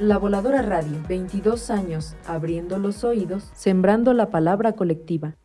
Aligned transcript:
La 0.00 0.16
Voladora 0.16 0.62
Radio, 0.62 0.96
22 1.10 1.68
años, 1.68 2.16
abriendo 2.26 2.78
los 2.78 3.04
oídos, 3.04 3.44
sembrando 3.54 4.14
la 4.14 4.30
palabra 4.30 4.72
colectiva. 4.72 5.36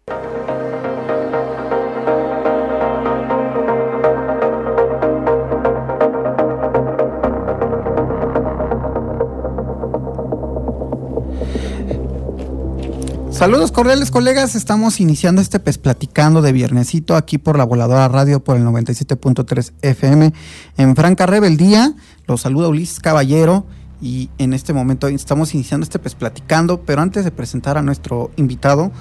Saludos 13.29 13.73
cordiales 13.73 14.09
colegas, 14.09 14.55
estamos 14.55 15.01
iniciando 15.01 15.41
este 15.41 15.59
pez 15.59 15.77
platicando 15.77 16.41
de 16.41 16.53
viernesito 16.53 17.17
aquí 17.17 17.37
por 17.37 17.57
la 17.57 17.65
Voladora 17.65 18.07
Radio 18.07 18.41
por 18.41 18.55
el 18.55 18.63
97.3 18.63 19.73
FM 19.81 20.31
en 20.77 20.95
Franca 20.95 21.25
Rebeldía. 21.25 21.93
Los 22.25 22.39
saluda 22.39 22.69
Ulises 22.69 23.01
Caballero 23.01 23.65
y 24.01 24.29
en 24.37 24.53
este 24.53 24.73
momento 24.73 25.07
estamos 25.07 25.53
iniciando 25.53 25.83
este 25.83 25.99
pues 25.99 26.15
platicando, 26.15 26.81
pero 26.81 27.01
antes 27.01 27.23
de 27.23 27.31
presentar 27.31 27.77
a 27.77 27.81
nuestro 27.81 28.31
invitado, 28.35 28.91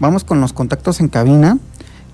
vamos 0.00 0.24
con 0.24 0.40
los 0.40 0.52
contactos 0.52 0.98
en 1.00 1.06
cabina 1.08 1.58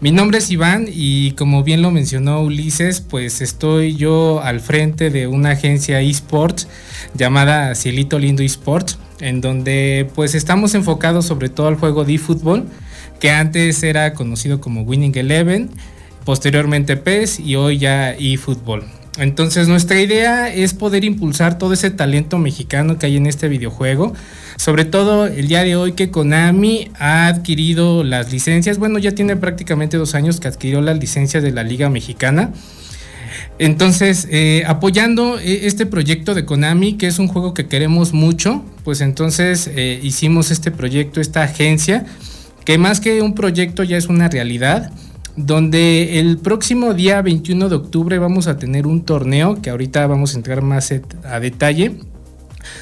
Mi 0.01 0.11
nombre 0.11 0.39
es 0.39 0.51
Iván 0.51 0.87
y 0.93 1.31
como 1.33 1.63
bien 1.63 1.81
lo 1.81 1.93
mencionó 1.93 2.43
Ulises, 2.43 3.01
pues 3.01 3.41
estoy 3.41 3.95
yo 3.95 4.43
al 4.43 4.59
frente 4.59 5.11
de 5.11 5.29
una 5.29 5.51
agencia 5.51 6.01
esports 6.01 6.67
llamada 7.15 7.73
Cielito 7.77 8.19
Lindo 8.19 8.43
Esports, 8.43 8.99
en 9.21 9.41
donde 9.41 10.11
pues 10.17 10.35
estamos 10.35 10.75
enfocados 10.75 11.25
sobre 11.25 11.49
todo 11.49 11.69
al 11.69 11.77
juego 11.77 12.05
de 12.05 12.15
eFootball, 12.15 12.65
que 13.21 13.31
antes 13.31 13.81
era 13.85 14.13
conocido 14.13 14.61
como 14.61 14.83
Winning 14.83 15.17
Eleven, 15.17 15.71
posteriormente 16.25 16.97
PES 16.97 17.39
y 17.39 17.55
hoy 17.55 17.79
ya 17.79 18.11
eFootball. 18.19 19.02
Entonces 19.19 19.69
nuestra 19.69 20.01
idea 20.01 20.49
es 20.49 20.73
poder 20.73 21.05
impulsar 21.05 21.59
todo 21.59 21.75
ese 21.75 21.91
talento 21.91 22.39
mexicano 22.39 22.99
que 22.99 23.07
hay 23.07 23.17
en 23.19 23.27
este 23.27 23.49
videojuego. 23.49 24.15
Sobre 24.57 24.85
todo 24.85 25.27
el 25.27 25.49
día 25.49 25.65
de 25.65 25.77
hoy 25.77 25.93
que 25.93 26.11
Konami 26.11 26.91
ha 26.99 27.27
adquirido 27.27 28.05
las 28.05 28.33
licencias. 28.33 28.79
Bueno, 28.79 28.99
ya 28.99 29.13
tiene 29.13 29.37
prácticamente 29.37 29.99
dos 29.99 30.15
años 30.15 30.41
que 30.41 30.49
adquirió 30.49 30.81
las 30.81 30.99
licencias 30.99 31.43
de 31.43 31.53
la 31.53 31.63
Liga 31.63 31.91
Mexicana. 31.91 32.53
Entonces, 33.59 34.29
eh, 34.31 34.65
apoyando 34.67 35.39
eh, 35.39 35.67
este 35.67 35.85
proyecto 35.85 36.35
de 36.35 36.45
Konami, 36.45 36.95
que 36.95 37.07
es 37.07 37.19
un 37.19 37.29
juego 37.29 37.55
que 37.55 37.67
queremos 37.67 38.13
mucho, 38.13 38.65
pues 38.85 39.01
entonces 39.01 39.71
eh, 39.75 40.01
hicimos 40.03 40.51
este 40.51 40.71
proyecto, 40.71 41.21
esta 41.21 41.43
agencia, 41.43 42.07
que 42.65 42.79
más 42.79 43.01
que 43.01 43.21
un 43.21 43.35
proyecto 43.35 43.83
ya 43.83 43.97
es 43.97 44.07
una 44.07 44.29
realidad 44.29 44.91
donde 45.37 46.21
el 46.21 46.39
próximo 46.39 46.95
día 46.95 47.23
21 47.23 47.69
de 47.69 47.77
octubre 47.77 48.19
vamos 48.19 48.47
a 48.47 48.59
tener 48.59 48.87
un 48.87 49.05
torneo 49.05 49.61
que 49.63 49.71
ahorita 49.71 50.07
vamos 50.07 50.35
a 50.35 50.37
entrar 50.37 50.63
más 50.63 50.93
a 51.25 51.41
detalle. 51.41 51.93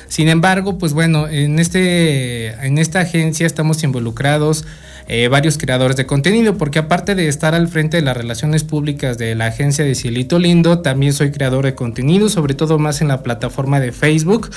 Sin 0.08 0.28
embargo, 0.28 0.78
pues 0.78 0.92
bueno, 0.92 1.28
en, 1.28 1.58
este, 1.58 2.48
en 2.66 2.78
esta 2.78 3.00
agencia 3.00 3.46
estamos 3.46 3.82
involucrados 3.82 4.66
eh, 5.12 5.28
varios 5.28 5.58
creadores 5.58 5.96
de 5.96 6.06
contenido, 6.06 6.56
porque 6.56 6.78
aparte 6.78 7.14
de 7.14 7.26
estar 7.28 7.54
al 7.54 7.66
frente 7.68 7.96
de 7.96 8.02
las 8.02 8.16
relaciones 8.16 8.62
públicas 8.62 9.18
de 9.18 9.34
la 9.34 9.46
agencia 9.46 9.84
de 9.84 9.94
Cielito 9.94 10.38
Lindo, 10.38 10.80
también 10.80 11.12
soy 11.12 11.32
creador 11.32 11.64
de 11.64 11.74
contenido, 11.74 12.28
sobre 12.28 12.54
todo 12.54 12.78
más 12.78 13.00
en 13.00 13.08
la 13.08 13.22
plataforma 13.22 13.80
de 13.80 13.90
Facebook. 13.90 14.50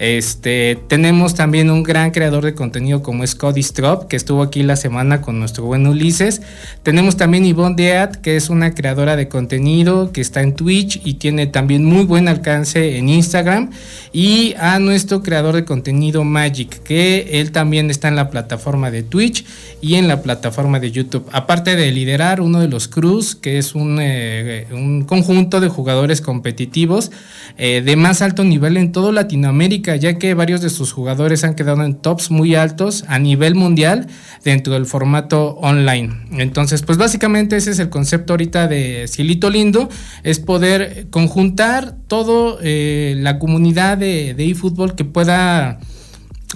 Este, 0.00 0.78
tenemos 0.88 1.34
también 1.34 1.68
un 1.68 1.82
gran 1.82 2.10
creador 2.10 2.42
de 2.42 2.54
contenido 2.54 3.02
como 3.02 3.22
es 3.22 3.34
Cody 3.34 3.60
Strop, 3.60 4.08
que 4.08 4.16
estuvo 4.16 4.42
aquí 4.42 4.62
la 4.62 4.76
semana 4.76 5.20
con 5.20 5.38
nuestro 5.38 5.64
buen 5.64 5.86
Ulises. 5.86 6.40
Tenemos 6.82 7.18
también 7.18 7.44
Yvonne 7.44 7.76
Deat, 7.76 8.16
que 8.16 8.36
es 8.36 8.48
una 8.48 8.74
creadora 8.74 9.14
de 9.14 9.28
contenido 9.28 10.10
que 10.10 10.22
está 10.22 10.40
en 10.40 10.54
Twitch 10.54 11.02
y 11.04 11.14
tiene 11.14 11.46
también 11.48 11.84
muy 11.84 12.04
buen 12.04 12.28
alcance 12.28 12.96
en 12.96 13.10
Instagram. 13.10 13.72
Y 14.10 14.54
a 14.58 14.78
nuestro 14.78 15.22
creador 15.22 15.54
de 15.54 15.66
contenido 15.66 16.24
Magic, 16.24 16.82
que 16.82 17.38
él 17.38 17.52
también 17.52 17.90
está 17.90 18.08
en 18.08 18.16
la 18.16 18.30
plataforma 18.30 18.90
de 18.90 19.02
Twitch 19.02 19.44
y 19.82 19.96
en 19.96 20.08
la 20.08 20.22
plataforma 20.22 20.80
de 20.80 20.92
YouTube. 20.92 21.28
Aparte 21.30 21.76
de 21.76 21.92
liderar 21.92 22.40
uno 22.40 22.60
de 22.60 22.68
los 22.68 22.88
crews, 22.88 23.34
que 23.34 23.58
es 23.58 23.74
un, 23.74 23.98
eh, 24.00 24.66
un 24.72 25.04
conjunto 25.04 25.60
de 25.60 25.68
jugadores 25.68 26.22
competitivos 26.22 27.10
eh, 27.58 27.82
de 27.84 27.96
más 27.96 28.22
alto 28.22 28.44
nivel 28.44 28.78
en 28.78 28.92
toda 28.92 29.12
Latinoamérica, 29.12 29.89
ya 29.96 30.18
que 30.18 30.34
varios 30.34 30.60
de 30.60 30.70
sus 30.70 30.92
jugadores 30.92 31.44
han 31.44 31.54
quedado 31.54 31.82
en 31.84 31.94
tops 31.94 32.30
muy 32.30 32.54
altos 32.54 33.04
a 33.08 33.18
nivel 33.18 33.54
mundial 33.54 34.06
dentro 34.44 34.72
del 34.74 34.86
formato 34.86 35.56
online. 35.56 36.26
Entonces, 36.32 36.82
pues 36.82 36.98
básicamente 36.98 37.56
ese 37.56 37.70
es 37.70 37.78
el 37.78 37.90
concepto 37.90 38.32
ahorita 38.32 38.68
de 38.68 39.06
Cielito 39.08 39.50
Lindo, 39.50 39.88
es 40.22 40.38
poder 40.38 41.08
conjuntar 41.10 41.96
todo 42.06 42.58
eh, 42.62 43.14
la 43.18 43.38
comunidad 43.38 43.98
de, 43.98 44.34
de 44.34 44.50
eFootball 44.50 44.94
que 44.94 45.04
pueda 45.04 45.80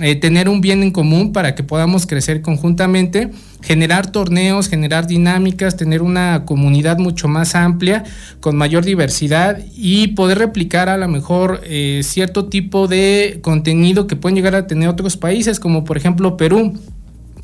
eh, 0.00 0.16
tener 0.16 0.49
un 0.49 0.60
bien 0.60 0.82
en 0.82 0.91
común 0.91 1.32
para 1.32 1.55
que 1.55 1.62
podamos 1.62 2.06
crecer 2.06 2.43
conjuntamente, 2.43 3.31
generar 3.62 4.10
torneos, 4.10 4.69
generar 4.69 5.06
dinámicas, 5.06 5.77
tener 5.77 6.03
una 6.03 6.45
comunidad 6.45 6.98
mucho 6.98 7.28
más 7.28 7.54
amplia, 7.54 8.03
con 8.41 8.57
mayor 8.57 8.84
diversidad 8.84 9.59
y 9.77 10.09
poder 10.09 10.39
replicar 10.39 10.89
a 10.89 10.97
lo 10.97 11.07
mejor 11.07 11.60
eh, 11.65 12.01
cierto 12.03 12.47
tipo 12.47 12.89
de 12.89 13.39
contenido 13.41 14.09
que 14.09 14.16
pueden 14.16 14.34
llegar 14.34 14.57
a 14.57 14.66
tener 14.66 14.89
otros 14.89 15.16
países, 15.16 15.60
como 15.60 15.84
por 15.84 15.97
ejemplo 15.97 16.36
Perú 16.36 16.74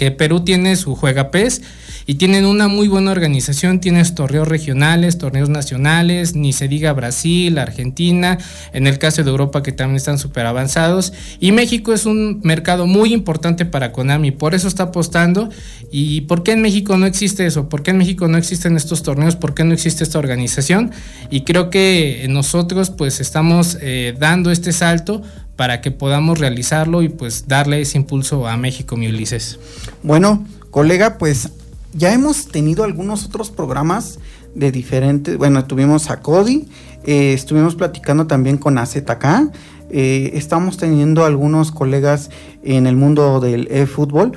que 0.00 0.10
Perú 0.10 0.40
tiene 0.40 0.76
su 0.76 0.94
Juega 0.94 1.30
PES 1.30 1.60
y 2.06 2.14
tienen 2.14 2.46
una 2.46 2.68
muy 2.68 2.88
buena 2.88 3.10
organización, 3.10 3.80
tienes 3.80 4.14
torneos 4.14 4.48
regionales, 4.48 5.18
torneos 5.18 5.50
nacionales, 5.50 6.34
ni 6.34 6.54
se 6.54 6.68
diga 6.68 6.94
Brasil, 6.94 7.58
Argentina, 7.58 8.38
en 8.72 8.86
el 8.86 8.98
caso 8.98 9.22
de 9.22 9.28
Europa 9.28 9.62
que 9.62 9.72
también 9.72 9.96
están 9.96 10.18
súper 10.18 10.46
avanzados 10.46 11.12
y 11.38 11.52
México 11.52 11.92
es 11.92 12.06
un 12.06 12.40
mercado 12.42 12.86
muy 12.86 13.12
importante 13.12 13.66
para 13.66 13.92
Konami, 13.92 14.30
por 14.30 14.54
eso 14.54 14.68
está 14.68 14.84
apostando 14.84 15.50
y 15.92 16.22
¿por 16.22 16.44
qué 16.44 16.52
en 16.52 16.62
México 16.62 16.96
no 16.96 17.04
existe 17.04 17.44
eso? 17.44 17.68
¿Por 17.68 17.82
qué 17.82 17.90
en 17.90 17.98
México 17.98 18.26
no 18.26 18.38
existen 18.38 18.78
estos 18.78 19.02
torneos? 19.02 19.36
¿Por 19.36 19.52
qué 19.52 19.64
no 19.64 19.74
existe 19.74 20.02
esta 20.02 20.18
organización? 20.18 20.92
Y 21.28 21.42
creo 21.42 21.68
que 21.68 22.26
nosotros 22.30 22.88
pues 22.88 23.20
estamos 23.20 23.76
eh, 23.82 24.14
dando 24.18 24.50
este 24.50 24.72
salto 24.72 25.20
para 25.60 25.82
que 25.82 25.90
podamos 25.90 26.38
realizarlo 26.38 27.02
y 27.02 27.10
pues 27.10 27.46
darle 27.46 27.82
ese 27.82 27.98
impulso 27.98 28.48
a 28.48 28.56
México, 28.56 28.96
mi 28.96 29.08
Ulises. 29.08 29.58
Bueno, 30.02 30.46
colega, 30.70 31.18
pues 31.18 31.50
ya 31.92 32.14
hemos 32.14 32.46
tenido 32.46 32.82
algunos 32.82 33.26
otros 33.26 33.50
programas 33.50 34.20
de 34.54 34.72
diferentes, 34.72 35.36
bueno, 35.36 35.66
tuvimos 35.66 36.08
a 36.08 36.20
Cody, 36.22 36.66
eh, 37.04 37.34
estuvimos 37.34 37.74
platicando 37.74 38.26
también 38.26 38.56
con 38.56 38.78
AZK, 38.78 39.52
eh, 39.90 40.30
estamos 40.32 40.78
teniendo 40.78 41.26
algunos 41.26 41.72
colegas 41.72 42.30
en 42.62 42.86
el 42.86 42.96
mundo 42.96 43.38
del 43.38 43.86
fútbol, 43.86 44.32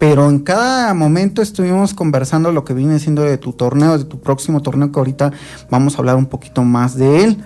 pero 0.00 0.28
en 0.28 0.40
cada 0.40 0.92
momento 0.94 1.42
estuvimos 1.42 1.94
conversando 1.94 2.50
lo 2.50 2.64
que 2.64 2.74
viene 2.74 2.98
siendo 2.98 3.22
de 3.22 3.38
tu 3.38 3.52
torneo, 3.52 3.96
de 3.96 4.04
tu 4.04 4.20
próximo 4.20 4.62
torneo, 4.62 4.90
que 4.90 4.98
ahorita 4.98 5.30
vamos 5.70 5.94
a 5.94 5.98
hablar 5.98 6.16
un 6.16 6.26
poquito 6.26 6.64
más 6.64 6.96
de 6.96 7.22
él. 7.22 7.36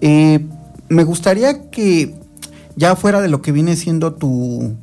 Eh, 0.00 0.46
me 0.88 1.02
gustaría 1.02 1.70
que 1.70 2.21
ya 2.76 2.96
fuera 2.96 3.20
de 3.20 3.28
lo 3.28 3.42
que 3.42 3.52
viene 3.52 3.76
siendo 3.76 4.14
tu, 4.14 4.76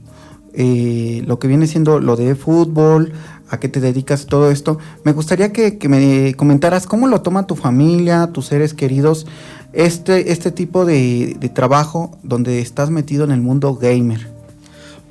lo 0.55 1.39
que 1.39 1.47
viene 1.47 1.67
siendo 1.67 1.99
lo 1.99 2.15
de 2.15 2.35
fútbol, 2.35 3.13
a 3.49 3.59
qué 3.59 3.69
te 3.69 3.79
dedicas 3.79 4.25
todo 4.25 4.51
esto. 4.51 4.77
Me 5.03 5.11
gustaría 5.11 5.51
que, 5.51 5.77
me 5.87 6.33
comentaras 6.35 6.85
cómo 6.85 7.07
lo 7.07 7.21
toma 7.21 7.47
tu 7.47 7.55
familia, 7.55 8.29
tus 8.31 8.47
seres 8.47 8.73
queridos, 8.73 9.25
este, 9.73 10.31
este 10.31 10.51
tipo 10.51 10.85
de, 10.85 11.37
trabajo 11.53 12.17
donde 12.23 12.59
estás 12.59 12.89
metido 12.89 13.23
en 13.23 13.31
el 13.31 13.41
mundo 13.41 13.75
gamer. 13.75 14.38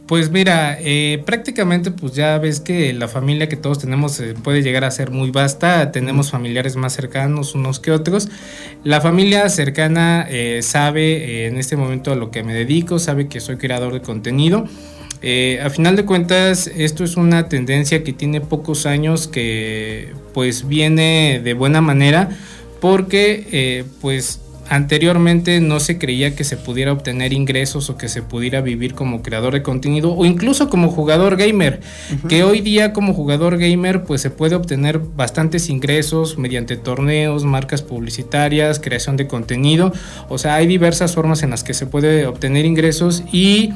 Pues 0.09 0.31
mira, 0.31 0.79
eh, 0.81 1.23
prácticamente 1.27 1.91
pues 1.91 2.15
ya 2.15 2.39
ves 2.39 2.61
que 2.61 2.95
la 2.95 3.09
familia 3.09 3.47
que 3.47 3.57
todos 3.59 3.79
tenemos 3.79 4.19
eh, 4.21 4.33
puede 4.43 4.63
llegar 4.63 4.85
a 4.85 4.91
ser 4.91 5.11
muy 5.11 5.31
vasta, 5.31 5.93
tenemos 5.93 6.31
familiares 6.31 6.77
más 6.77 6.95
cercanos 6.95 7.55
unos 7.55 7.79
que 7.79 7.93
otros. 7.93 8.31
La 8.85 9.03
familia 9.03 9.47
cercana 9.51 10.27
eh, 10.31 10.61
sabe 10.63 11.47
en 11.47 11.59
este 11.59 11.77
momento 11.77 12.11
a 12.11 12.17
lo 12.17 12.31
que 12.31 12.43
me 12.43 12.55
dedico, 12.55 12.99
sabe 12.99 13.29
que 13.29 13.39
soy 13.41 13.59
creador 13.59 13.93
de 13.93 14.01
contenido. 14.01 14.65
A 15.63 15.69
final 15.69 15.95
de 15.97 16.07
cuentas, 16.07 16.69
esto 16.69 17.05
es 17.05 17.17
una 17.17 17.51
tendencia 17.51 18.03
que 18.03 18.15
tiene 18.15 18.41
pocos 18.41 18.87
años 18.87 19.29
que 19.29 20.15
pues 20.33 20.67
viene 20.69 21.43
de 21.45 21.53
buena 21.53 21.81
manera 21.83 22.31
porque 22.81 23.85
pues 24.01 24.41
anteriormente 24.69 25.61
no 25.61 25.81
se 25.81 25.99
creía 25.99 26.35
que 26.35 26.45
se 26.45 26.57
pudiera 26.57 26.93
obtener 26.93 27.33
ingresos 27.33 27.91
o 27.91 27.97
que 27.97 28.09
se 28.09 28.23
pudiera 28.23 28.61
vivir 28.61 28.95
como 28.95 29.23
creador 29.23 29.55
de 29.55 29.63
contenido 29.63 30.15
o 30.15 30.25
incluso 30.25 30.69
como 30.69 30.91
jugador 30.91 31.37
gamer, 31.37 31.81
que 32.29 32.45
hoy 32.45 32.61
día 32.61 32.93
como 32.93 33.15
jugador 33.15 33.59
gamer 33.59 34.05
pues 34.05 34.21
se 34.21 34.31
puede 34.31 34.55
obtener 34.55 34.99
bastantes 34.99 35.69
ingresos 35.69 36.39
mediante 36.39 36.77
torneos, 36.77 37.45
marcas 37.45 37.83
publicitarias, 37.83 38.81
creación 38.81 39.17
de 39.17 39.27
contenido, 39.27 39.93
o 40.29 40.39
sea, 40.39 40.57
hay 40.57 40.67
diversas 40.67 41.15
formas 41.15 41.43
en 41.43 41.51
las 41.51 41.65
que 41.65 41.75
se 41.75 41.87
puede 41.87 42.27
obtener 42.27 42.65
ingresos 42.65 43.23
y 43.33 43.73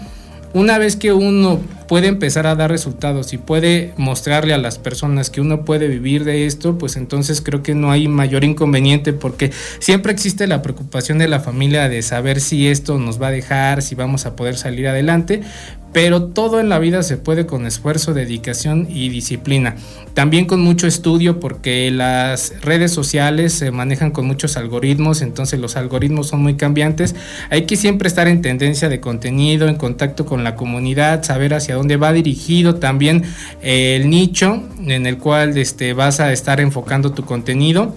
una 0.54 0.78
vez 0.78 0.96
que 0.96 1.12
uno 1.12 1.60
puede 1.88 2.08
empezar 2.08 2.46
a 2.46 2.54
dar 2.54 2.70
resultados 2.70 3.32
y 3.32 3.38
puede 3.38 3.92
mostrarle 3.96 4.54
a 4.54 4.58
las 4.58 4.78
personas 4.78 5.30
que 5.30 5.40
uno 5.40 5.64
puede 5.64 5.88
vivir 5.88 6.24
de 6.24 6.46
esto, 6.46 6.78
pues 6.78 6.96
entonces 6.96 7.40
creo 7.40 7.62
que 7.62 7.74
no 7.74 7.90
hay 7.90 8.08
mayor 8.08 8.44
inconveniente 8.44 9.12
porque 9.12 9.50
siempre 9.78 10.12
existe 10.12 10.46
la 10.46 10.62
preocupación 10.62 11.18
de 11.18 11.28
la 11.28 11.40
familia 11.40 11.88
de 11.88 12.02
saber 12.02 12.40
si 12.40 12.68
esto 12.68 12.98
nos 12.98 13.20
va 13.20 13.28
a 13.28 13.32
dejar, 13.32 13.82
si 13.82 13.94
vamos 13.94 14.26
a 14.26 14.36
poder 14.36 14.56
salir 14.56 14.88
adelante, 14.88 15.42
pero 15.92 16.24
todo 16.24 16.60
en 16.60 16.68
la 16.68 16.78
vida 16.78 17.02
se 17.02 17.16
puede 17.16 17.46
con 17.46 17.66
esfuerzo, 17.66 18.14
dedicación 18.14 18.86
y 18.90 19.08
disciplina. 19.08 19.76
También 20.14 20.46
con 20.46 20.60
mucho 20.60 20.86
estudio 20.86 21.40
porque 21.40 21.90
las 21.90 22.54
redes 22.60 22.92
sociales 22.92 23.52
se 23.52 23.70
manejan 23.70 24.10
con 24.10 24.26
muchos 24.26 24.56
algoritmos, 24.56 25.22
entonces 25.22 25.58
los 25.60 25.76
algoritmos 25.76 26.28
son 26.28 26.42
muy 26.42 26.54
cambiantes. 26.54 27.14
Hay 27.50 27.66
que 27.66 27.76
siempre 27.76 28.08
estar 28.08 28.28
en 28.28 28.42
tendencia 28.42 28.88
de 28.88 29.00
contenido, 29.00 29.68
en 29.68 29.76
contacto 29.76 30.26
con 30.26 30.44
la 30.44 30.54
comunidad, 30.54 31.22
saber 31.22 31.54
hacia 31.54 31.74
dónde 31.74 31.96
va 31.96 32.12
dirigido 32.12 32.76
también 32.76 33.24
el 33.62 34.08
nicho 34.10 34.62
en 34.86 35.06
el 35.06 35.18
cual 35.18 35.56
este, 35.56 35.92
vas 35.92 36.20
a 36.20 36.32
estar 36.32 36.60
enfocando 36.60 37.12
tu 37.12 37.24
contenido 37.24 37.94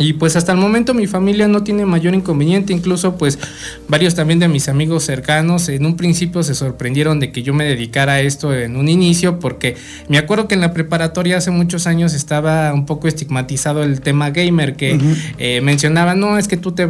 y 0.00 0.14
pues 0.14 0.34
hasta 0.34 0.52
el 0.52 0.58
momento 0.58 0.94
mi 0.94 1.06
familia 1.06 1.46
no 1.46 1.62
tiene 1.62 1.84
mayor 1.84 2.14
inconveniente, 2.14 2.72
incluso 2.72 3.16
pues 3.16 3.38
varios 3.86 4.14
también 4.14 4.38
de 4.38 4.48
mis 4.48 4.68
amigos 4.68 5.04
cercanos 5.04 5.68
en 5.68 5.86
un 5.86 5.96
principio 5.96 6.42
se 6.42 6.54
sorprendieron 6.54 7.20
de 7.20 7.30
que 7.30 7.42
yo 7.42 7.54
me 7.54 7.64
dedicara 7.64 8.14
a 8.14 8.20
esto 8.20 8.54
en 8.54 8.76
un 8.76 8.88
inicio 8.88 9.38
porque 9.38 9.76
me 10.08 10.18
acuerdo 10.18 10.48
que 10.48 10.54
en 10.54 10.62
la 10.62 10.72
preparatoria 10.72 11.36
hace 11.36 11.50
muchos 11.50 11.86
años 11.86 12.14
estaba 12.14 12.72
un 12.72 12.86
poco 12.86 13.08
estigmatizado 13.08 13.82
el 13.82 14.00
tema 14.00 14.30
gamer 14.30 14.74
que 14.74 14.98
eh, 15.38 15.60
mencionaba, 15.60 16.14
no, 16.14 16.38
es 16.38 16.48
que 16.48 16.56
tú 16.56 16.72
te 16.72 16.86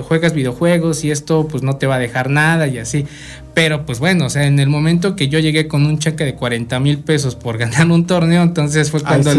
juegas 0.00 0.34
videojuegos 0.34 1.04
y 1.04 1.10
esto 1.10 1.48
pues 1.48 1.62
no 1.62 1.76
te 1.76 1.86
va 1.86 1.96
a 1.96 1.98
dejar 1.98 2.28
nada 2.28 2.66
y 2.66 2.78
así. 2.78 3.06
Pero 3.54 3.84
pues 3.84 3.98
bueno, 3.98 4.26
o 4.26 4.30
sea, 4.30 4.46
en 4.46 4.60
el 4.60 4.68
momento 4.68 5.16
que 5.16 5.28
yo 5.28 5.40
llegué 5.40 5.66
con 5.66 5.84
un 5.84 5.98
cheque 5.98 6.24
de 6.24 6.34
40 6.34 6.78
mil 6.78 6.98
pesos 6.98 7.34
por 7.34 7.58
ganar 7.58 7.90
un 7.90 8.06
torneo, 8.06 8.42
entonces 8.42 8.90
fue 8.90 9.02
cuando 9.02 9.32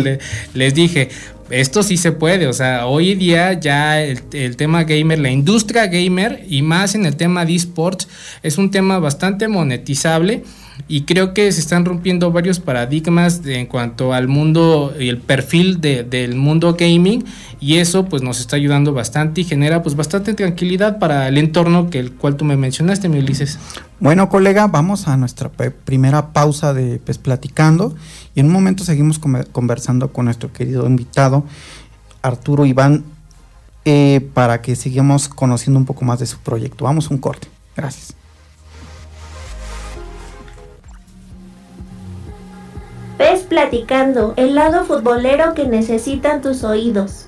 les 0.54 0.74
dije, 0.74 1.10
esto 1.50 1.84
sí 1.84 1.98
se 1.98 2.12
puede, 2.12 2.48
o 2.48 2.54
sea, 2.54 2.86
hoy 2.86 3.16
día 3.16 3.54
ya 3.54 4.02
el, 4.02 4.56
tema 4.56 4.84
gamer, 4.84 5.20
la 5.20 5.32
industria 5.32 5.88
gamer 5.88 6.46
y 6.48 6.62
más 6.62 6.96
en 6.96 7.06
el 7.06 7.16
tema 7.16 7.46
de 7.46 7.56
esports 7.56 8.08
es 8.44 8.58
un 8.58 8.72
tema 8.72 9.00
bastante 9.00 9.48
monetizable 9.48 10.44
y 10.88 11.02
creo 11.02 11.34
que 11.34 11.52
se 11.52 11.60
están 11.60 11.86
rompiendo 11.86 12.32
varios 12.32 12.60
paradigmas 12.60 13.42
en 13.46 13.66
cuanto 13.66 14.14
al 14.14 14.28
mundo 14.28 14.94
y 15.00 15.10
el 15.10 15.18
perfil 15.18 15.82
del 15.82 16.36
mundo 16.36 16.76
gaming 16.78 17.26
y 17.60 17.78
eso 17.78 18.06
pues 18.06 18.22
nos 18.22 18.40
está 18.40 18.56
ayudando 18.56 18.94
bastante 18.94 19.42
y 19.42 19.44
genera 19.44 19.84
pues 19.84 19.96
bastante 19.96 20.34
tranquilidad 20.34 21.00
para 21.00 21.28
el 21.28 21.38
entorno 21.38 21.90
que 21.90 22.00
el 22.00 22.14
cual 22.14 22.36
tú 22.36 22.46
me 22.46 22.58
mencionaste, 22.58 23.10
mi 23.10 23.20
Ulises. 23.20 23.60
Bueno, 24.00 24.30
colega, 24.30 24.68
vamos 24.68 25.08
a 25.08 25.18
nuestra 25.18 25.50
primera 25.50 26.32
pausa 26.32 26.74
de 26.74 27.00
pues, 27.00 27.18
Platicando 27.18 27.96
y 28.34 28.40
en 28.40 28.48
un 28.48 28.54
momento 28.54 28.84
seguimos 28.84 29.20
conversando 29.20 30.14
con 30.14 30.26
nuestro 30.26 30.54
querido 30.54 30.86
invitado 30.88 31.44
Arturo 32.22 32.66
Iván 32.66 33.04
eh, 33.86 34.28
para 34.34 34.62
que 34.62 34.76
sigamos 34.76 35.30
conociendo 35.30 35.80
un 35.80 35.86
poco 35.86 36.06
más 36.06 36.20
de 36.20 36.26
su 36.26 36.38
proyecto. 36.40 36.86
Vamos 36.86 37.10
un 37.10 37.18
corte. 37.18 37.48
Gracias. 37.76 38.19
Ves 43.20 43.42
platicando, 43.42 44.34
el 44.38 44.56
lado 44.56 44.86
futbolero 44.86 45.54
que 45.54 45.68
necesitan 45.68 46.42
tus 46.42 46.64
oídos. 46.64 47.28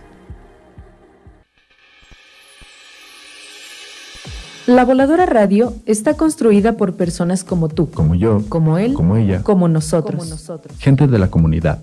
La 4.67 4.85
Voladora 4.85 5.25
Radio 5.25 5.73
está 5.85 6.13
construida 6.13 6.77
por 6.77 6.93
personas 6.95 7.43
como 7.43 7.67
tú, 7.67 7.91
como 7.91 8.15
yo, 8.15 8.41
como 8.47 8.77
él, 8.77 8.93
como 8.93 9.17
ella, 9.17 9.43
como 9.43 9.67
nosotros, 9.67 10.29
nosotros. 10.29 10.77
gente 10.79 11.07
de 11.07 11.19
la 11.19 11.27
comunidad. 11.29 11.79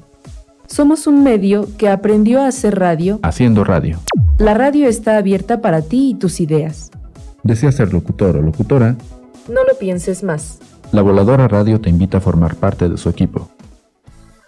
Somos 0.66 1.06
un 1.06 1.22
medio 1.22 1.68
que 1.76 1.90
aprendió 1.90 2.40
a 2.40 2.46
hacer 2.46 2.78
radio 2.78 3.20
haciendo 3.22 3.62
radio. 3.62 3.98
La 4.38 4.54
radio 4.54 4.88
está 4.88 5.18
abierta 5.18 5.60
para 5.60 5.82
ti 5.82 6.12
y 6.12 6.14
tus 6.14 6.40
ideas. 6.40 6.90
¿Deseas 7.42 7.74
ser 7.74 7.92
locutor 7.92 8.38
o 8.38 8.40
locutora? 8.40 8.96
No 9.48 9.64
lo 9.64 9.78
pienses 9.78 10.22
más. 10.22 10.60
La 10.92 11.02
Voladora 11.02 11.46
Radio 11.46 11.78
te 11.78 11.90
invita 11.90 12.18
a 12.18 12.20
formar 12.22 12.54
parte 12.54 12.88
de 12.88 12.96
su 12.96 13.10
equipo. 13.10 13.50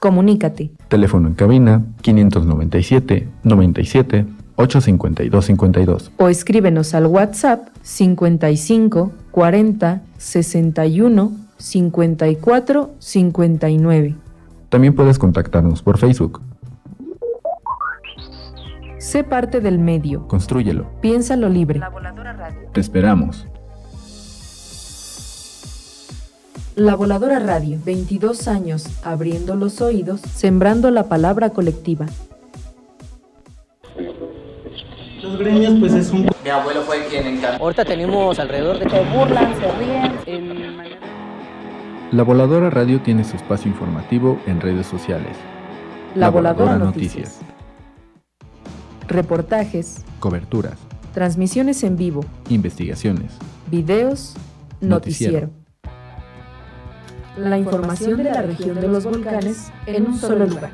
Comunícate. 0.00 0.72
Teléfono 0.88 1.28
en 1.28 1.34
cabina 1.34 1.84
597 2.00 3.28
97 3.44 4.26
852 4.56 5.44
52. 5.44 6.12
O 6.16 6.28
escríbenos 6.28 6.94
al 6.94 7.06
WhatsApp 7.06 7.68
55 7.82 9.12
40 9.30 10.02
61 10.16 11.32
54 11.58 12.90
59. 12.98 14.14
También 14.70 14.94
puedes 14.94 15.18
contactarnos 15.18 15.82
por 15.82 15.98
Facebook. 15.98 16.40
Sé 18.98 19.22
parte 19.24 19.60
del 19.60 19.78
medio. 19.78 20.26
Construyelo. 20.28 20.86
Piénsalo 21.02 21.48
libre. 21.50 21.78
La 21.78 21.90
Voladora 21.90 22.32
Radio. 22.32 22.68
Te 22.72 22.80
esperamos. 22.80 23.49
La 26.76 26.94
Voladora 26.94 27.40
Radio, 27.40 27.78
22 27.84 28.46
años 28.46 28.86
abriendo 29.04 29.56
los 29.56 29.80
oídos, 29.80 30.20
sembrando 30.20 30.90
la 30.90 31.08
palabra 31.08 31.50
colectiva. 31.50 32.06
Los 35.20 35.38
gremios, 35.38 35.74
pues 35.80 35.94
es 35.94 36.10
un. 36.12 36.30
Mi 36.44 36.50
abuelo 36.50 36.82
fue 36.82 37.04
quien 37.10 37.26
encargó. 37.26 37.64
Ahorita 37.64 37.84
tenemos 37.84 38.38
alrededor 38.38 38.78
de. 38.78 38.88
Se 38.88 39.04
burlan, 39.04 39.54
se 39.58 39.72
ríen. 39.72 40.80
La 42.12 42.22
Voladora 42.22 42.70
Radio 42.70 43.00
tiene 43.00 43.24
su 43.24 43.36
espacio 43.36 43.70
informativo 43.70 44.38
en 44.46 44.60
redes 44.60 44.86
sociales. 44.86 45.36
La, 46.14 46.30
Voladora, 46.30 46.78
Noticias. 46.78 47.40
Reportajes. 49.08 50.04
Coberturas. 50.20 50.78
Transmisiones 51.14 51.82
en 51.82 51.96
vivo. 51.96 52.24
Investigaciones. 52.48 53.32
Videos. 53.70 54.34
noticiero 54.80 55.59
la 57.48 57.58
información 57.58 58.18
de 58.18 58.24
la 58.24 58.42
región 58.42 58.80
de 58.80 58.88
los 58.88 59.04
volcanes 59.04 59.72
en 59.86 60.06
un 60.06 60.18
solo 60.18 60.46
lugar. 60.46 60.70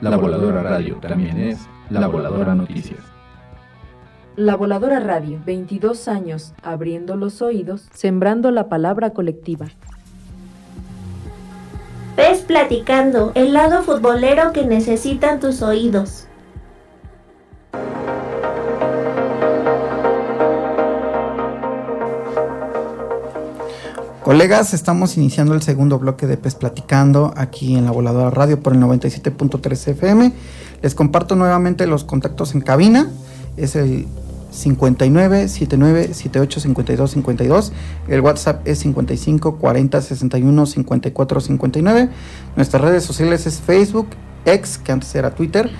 La 0.00 0.16
Voladora 0.16 0.62
Radio 0.62 0.96
también 0.96 1.38
es 1.38 1.58
La 1.90 2.06
Voladora 2.06 2.54
Noticias. 2.54 3.00
La 4.36 4.56
Voladora 4.56 5.00
Radio, 5.00 5.38
22 5.44 6.08
años 6.08 6.54
abriendo 6.62 7.16
los 7.16 7.42
oídos, 7.42 7.88
sembrando 7.92 8.50
la 8.50 8.68
palabra 8.68 9.10
colectiva. 9.10 9.66
Ves 12.16 12.40
Platicando, 12.40 13.32
el 13.34 13.52
lado 13.52 13.82
futbolero 13.82 14.52
que 14.52 14.64
necesitan 14.64 15.40
tus 15.40 15.62
oídos. 15.62 16.28
Colegas, 24.30 24.74
estamos 24.74 25.16
iniciando 25.16 25.54
el 25.54 25.62
segundo 25.62 25.98
bloque 25.98 26.28
de 26.28 26.36
PES 26.36 26.54
Platicando 26.54 27.34
aquí 27.36 27.74
en 27.74 27.84
la 27.84 27.90
Voladora 27.90 28.30
Radio 28.30 28.60
por 28.62 28.74
el 28.74 28.78
97.3 28.78 29.88
FM. 29.88 30.32
Les 30.82 30.94
comparto 30.94 31.34
nuevamente 31.34 31.84
los 31.88 32.04
contactos 32.04 32.54
en 32.54 32.60
cabina. 32.60 33.10
Es 33.56 33.74
el 33.74 34.06
59 34.52 35.48
79 35.48 36.14
78 36.14 36.60
52 36.60 37.10
52. 37.10 37.72
El 38.06 38.20
WhatsApp 38.20 38.68
es 38.68 38.78
55 38.78 39.56
40 39.56 40.00
61 40.00 40.64
54 40.64 41.40
59. 41.40 42.08
Nuestras 42.54 42.82
redes 42.84 43.02
sociales 43.02 43.48
es 43.48 43.60
Facebook, 43.60 44.10
X, 44.44 44.78
que 44.78 44.92
antes 44.92 45.12
era 45.16 45.34
Twitter, 45.34 45.72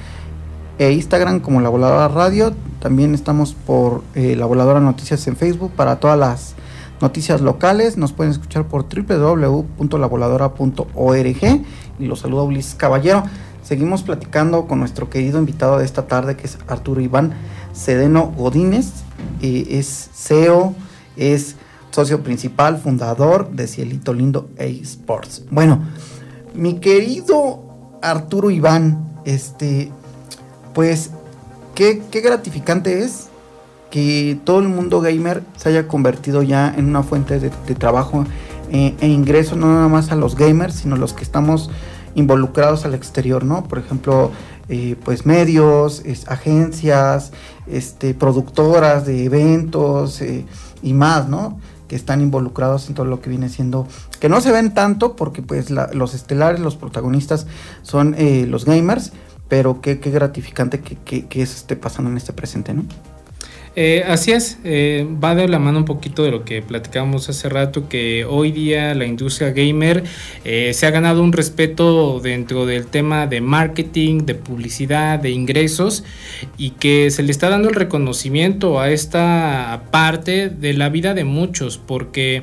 e 0.80 0.90
Instagram 0.90 1.38
como 1.38 1.60
La 1.60 1.68
Voladora 1.68 2.08
Radio. 2.08 2.52
También 2.80 3.14
estamos 3.14 3.54
por 3.54 4.02
eh, 4.16 4.34
La 4.34 4.46
Voladora 4.46 4.80
Noticias 4.80 5.24
en 5.28 5.36
Facebook 5.36 5.70
para 5.76 6.00
todas 6.00 6.18
las 6.18 6.56
noticias 7.00 7.40
locales. 7.40 7.96
Nos 7.96 8.12
pueden 8.12 8.32
escuchar 8.32 8.68
por 8.68 8.86
www.lavoladora.org. 8.88 11.64
Y 11.98 12.06
los 12.06 12.20
saluda 12.20 12.42
Ulises 12.42 12.74
Caballero. 12.74 13.22
Seguimos 13.62 14.02
platicando 14.02 14.66
con 14.66 14.80
nuestro 14.80 15.08
querido 15.10 15.38
invitado 15.38 15.78
de 15.78 15.84
esta 15.84 16.06
tarde, 16.06 16.36
que 16.36 16.46
es 16.46 16.58
Arturo 16.66 17.00
Iván 17.00 17.32
Sedeno 17.72 18.32
Godínez. 18.36 18.90
Eh, 19.42 19.66
es 19.70 20.10
CEO, 20.12 20.74
es 21.16 21.56
socio 21.90 22.22
principal, 22.22 22.78
fundador 22.78 23.50
de 23.50 23.66
Cielito 23.66 24.12
Lindo 24.12 24.50
Sports. 24.58 25.44
Bueno, 25.50 25.82
mi 26.54 26.80
querido 26.80 27.98
Arturo 28.02 28.50
Iván, 28.50 29.20
este, 29.24 29.90
pues, 30.74 31.10
qué, 31.74 32.02
qué 32.10 32.20
gratificante 32.20 33.04
es 33.04 33.29
que 33.90 34.38
todo 34.44 34.60
el 34.60 34.68
mundo 34.68 35.00
gamer 35.00 35.42
se 35.56 35.68
haya 35.68 35.88
convertido 35.88 36.42
ya 36.42 36.72
en 36.76 36.86
una 36.86 37.02
fuente 37.02 37.40
de, 37.40 37.50
trabajo 37.74 38.24
eh, 38.70 38.94
e 39.00 39.08
ingreso 39.08 39.56
no 39.56 39.66
nada 39.66 39.88
más 39.88 40.12
a 40.12 40.16
los 40.16 40.36
gamers, 40.36 40.74
sino 40.74 40.96
los 40.96 41.12
que 41.12 41.24
estamos 41.24 41.70
involucrados 42.14 42.84
al 42.84 42.94
exterior, 42.94 43.44
¿no? 43.44 43.64
Por 43.64 43.78
ejemplo, 43.78 44.30
eh, 44.68 44.96
pues 45.04 45.26
medios, 45.26 46.02
agencias, 46.28 47.32
este, 47.66 48.14
productoras 48.14 49.06
de 49.06 49.24
eventos 49.24 50.22
eh, 50.22 50.44
y 50.82 50.94
más, 50.94 51.28
¿no? 51.28 51.58
Que 51.88 51.96
están 51.96 52.20
involucrados 52.20 52.88
en 52.88 52.94
todo 52.94 53.06
lo 53.06 53.20
que 53.20 53.30
viene 53.30 53.48
siendo, 53.48 53.88
que 54.20 54.28
no 54.28 54.40
se 54.40 54.52
ven 54.52 54.72
tanto 54.72 55.16
porque 55.16 55.42
pues 55.42 55.70
los 55.70 56.14
estelares, 56.14 56.60
los 56.60 56.76
protagonistas 56.76 57.48
son 57.82 58.14
los 58.46 58.64
gamers, 58.64 59.12
pero 59.48 59.80
qué, 59.80 59.98
qué 59.98 60.12
gratificante 60.12 60.80
que, 60.80 60.94
que, 60.94 61.26
que 61.26 61.42
eso 61.42 61.56
esté 61.56 61.74
pasando 61.74 62.08
en 62.10 62.16
este 62.16 62.32
presente, 62.32 62.72
¿no? 62.72 62.84
Eh, 63.76 64.02
así 64.04 64.32
es, 64.32 64.58
eh, 64.64 65.06
va 65.22 65.36
de 65.36 65.46
la 65.46 65.60
mano 65.60 65.78
un 65.78 65.84
poquito 65.84 66.24
de 66.24 66.32
lo 66.32 66.44
que 66.44 66.60
platicábamos 66.60 67.28
hace 67.28 67.48
rato, 67.48 67.88
que 67.88 68.24
hoy 68.24 68.50
día 68.50 68.96
la 68.96 69.06
industria 69.06 69.52
gamer 69.52 70.02
eh, 70.44 70.72
se 70.74 70.86
ha 70.86 70.90
ganado 70.90 71.22
un 71.22 71.32
respeto 71.32 72.18
dentro 72.18 72.66
del 72.66 72.86
tema 72.86 73.28
de 73.28 73.40
marketing, 73.40 74.26
de 74.26 74.34
publicidad, 74.34 75.20
de 75.20 75.30
ingresos, 75.30 76.02
y 76.58 76.70
que 76.70 77.12
se 77.12 77.22
le 77.22 77.30
está 77.30 77.48
dando 77.48 77.68
el 77.68 77.76
reconocimiento 77.76 78.80
a 78.80 78.90
esta 78.90 79.84
parte 79.92 80.48
de 80.48 80.74
la 80.74 80.88
vida 80.88 81.14
de 81.14 81.24
muchos, 81.24 81.78
porque... 81.78 82.42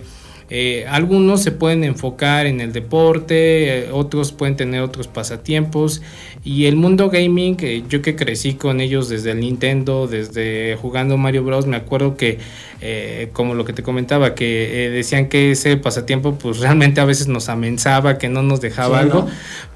algunos 0.89 1.43
se 1.43 1.51
pueden 1.51 1.83
enfocar 1.83 2.45
en 2.45 2.61
el 2.61 2.71
deporte, 2.71 3.89
otros 3.91 4.31
pueden 4.31 4.55
tener 4.55 4.81
otros 4.81 5.09
pasatiempos 5.09 6.01
y 6.47 6.65
el 6.65 6.77
mundo 6.77 7.09
gaming, 7.09 7.57
yo 7.89 8.01
que 8.01 8.15
crecí 8.15 8.53
con 8.53 8.79
ellos 8.79 9.09
desde 9.09 9.31
el 9.31 9.41
Nintendo, 9.41 10.07
desde 10.07 10.77
jugando 10.81 11.17
Mario 11.17 11.43
Bros, 11.43 11.67
me 11.67 11.75
acuerdo 11.75 12.15
que 12.15 12.39
eh, 12.79 13.29
como 13.33 13.55
lo 13.55 13.65
que 13.65 13.73
te 13.73 13.81
comentaba, 13.81 14.35
que 14.35 14.85
eh, 14.85 14.89
decían 14.91 15.29
que 15.29 15.51
ese 15.51 15.77
pasatiempo 15.77 16.35
pues 16.35 16.59
realmente 16.61 17.01
a 17.01 17.05
veces 17.05 17.27
nos 17.27 17.49
amenzaba, 17.49 18.17
que 18.17 18.29
no 18.29 18.43
nos 18.43 18.61
dejaba 18.61 18.99
algo, 18.99 19.27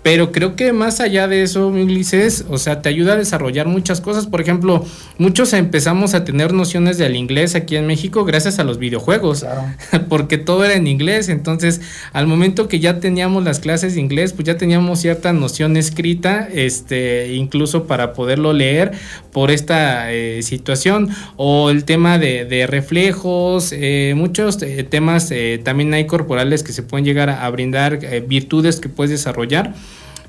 pero 0.03 0.31
creo 0.31 0.55
que 0.55 0.71
más 0.71 0.99
allá 1.01 1.27
de 1.27 1.41
eso, 1.41 1.67
Ulises, 1.67 2.45
o 2.47 2.57
sea, 2.59 2.81
te 2.81 2.89
ayuda 2.89 3.13
a 3.13 3.17
desarrollar 3.17 3.67
muchas 3.67 4.01
cosas, 4.01 4.27
por 4.27 4.39
ejemplo, 4.39 4.85
muchos 5.17 5.51
empezamos 5.53 6.13
a 6.13 6.23
tener 6.23 6.53
nociones 6.53 6.99
del 6.99 7.15
inglés 7.15 7.55
aquí 7.55 7.75
en 7.75 7.87
México 7.87 8.23
gracias 8.23 8.59
a 8.59 8.63
los 8.63 8.77
videojuegos, 8.77 9.45
porque 10.09 10.37
todo 10.37 10.63
era 10.63 10.75
en 10.75 10.85
inglés, 10.85 11.27
entonces 11.27 11.81
al 12.13 12.27
momento 12.27 12.67
que 12.67 12.79
ya 12.79 12.99
teníamos 12.99 13.43
las 13.43 13.59
clases 13.59 13.95
de 13.95 14.01
inglés, 14.01 14.33
pues 14.33 14.45
ya 14.45 14.57
teníamos 14.57 15.01
cierta 15.01 15.33
noción 15.33 15.75
escrita, 15.75 16.47
este, 16.65 17.33
incluso 17.33 17.85
para 17.85 18.13
poderlo 18.13 18.53
leer 18.53 18.91
por 19.31 19.51
esta 19.51 20.11
eh, 20.11 20.41
situación, 20.43 21.09
o 21.37 21.69
el 21.69 21.85
tema 21.85 22.17
de, 22.17 22.45
de 22.45 22.67
reflejos, 22.67 23.71
eh, 23.71 24.13
muchos 24.15 24.61
eh, 24.61 24.83
temas 24.83 25.31
eh, 25.31 25.59
también 25.63 25.93
hay 25.93 26.05
corporales 26.05 26.63
que 26.63 26.73
se 26.73 26.83
pueden 26.83 27.05
llegar 27.05 27.29
a, 27.29 27.49
brindar, 27.49 27.99
virtudes 28.27 28.79
que 28.79 28.89
puedes 28.89 29.11
desarrollar. 29.11 29.73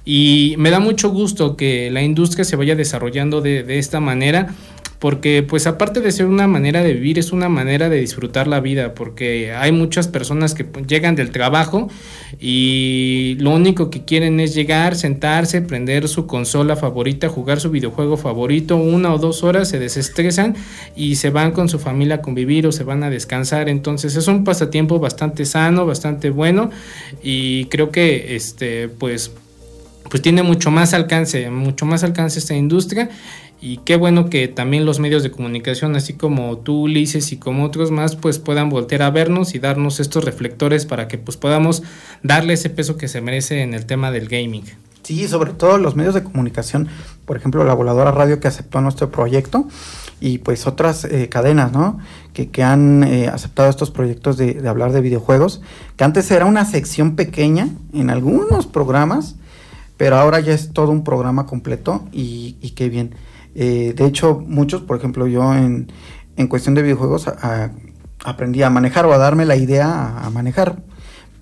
Y 0.05 0.57
me 0.59 0.71
da 0.71 0.81
mucho 0.81 1.11
gusto 1.11 1.57
que 1.57 1.91
la 1.91 2.03
industria 2.03 2.45
se 2.45 2.57
vaya 2.57 2.75
desarrollando 2.75 3.41
de, 3.41 3.63
de 3.63 3.79
esta 3.79 4.01
manera 4.01 4.49
porque 5.03 5.43
pues 5.43 5.67
aparte 5.67 6.01
de 6.01 6.13
ser 6.13 6.27
una 6.27 6.47
manera 6.47 6.81
de 6.85 6.93
vivir, 6.93 7.19
es 7.19 7.33
una 7.33 7.49
manera 7.49 7.89
de 7.89 7.99
disfrutar 7.99 8.47
la 8.47 8.61
vida, 8.61 8.95
porque 8.95 9.53
hay 9.53 9.73
muchas 9.73 10.07
personas 10.07 10.55
que 10.55 10.63
pues, 10.63 10.87
llegan 10.87 11.17
del 11.17 11.33
trabajo 11.33 11.89
y 12.39 13.37
lo 13.41 13.51
único 13.51 13.91
que 13.91 14.05
quieren 14.05 14.39
es 14.39 14.55
llegar, 14.55 14.95
sentarse, 14.95 15.61
prender 15.61 16.07
su 16.07 16.29
consola 16.29 16.77
favorita, 16.77 17.29
jugar 17.29 17.59
su 17.59 17.73
videojuego 17.73 18.17
favorito, 18.17 18.77
una 18.77 19.13
o 19.13 19.19
dos 19.19 19.43
horas, 19.43 19.69
se 19.69 19.81
desestresan 19.81 20.55
y 20.95 21.17
se 21.17 21.31
van 21.31 21.51
con 21.51 21.69
su 21.69 21.81
familia 21.81 22.15
a 22.15 22.23
convivir 22.23 22.69
o 22.69 22.71
se 22.71 22.85
van 22.85 23.03
a 23.03 23.11
descansar, 23.11 23.69
entonces 23.69 24.15
es 24.15 24.29
un 24.29 24.45
pasatiempo 24.45 25.01
bastante 25.01 25.47
sano, 25.47 25.85
bastante 25.85 26.31
bueno 26.31 26.71
y 27.25 27.65
creo 27.65 27.91
que 27.91 28.37
este 28.37 28.89
pues 28.89 29.33
pues 30.13 30.21
tiene 30.21 30.43
mucho 30.43 30.71
más 30.71 30.93
alcance, 30.93 31.49
mucho 31.49 31.87
más 31.87 32.05
alcance 32.05 32.39
esta 32.39 32.55
industria 32.55 33.09
y 33.63 33.77
qué 33.85 33.95
bueno 33.95 34.29
que 34.29 34.49
también 34.49 34.85
los 34.85 34.99
medios 34.99 35.23
de 35.23 35.31
comunicación, 35.31 35.95
así 35.95 36.15
como 36.15 36.59
tú, 36.59 36.83
Ulises, 36.83 37.31
y 37.31 37.37
como 37.37 37.65
otros 37.65 37.93
más, 37.93 38.17
pues 38.17 38.41
puedan 38.41 38.69
voltear 38.69 39.03
a 39.03 39.11
vernos 39.11 39.55
y 39.55 39.61
darnos 39.61 40.01
estos 40.01 40.25
reflectores 40.25 40.85
para 40.85 41.07
que 41.07 41.17
pues 41.17 41.37
podamos 41.37 41.85
darle 42.25 42.55
ese 42.55 42.71
peso 42.71 42.97
que 42.97 43.07
se 43.07 43.21
merece 43.21 43.63
en 43.63 43.73
el 43.73 43.87
tema 43.87 44.11
del 44.11 44.29
gaming. 44.29 44.65
Sí, 45.05 45.29
sobre 45.29 45.53
todo 45.53 45.79
los 45.79 45.95
medios 45.95 46.15
de 46.15 46.25
comunicación, 46.25 46.89
por 47.25 47.37
ejemplo, 47.37 47.63
la 47.63 47.75
Voladora 47.75 48.11
Radio 48.11 48.41
que 48.41 48.49
aceptó 48.49 48.81
nuestro 48.81 49.13
proyecto 49.13 49.69
y 50.21 50.39
pues 50.39 50.67
otras 50.67 51.05
eh, 51.05 51.29
cadenas, 51.29 51.71
¿no? 51.71 52.01
Que, 52.33 52.49
que 52.49 52.65
han 52.65 53.05
eh, 53.05 53.29
aceptado 53.29 53.71
estos 53.71 53.93
proyectos 53.93 54.39
de, 54.39 54.55
de, 54.55 54.69
hablar 54.69 54.91
de 54.91 55.01
videojuegos, 55.01 55.61
que 55.97 56.03
antes 56.03 56.29
era 56.33 56.47
una 56.47 56.65
sección 56.65 57.15
pequeña 57.15 57.69
en 57.93 58.11
algunos 58.11 58.67
programas, 58.67 59.37
pero 59.97 60.17
ahora 60.17 60.41
ya 60.41 60.53
es 60.53 60.73
todo 60.73 60.91
un 60.91 61.05
programa 61.05 61.47
completo 61.47 62.05
y, 62.11 62.57
y 62.61 62.71
qué 62.71 62.89
bien. 62.89 63.15
Eh, 63.55 63.93
de 63.97 64.07
hecho, 64.07 64.43
muchos, 64.47 64.83
por 64.83 64.97
ejemplo, 64.97 65.27
yo 65.27 65.55
en, 65.55 65.91
en 66.37 66.49
cuestión 66.49 66.75
de 66.75 66.83
videojuegos 66.83 67.29
aprendí 68.25 68.63
a 68.63 68.71
manejar 68.71 69.07
o 69.07 69.13
a 69.13 69.19
darme 69.19 69.45
la 69.45 69.57
idea 69.57 70.19
a, 70.19 70.31
manejar. 70.31 70.83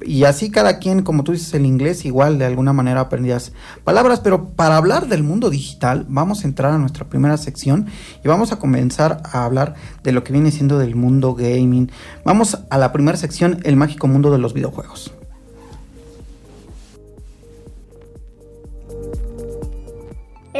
Y 0.02 0.24
así 0.24 0.50
cada 0.50 0.78
quien, 0.78 1.02
como 1.02 1.24
tú 1.24 1.32
dices, 1.32 1.52
el 1.52 1.66
inglés 1.66 2.06
igual 2.06 2.38
de 2.38 2.46
alguna 2.46 2.72
manera 2.72 3.00
aprendías 3.00 3.52
palabras, 3.84 4.20
pero 4.20 4.48
para 4.48 4.78
hablar 4.78 5.08
del 5.08 5.22
mundo 5.22 5.50
digital 5.50 6.06
vamos 6.08 6.42
a 6.42 6.48
entrar 6.48 6.72
a 6.72 6.78
nuestra 6.78 7.04
primera 7.04 7.36
sección 7.36 7.86
y 8.24 8.28
vamos 8.28 8.50
a 8.50 8.58
comenzar 8.58 9.20
a 9.30 9.44
hablar 9.44 9.74
de 10.02 10.12
lo 10.12 10.24
que 10.24 10.32
viene 10.32 10.52
siendo 10.52 10.78
del 10.78 10.96
mundo 10.96 11.34
gaming. 11.34 11.90
Vamos 12.24 12.58
a 12.70 12.78
la 12.78 12.92
primera 12.92 13.18
sección, 13.18 13.60
el 13.64 13.76
mágico 13.76 14.08
mundo 14.08 14.30
de 14.30 14.38
los 14.38 14.54
videojuegos. 14.54 15.12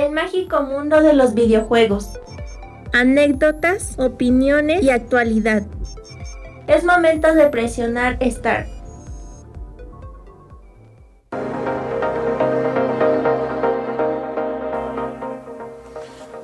El 0.00 0.12
mágico 0.12 0.62
mundo 0.62 1.02
de 1.02 1.12
los 1.12 1.34
videojuegos. 1.34 2.18
Anécdotas, 2.94 3.98
opiniones 3.98 4.82
y 4.82 4.88
actualidad. 4.88 5.64
Es 6.66 6.84
momento 6.84 7.34
de 7.34 7.46
presionar 7.48 8.18
Start. 8.22 8.66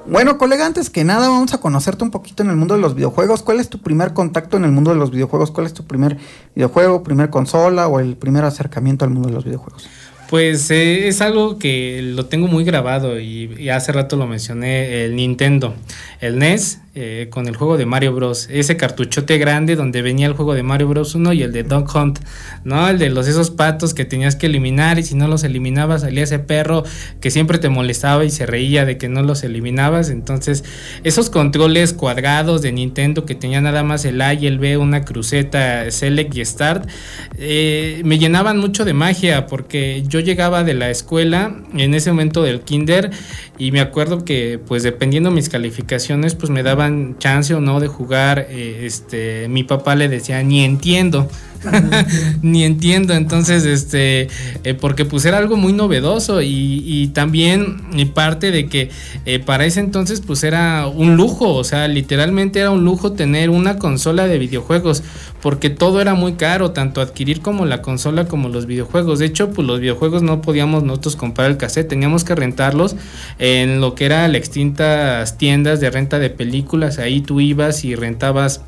Bueno, 0.04 0.36
colega, 0.36 0.66
antes 0.66 0.90
que 0.90 1.04
nada 1.04 1.30
vamos 1.30 1.54
a 1.54 1.58
conocerte 1.58 2.04
un 2.04 2.10
poquito 2.10 2.42
en 2.42 2.50
el 2.50 2.56
mundo 2.56 2.74
de 2.74 2.82
los 2.82 2.94
videojuegos. 2.94 3.42
¿Cuál 3.42 3.60
es 3.60 3.70
tu 3.70 3.80
primer 3.80 4.12
contacto 4.12 4.58
en 4.58 4.64
el 4.64 4.70
mundo 4.70 4.90
de 4.90 4.98
los 4.98 5.10
videojuegos? 5.10 5.50
¿Cuál 5.50 5.66
es 5.66 5.72
tu 5.72 5.86
primer 5.86 6.18
videojuego, 6.54 7.02
primer 7.02 7.30
consola 7.30 7.88
o 7.88 8.00
el 8.00 8.18
primer 8.18 8.44
acercamiento 8.44 9.06
al 9.06 9.12
mundo 9.12 9.30
de 9.30 9.34
los 9.34 9.44
videojuegos? 9.44 9.88
Pues 10.28 10.70
eh, 10.70 11.08
es 11.08 11.20
algo 11.20 11.58
que 11.58 12.00
lo 12.02 12.26
tengo 12.26 12.48
muy 12.48 12.64
grabado 12.64 13.20
y, 13.20 13.68
hace 13.70 13.92
rato 13.92 14.16
lo 14.16 14.26
mencioné, 14.26 15.04
el 15.04 15.14
Nintendo, 15.16 15.74
el 16.20 16.38
NES. 16.38 16.80
Eh, 16.98 17.26
con 17.28 17.46
el 17.46 17.56
juego 17.56 17.76
de 17.76 17.84
Mario 17.84 18.14
Bros. 18.14 18.48
Ese 18.50 18.78
cartuchote 18.78 19.36
grande 19.36 19.76
donde 19.76 20.00
venía 20.00 20.26
el 20.26 20.32
juego 20.32 20.54
de 20.54 20.62
Mario 20.62 20.88
Bros 20.88 21.14
1 21.14 21.34
y 21.34 21.42
el 21.42 21.52
de 21.52 21.62
Dog 21.62 21.94
Hunt, 21.94 22.20
¿no? 22.64 22.88
El 22.88 22.98
de 22.98 23.10
los 23.10 23.28
esos 23.28 23.50
patos 23.50 23.92
que 23.92 24.06
tenías 24.06 24.34
que 24.34 24.46
eliminar 24.46 24.98
y 24.98 25.02
si 25.02 25.14
no 25.14 25.28
los 25.28 25.44
eliminabas 25.44 26.00
salía 26.00 26.22
ese 26.22 26.38
perro 26.38 26.84
que 27.20 27.30
siempre 27.30 27.58
te 27.58 27.68
molestaba 27.68 28.24
y 28.24 28.30
se 28.30 28.46
reía 28.46 28.86
de 28.86 28.96
que 28.96 29.10
no 29.10 29.22
los 29.22 29.44
eliminabas. 29.44 30.08
Entonces, 30.08 30.64
esos 31.04 31.28
controles 31.28 31.92
cuadrados 31.92 32.62
de 32.62 32.72
Nintendo 32.72 33.26
que 33.26 33.34
tenía 33.34 33.60
nada 33.60 33.82
más 33.82 34.06
el 34.06 34.22
A 34.22 34.32
y 34.32 34.46
el 34.46 34.58
B, 34.58 34.78
una 34.78 35.04
cruceta 35.04 35.90
Select 35.90 36.34
y 36.34 36.46
Start, 36.46 36.88
eh, 37.36 38.00
me 38.06 38.18
llenaban 38.18 38.56
mucho 38.56 38.86
de 38.86 38.94
magia 38.94 39.46
porque 39.48 40.02
yo 40.08 40.20
llegaba 40.20 40.64
de 40.64 40.72
la 40.72 40.88
escuela 40.88 41.54
en 41.74 41.92
ese 41.92 42.10
momento 42.10 42.42
del 42.42 42.62
kinder 42.62 43.10
y 43.58 43.70
me 43.70 43.80
acuerdo 43.80 44.24
que 44.24 44.58
pues 44.66 44.82
dependiendo 44.82 45.30
mis 45.30 45.50
calificaciones 45.50 46.34
pues 46.34 46.48
me 46.48 46.62
daban 46.62 46.85
chance 47.18 47.54
o 47.54 47.60
no 47.60 47.80
de 47.80 47.88
jugar 47.88 48.46
eh, 48.50 48.82
este 48.84 49.48
mi 49.48 49.64
papá 49.64 49.94
le 49.94 50.08
decía 50.08 50.42
ni 50.42 50.64
entiendo 50.64 51.28
ni 52.42 52.64
entiendo 52.64 53.14
entonces 53.14 53.64
este 53.64 54.28
eh, 54.64 54.74
porque 54.74 55.04
pues 55.04 55.24
era 55.24 55.38
algo 55.38 55.56
muy 55.56 55.72
novedoso 55.72 56.40
y, 56.42 57.10
también 57.14 57.76
parte 58.14 58.50
de 58.50 58.68
que 58.68 58.90
eh, 59.24 59.38
para 59.38 59.64
ese 59.64 59.80
entonces 59.80 60.20
pues 60.20 60.44
era 60.44 60.86
un 60.86 61.16
lujo 61.16 61.54
o 61.54 61.64
sea 61.64 61.88
literalmente 61.88 62.60
era 62.60 62.70
un 62.70 62.84
lujo 62.84 63.12
tener 63.12 63.50
una 63.50 63.78
consola 63.78 64.26
de 64.26 64.38
videojuegos 64.38 65.02
porque 65.42 65.70
todo 65.70 66.00
era 66.00 66.14
muy 66.14 66.32
caro 66.32 66.72
tanto 66.72 67.00
adquirir 67.00 67.40
como 67.40 67.66
la 67.66 67.82
consola 67.82 68.26
como 68.26 68.48
los 68.48 68.66
videojuegos. 68.66 69.20
De 69.20 69.26
hecho 69.26 69.50
pues 69.50 69.66
los 69.66 69.80
videojuegos 69.80 70.22
no 70.22 70.42
podíamos 70.42 70.82
nosotros 70.82 71.16
comprar 71.16 71.50
el 71.50 71.56
cassette 71.56 71.88
teníamos 71.88 72.24
que 72.24 72.34
rentarlos 72.34 72.96
en 73.38 73.80
lo 73.80 73.94
que 73.94 74.06
era 74.06 74.26
las 74.26 74.36
extintas 74.36 75.38
tiendas 75.38 75.80
de 75.80 75.90
renta 75.90 76.18
de 76.18 76.30
películas. 76.30 76.98
Ahí 76.98 77.20
tú 77.20 77.40
ibas 77.40 77.84
y 77.84 77.94
rentabas 77.94 78.62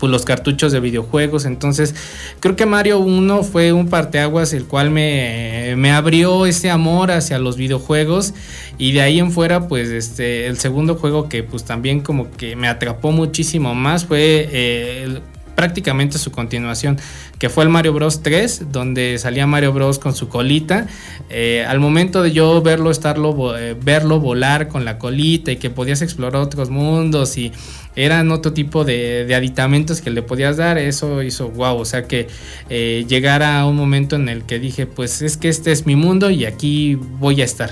pues 0.00 0.10
los 0.10 0.24
cartuchos 0.24 0.72
de 0.72 0.80
videojuegos. 0.80 1.44
Entonces, 1.44 1.94
creo 2.40 2.56
que 2.56 2.66
Mario 2.66 2.98
1 2.98 3.44
fue 3.44 3.72
un 3.72 3.88
parteaguas 3.88 4.52
el 4.54 4.64
cual 4.64 4.90
me, 4.90 5.74
me, 5.76 5.92
abrió 5.92 6.46
ese 6.46 6.70
amor 6.70 7.10
hacia 7.10 7.38
los 7.38 7.56
videojuegos. 7.56 8.34
Y 8.78 8.92
de 8.92 9.02
ahí 9.02 9.18
en 9.18 9.30
fuera, 9.30 9.68
pues 9.68 9.90
este, 9.90 10.46
el 10.46 10.58
segundo 10.58 10.96
juego 10.96 11.28
que 11.28 11.42
pues 11.42 11.64
también 11.64 12.00
como 12.00 12.30
que 12.30 12.56
me 12.56 12.66
atrapó 12.66 13.12
muchísimo 13.12 13.74
más 13.74 14.06
fue 14.06 14.48
eh, 14.50 15.20
prácticamente 15.60 16.16
su 16.16 16.32
continuación, 16.32 16.98
que 17.38 17.50
fue 17.50 17.64
el 17.64 17.68
Mario 17.68 17.92
Bros 17.92 18.22
3, 18.22 18.72
donde 18.72 19.18
salía 19.18 19.46
Mario 19.46 19.74
Bros 19.74 19.98
con 19.98 20.14
su 20.14 20.30
colita. 20.30 20.86
Eh, 21.28 21.66
al 21.68 21.80
momento 21.80 22.22
de 22.22 22.32
yo 22.32 22.62
verlo, 22.62 22.90
estarlo, 22.90 23.58
eh, 23.58 23.76
verlo 23.78 24.20
volar 24.20 24.68
con 24.68 24.86
la 24.86 24.96
colita 24.96 25.52
y 25.52 25.56
que 25.56 25.68
podías 25.68 26.00
explorar 26.00 26.40
otros 26.40 26.70
mundos 26.70 27.36
y 27.36 27.52
eran 27.94 28.30
otro 28.30 28.54
tipo 28.54 28.86
de, 28.86 29.30
aditamentos 29.36 30.00
que 30.00 30.08
le 30.08 30.22
podías 30.22 30.56
dar, 30.56 30.78
eso 30.78 31.22
hizo 31.22 31.50
wow, 31.50 31.76
o 31.76 31.84
sea 31.84 32.04
que 32.04 32.28
eh, 32.70 33.04
llegara 33.06 33.60
a 33.60 33.66
un 33.66 33.76
momento 33.76 34.16
en 34.16 34.30
el 34.30 34.44
que 34.44 34.58
dije, 34.58 34.86
pues 34.86 35.20
es 35.20 35.36
que 35.36 35.50
este 35.50 35.72
es 35.72 35.84
mi 35.84 35.94
mundo 35.94 36.30
y 36.30 36.46
aquí 36.46 36.94
voy 36.94 37.42
a 37.42 37.44
estar. 37.44 37.70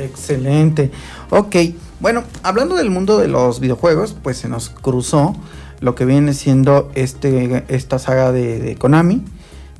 Excelente. 0.00 0.90
Ok, 1.30 1.54
bueno, 2.00 2.24
hablando 2.42 2.74
del 2.74 2.90
mundo 2.90 3.18
de 3.18 3.28
los 3.28 3.60
videojuegos, 3.60 4.16
pues 4.20 4.36
se 4.38 4.48
nos 4.48 4.68
cruzó 4.68 5.36
lo 5.84 5.94
que 5.94 6.06
viene 6.06 6.32
siendo 6.32 6.90
este, 6.94 7.62
esta 7.68 7.98
saga 7.98 8.32
de, 8.32 8.74
Konami 8.76 9.22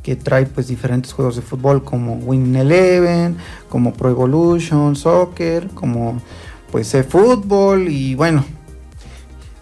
que 0.02 0.16
trae 0.16 0.44
pues 0.44 0.68
diferentes 0.68 1.14
juegos 1.14 1.34
de 1.34 1.40
fútbol 1.40 1.82
como 1.82 2.16
Win 2.16 2.54
Eleven, 2.54 3.38
como 3.70 3.94
Pro 3.94 4.10
Evolution 4.10 4.96
Soccer, 4.96 5.68
como 5.68 6.20
pues 6.70 6.92
eFootball 6.92 7.88
y 7.88 8.14
bueno, 8.16 8.44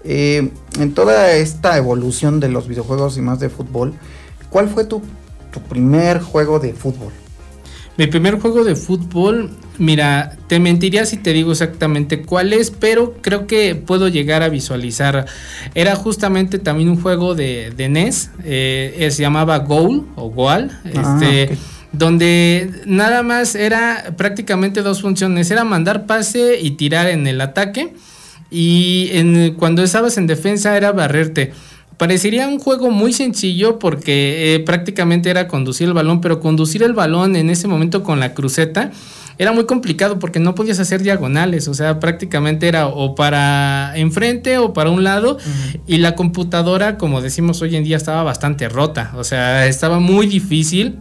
eh, 0.03 0.51
en 0.81 0.95
toda 0.95 1.31
esta 1.31 1.77
evolución 1.77 2.41
de 2.41 2.49
los 2.49 2.67
videojuegos 2.67 3.17
y 3.19 3.21
más 3.21 3.39
de 3.39 3.49
fútbol, 3.49 3.95
¿cuál 4.51 4.69
fue 4.69 4.83
tu, 4.83 5.01
tu 5.53 5.61
primer 5.61 6.21
juego 6.21 6.59
de 6.59 6.73
fútbol? 6.73 7.13
Mi 7.99 8.07
primer 8.07 8.39
juego 8.41 8.65
de 8.65 8.75
fútbol, 8.75 9.51
mira, 9.77 10.37
te 10.47 10.59
mentiría 10.59 11.05
si 11.05 11.19
te 11.19 11.35
digo 11.35 11.53
exactamente 11.53 12.23
cuál 12.23 12.55
es, 12.55 12.71
pero 12.71 13.15
creo 13.21 13.47
que 13.47 13.75
puedo 13.75 14.09
llegar 14.09 14.43
a 14.43 14.49
visualizar. 14.49 15.27
Era 15.75 15.95
justamente 15.95 16.59
también 16.59 16.89
un 16.89 17.01
juego 17.01 17.35
de, 17.35 17.71
de 17.77 17.89
NES, 17.91 18.31
eh, 18.45 19.09
se 19.11 19.23
llamaba 19.23 19.59
Goal 19.59 20.07
o 20.17 20.31
Goal, 20.31 20.71
ah, 20.85 21.19
este, 21.21 21.45
okay. 21.45 21.59
donde 21.93 22.71
nada 22.87 23.23
más 23.23 23.55
era 23.55 24.15
prácticamente 24.17 24.81
dos 24.81 25.03
funciones, 25.03 25.51
era 25.51 25.65
mandar 25.65 26.07
pase 26.07 26.59
y 26.61 26.73
tirar 26.73 27.09
en 27.09 27.27
el 27.27 27.43
ataque, 27.43 27.93
y 28.51 29.11
en, 29.13 29.55
cuando 29.55 29.83
estabas 29.83 30.17
en 30.17 30.27
defensa 30.27 30.77
era 30.79 30.93
barrerte. 30.93 31.53
Parecería 32.03 32.49
un 32.49 32.59
juego 32.59 32.91
muy 32.91 33.13
sencillo 33.13 33.79
porque 33.79 34.57
eh, 34.57 34.59
prácticamente 34.59 35.31
era 35.31 35.47
conducir 35.47 35.87
el 35.87 35.95
balón, 35.95 36.21
pero 36.21 36.41
conducir 36.41 36.83
el 36.83 36.95
balón 36.95 37.37
en 37.37 37.49
ese 37.49 37.69
momento 37.69 38.03
con 38.03 38.19
la 38.19 38.35
cruceta 38.35 38.91
era 39.39 39.53
muy 39.53 39.67
complicado 39.67 40.19
porque 40.19 40.41
no 40.41 40.57
podías 40.57 40.81
hacer 40.81 41.01
diagonales, 41.01 41.69
o 41.69 41.75
sea, 41.75 42.01
prácticamente 42.01 42.67
era 42.67 42.89
o 42.89 43.15
para 43.15 43.93
enfrente 43.95 44.59
o 44.59 44.73
para 44.73 44.91
un 44.91 45.05
lado 45.05 45.35
uh 45.35 45.39
-huh. 45.39 45.81
y 45.87 45.99
la 45.99 46.17
computadora, 46.17 46.99
como 46.99 47.21
decimos 47.21 47.63
hoy 47.63 47.77
en 47.77 47.85
día, 47.85 47.99
estaba 47.99 48.25
bastante 48.25 48.69
rota, 48.69 49.13
o 49.15 49.23
sea, 49.23 49.69
estaba 49.69 50.01
muy 50.01 50.27
difícil 50.27 50.99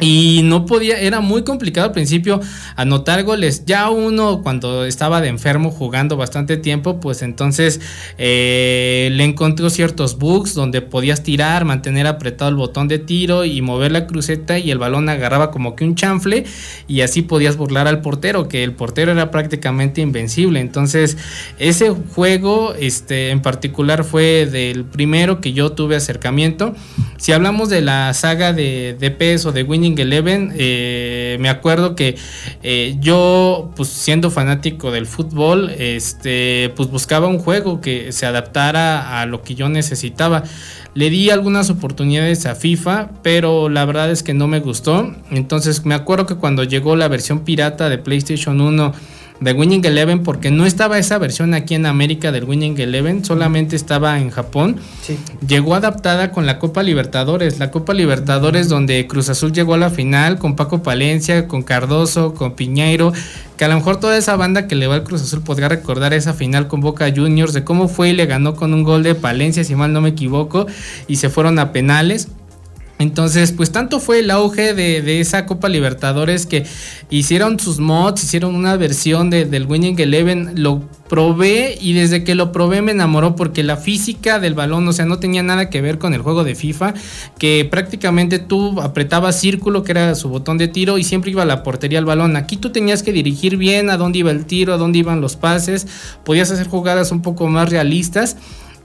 Y 0.00 0.40
no 0.44 0.66
podía, 0.66 0.98
era 1.00 1.20
muy 1.20 1.42
complicado 1.44 1.88
al 1.88 1.92
principio 1.92 2.40
anotar 2.76 3.22
goles. 3.24 3.64
Ya 3.66 3.90
uno 3.90 4.42
cuando 4.42 4.84
estaba 4.84 5.20
de 5.20 5.28
enfermo 5.28 5.70
jugando 5.70 6.16
bastante 6.16 6.56
tiempo, 6.56 7.00
pues 7.00 7.22
entonces 7.22 7.80
eh, 8.18 9.08
le 9.12 9.24
encontró 9.24 9.70
ciertos 9.70 10.18
bugs 10.18 10.54
donde 10.54 10.82
podías 10.82 11.22
tirar, 11.22 11.64
mantener 11.64 12.06
apretado 12.06 12.50
el 12.50 12.56
botón 12.56 12.88
de 12.88 12.98
tiro 12.98 13.44
y 13.44 13.62
mover 13.62 13.92
la 13.92 14.06
cruceta 14.06 14.58
y 14.58 14.70
el 14.70 14.78
balón 14.78 15.08
agarraba 15.08 15.50
como 15.50 15.76
que 15.76 15.84
un 15.84 15.94
chanfle 15.94 16.44
y 16.88 17.00
así 17.00 17.22
podías 17.22 17.56
burlar 17.56 17.86
al 17.88 18.00
portero, 18.00 18.48
que 18.48 18.62
el 18.62 18.72
portero 18.72 19.12
era 19.12 19.30
prácticamente 19.30 20.00
invencible. 20.00 20.60
Entonces 20.60 21.16
ese 21.58 21.90
juego 21.90 22.74
este, 22.78 23.30
en 23.30 23.42
particular 23.42 24.04
fue 24.04 24.46
del 24.46 24.84
primero 24.84 25.40
que 25.40 25.52
yo 25.52 25.72
tuve 25.72 25.96
acercamiento. 25.96 26.74
Si 27.16 27.32
hablamos 27.32 27.68
de 27.68 27.80
la 27.80 28.12
saga 28.14 28.52
de, 28.52 28.96
de 28.98 29.10
de 29.56 29.64
Winning 29.64 29.98
Eleven, 29.98 30.52
eh, 30.56 31.36
me 31.40 31.48
acuerdo 31.48 31.96
que 31.96 32.16
eh, 32.62 32.96
yo, 33.00 33.72
pues 33.74 33.88
siendo 33.88 34.30
fanático 34.30 34.92
del 34.92 35.06
fútbol, 35.06 35.70
este, 35.70 36.72
pues 36.76 36.88
buscaba 36.90 37.26
un 37.26 37.38
juego 37.38 37.80
que 37.80 38.12
se 38.12 38.26
adaptara 38.26 39.20
a 39.20 39.26
lo 39.26 39.42
que 39.42 39.54
yo 39.54 39.68
necesitaba. 39.68 40.44
Le 40.94 41.10
di 41.10 41.30
algunas 41.30 41.68
oportunidades 41.68 42.46
a 42.46 42.54
FIFA, 42.54 43.10
pero 43.22 43.68
la 43.68 43.84
verdad 43.84 44.10
es 44.10 44.22
que 44.22 44.32
no 44.32 44.46
me 44.46 44.60
gustó. 44.60 45.14
Entonces 45.30 45.84
me 45.84 45.94
acuerdo 45.94 46.26
que 46.26 46.36
cuando 46.36 46.64
llegó 46.64 46.96
la 46.96 47.08
versión 47.08 47.40
pirata 47.40 47.88
de 47.88 47.98
PlayStation 47.98 48.60
1, 48.60 48.94
de 49.40 49.52
Winning 49.52 49.84
Eleven 49.84 50.22
porque 50.22 50.50
no 50.50 50.66
estaba 50.66 50.98
esa 50.98 51.18
versión 51.18 51.54
aquí 51.54 51.74
en 51.74 51.86
América 51.86 52.32
del 52.32 52.44
Winning 52.44 52.78
Eleven, 52.78 53.24
solamente 53.24 53.76
estaba 53.76 54.18
en 54.18 54.30
Japón. 54.30 54.76
Sí. 55.02 55.18
Llegó 55.46 55.74
adaptada 55.74 56.32
con 56.32 56.46
la 56.46 56.58
Copa 56.58 56.82
Libertadores, 56.82 57.58
la 57.58 57.70
Copa 57.70 57.94
Libertadores 57.94 58.68
donde 58.68 59.06
Cruz 59.06 59.28
Azul 59.28 59.52
llegó 59.52 59.74
a 59.74 59.78
la 59.78 59.90
final 59.90 60.38
con 60.38 60.56
Paco 60.56 60.82
Palencia, 60.82 61.48
con 61.48 61.62
Cardoso, 61.62 62.34
con 62.34 62.54
Piñeiro, 62.54 63.12
que 63.56 63.64
a 63.64 63.68
lo 63.68 63.74
mejor 63.74 64.00
toda 64.00 64.16
esa 64.16 64.36
banda 64.36 64.66
que 64.66 64.74
le 64.74 64.86
va 64.86 64.94
al 64.94 65.04
Cruz 65.04 65.22
Azul 65.22 65.42
podría 65.42 65.68
recordar 65.68 66.14
esa 66.14 66.34
final 66.34 66.68
con 66.68 66.80
Boca 66.80 67.12
Juniors 67.14 67.52
de 67.52 67.64
cómo 67.64 67.88
fue 67.88 68.10
y 68.10 68.12
le 68.12 68.26
ganó 68.26 68.54
con 68.54 68.74
un 68.74 68.82
gol 68.82 69.02
de 69.02 69.14
Palencia, 69.14 69.64
si 69.64 69.74
mal 69.74 69.92
no 69.92 70.00
me 70.00 70.10
equivoco, 70.10 70.66
y 71.06 71.16
se 71.16 71.30
fueron 71.30 71.58
a 71.58 71.72
penales. 71.72 72.28
Entonces, 72.98 73.52
pues 73.52 73.72
tanto 73.72 74.00
fue 74.00 74.20
el 74.20 74.30
auge 74.30 74.72
de, 74.72 75.20
esa 75.20 75.44
Copa 75.44 75.68
Libertadores 75.68 76.46
que 76.46 76.64
hicieron 77.10 77.60
sus 77.60 77.78
mods, 77.78 78.24
hicieron 78.24 78.54
una 78.54 78.76
versión 78.76 79.28
de, 79.28 79.44
del 79.44 79.66
Winning 79.66 80.00
Eleven, 80.00 80.62
lo 80.62 80.82
probé 81.08 81.76
y 81.78 81.92
desde 81.92 82.24
que 82.24 82.34
lo 82.34 82.52
probé 82.52 82.80
me 82.80 82.92
enamoró 82.92 83.36
porque 83.36 83.62
la 83.62 83.76
física 83.76 84.38
del 84.40 84.54
balón, 84.54 84.88
o 84.88 84.92
sea, 84.94 85.04
no 85.04 85.18
tenía 85.18 85.42
nada 85.42 85.68
que 85.68 85.82
ver 85.82 85.98
con 85.98 86.14
el 86.14 86.22
juego 86.22 86.42
de 86.42 86.54
FIFA, 86.54 86.94
que 87.38 87.68
prácticamente 87.70 88.38
tú 88.38 88.80
apretabas 88.80 89.38
círculo, 89.38 89.84
que 89.84 89.92
era 89.92 90.14
su 90.14 90.30
botón 90.30 90.56
de 90.56 90.68
tiro, 90.68 90.96
y 90.96 91.04
siempre 91.04 91.30
iba 91.30 91.42
a 91.42 91.46
la 91.46 91.62
portería 91.62 91.98
el 91.98 92.06
balón. 92.06 92.34
Aquí 92.36 92.56
tú 92.56 92.70
tenías 92.70 93.02
que 93.02 93.12
dirigir 93.12 93.58
bien 93.58 93.90
a 93.90 93.98
dónde 93.98 94.20
iba 94.20 94.30
el 94.30 94.46
tiro, 94.46 94.72
a 94.72 94.78
dónde 94.78 94.98
iban 95.00 95.20
los 95.20 95.36
pases, 95.36 95.86
podías 96.24 96.50
hacer 96.50 96.66
jugadas 96.66 97.12
un 97.12 97.20
poco 97.20 97.46
más 97.48 97.68
realistas. 97.68 98.36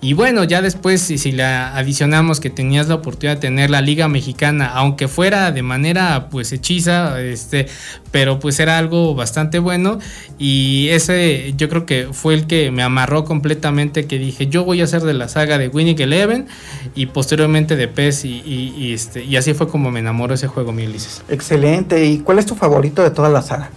Y 0.03 0.13
bueno, 0.13 0.43
ya 0.43 0.63
después, 0.63 0.99
si, 0.99 1.19
si 1.19 1.31
la 1.31 1.77
adicionamos 1.77 2.39
que 2.39 2.49
tenías 2.49 2.87
la 2.87 2.95
oportunidad 2.95 3.35
de 3.35 3.41
tener 3.41 3.69
la 3.69 3.81
Liga 3.81 4.07
Mexicana, 4.07 4.65
aunque 4.73 5.07
fuera 5.07 5.51
de 5.51 5.61
manera 5.61 6.27
pues 6.31 6.51
hechiza, 6.51 7.21
este, 7.21 7.67
pero 8.09 8.39
pues 8.39 8.59
era 8.59 8.79
algo 8.79 9.13
bastante 9.13 9.59
bueno. 9.59 9.99
Y 10.39 10.87
ese 10.89 11.53
yo 11.55 11.69
creo 11.69 11.85
que 11.85 12.07
fue 12.13 12.33
el 12.33 12.47
que 12.47 12.71
me 12.71 12.81
amarró 12.81 13.25
completamente, 13.25 14.07
que 14.07 14.17
dije, 14.17 14.47
yo 14.47 14.63
voy 14.63 14.81
a 14.81 14.85
hacer 14.85 15.03
de 15.03 15.13
la 15.13 15.29
saga 15.29 15.59
de 15.59 15.67
Winning 15.67 16.01
Eleven 16.01 16.47
y 16.95 17.05
posteriormente 17.05 17.75
de 17.75 17.87
PES. 17.87 18.25
Y, 18.25 18.41
y, 18.75 18.93
este, 18.93 19.23
y 19.23 19.35
así 19.35 19.53
fue 19.53 19.67
como 19.67 19.91
me 19.91 19.99
enamoró 19.99 20.33
ese 20.33 20.47
juego, 20.47 20.71
mi 20.71 20.87
Ulises. 20.87 21.21
Excelente. 21.29 22.03
¿Y 22.03 22.19
cuál 22.19 22.39
es 22.39 22.47
tu 22.47 22.55
favorito 22.55 23.03
de 23.03 23.11
toda 23.11 23.29
la 23.29 23.43
saga? 23.43 23.69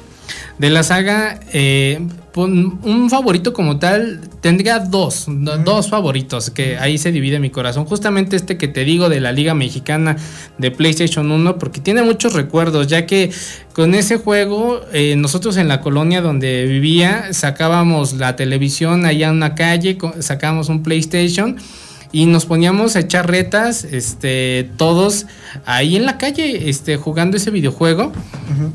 De 0.59 0.71
la 0.71 0.85
saga, 0.85 1.41
eh, 1.53 2.01
un 2.37 3.09
favorito 3.11 3.53
como 3.53 3.79
tal, 3.79 4.21
tendría 4.41 4.79
dos, 4.79 5.27
dos 5.29 5.89
favoritos, 5.89 6.51
que 6.51 6.77
ahí 6.79 6.99
se 6.99 7.13
divide 7.13 7.39
mi 7.39 7.51
corazón. 7.51 7.85
Justamente 7.87 8.37
este 8.37 8.57
que 8.57 8.69
te 8.69 8.85
digo 8.85 9.09
de 9.09 9.21
la 9.21 9.33
Liga 9.33 9.55
Mexicana 9.55 10.17
de 10.59 10.71
PlayStation 10.71 11.31
1, 11.31 11.59
porque 11.59 11.81
tiene 11.81 12.03
muchos 12.03 12.33
recuerdos, 12.33 12.89
ya 12.89 13.07
que 13.07 13.31
con 13.73 13.95
ese 13.95 14.17
juego, 14.17 14.81
eh, 14.93 15.17
nosotros 15.17 15.57
en 15.57 15.69
la 15.69 15.81
colonia 15.81 16.21
donde 16.21 16.67
vivía, 16.67 17.33
sacábamos 17.33 18.15
la 18.15 18.37
televisión 18.37 19.07
allá 19.07 19.29
en 19.29 19.37
una 19.37 19.55
calle, 19.55 19.99
sacábamos 20.21 20.69
un 20.69 20.83
PlayStation 20.83 21.57
y 22.15 22.27
nos 22.27 22.47
poníamos 22.47 22.95
a 22.95 23.01
echar 23.01 23.29
retas, 23.29 23.83
este, 23.83 24.71
todos 24.77 25.27
ahí 25.67 25.97
en 25.97 26.07
la 26.07 26.17
calle, 26.17 26.71
este, 26.71 26.97
jugando 26.97 27.37
ese 27.37 27.51
videojuego. 27.51 28.13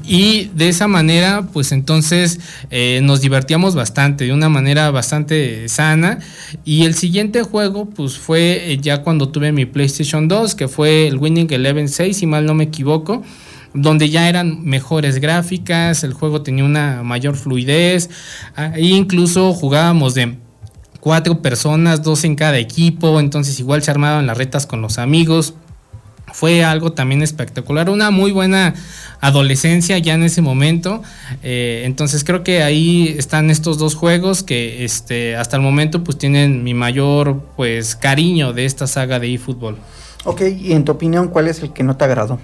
Y 0.06 0.52
de 0.56 0.68
esa 0.68 0.90
manera, 0.90 1.48
pues 1.54 1.72
entonces 1.72 2.42
eh, 2.70 3.00
nos 3.02 3.22
divertíamos 3.22 3.76
bastante, 3.76 4.26
de 4.26 4.34
una 4.34 4.50
manera 4.50 4.92
bastante 4.92 5.70
sana. 5.70 6.20
Y 6.66 6.84
el 6.84 6.96
siguiente 6.96 7.42
juego, 7.44 7.86
pues 7.90 8.18
fue 8.18 8.74
eh, 8.74 8.78
ya 8.82 9.04
cuando 9.04 9.30
tuve 9.30 9.54
mi 9.54 9.66
PlayStation 9.66 10.28
2, 10.28 10.56
que 10.56 10.68
fue 10.68 11.08
el 11.08 11.18
Winning 11.18 11.48
Eleven 11.50 11.88
6, 11.88 12.18
si 12.18 12.26
mal 12.26 12.46
no 12.46 12.54
me 12.54 12.66
equivoco 12.66 13.24
donde 13.74 14.10
ya 14.10 14.28
eran 14.28 14.66
mejores 14.66 15.20
gráficas, 15.20 16.04
el 16.04 16.14
juego 16.14 16.42
tenía 16.42 16.64
una 16.64 17.04
mayor 17.04 17.36
fluidez, 17.36 18.10
e 18.74 18.82
incluso 18.82 19.54
jugábamos 19.54 20.16
de 20.16 20.40
cuatro 21.00 21.42
personas, 21.42 22.04
dos 22.04 22.24
en 22.24 22.36
cada 22.36 22.58
equipo, 22.58 23.20
entonces 23.20 23.60
igual 23.60 23.84
se 23.84 23.92
armaban 23.92 24.28
las 24.28 24.38
retas 24.38 24.66
con 24.66 24.82
los 24.82 24.98
amigos. 24.98 25.54
Fue 26.32 26.64
algo 26.64 26.92
también 26.92 27.24
espectacular, 27.24 27.90
una 27.90 28.12
muy 28.12 28.32
buena 28.32 28.76
adolescencia 29.20 29.98
ya 29.98 30.14
en 30.14 30.24
ese 30.24 30.42
momento. 30.42 31.02
Eh, 31.42 31.82
entonces 31.86 32.24
creo 32.24 32.44
que 32.44 32.62
ahí 32.62 33.16
están 33.18 33.50
estos 33.50 33.78
dos 33.80 33.96
juegos 33.96 34.44
que 34.44 34.86
este, 34.86 35.36
hasta 35.36 35.58
el 35.58 35.64
momento 35.64 36.04
pues 36.04 36.18
tienen 36.18 36.64
mi 36.64 36.74
mayor 36.74 37.42
pues 37.56 37.96
cariño 37.96 38.54
de 38.54 38.66
esta 38.66 38.86
saga 38.86 39.20
de 39.20 39.34
eFootball. 39.34 39.78
Ok, 40.26 40.42
y 40.60 40.74
en 40.74 40.86
tu 40.86 40.92
opinión, 40.92 41.30
¿cuál 41.30 41.48
es 41.48 41.62
el 41.62 41.74
que 41.74 41.82
no 41.82 41.98
te 41.98 42.06
agradó? 42.06 42.40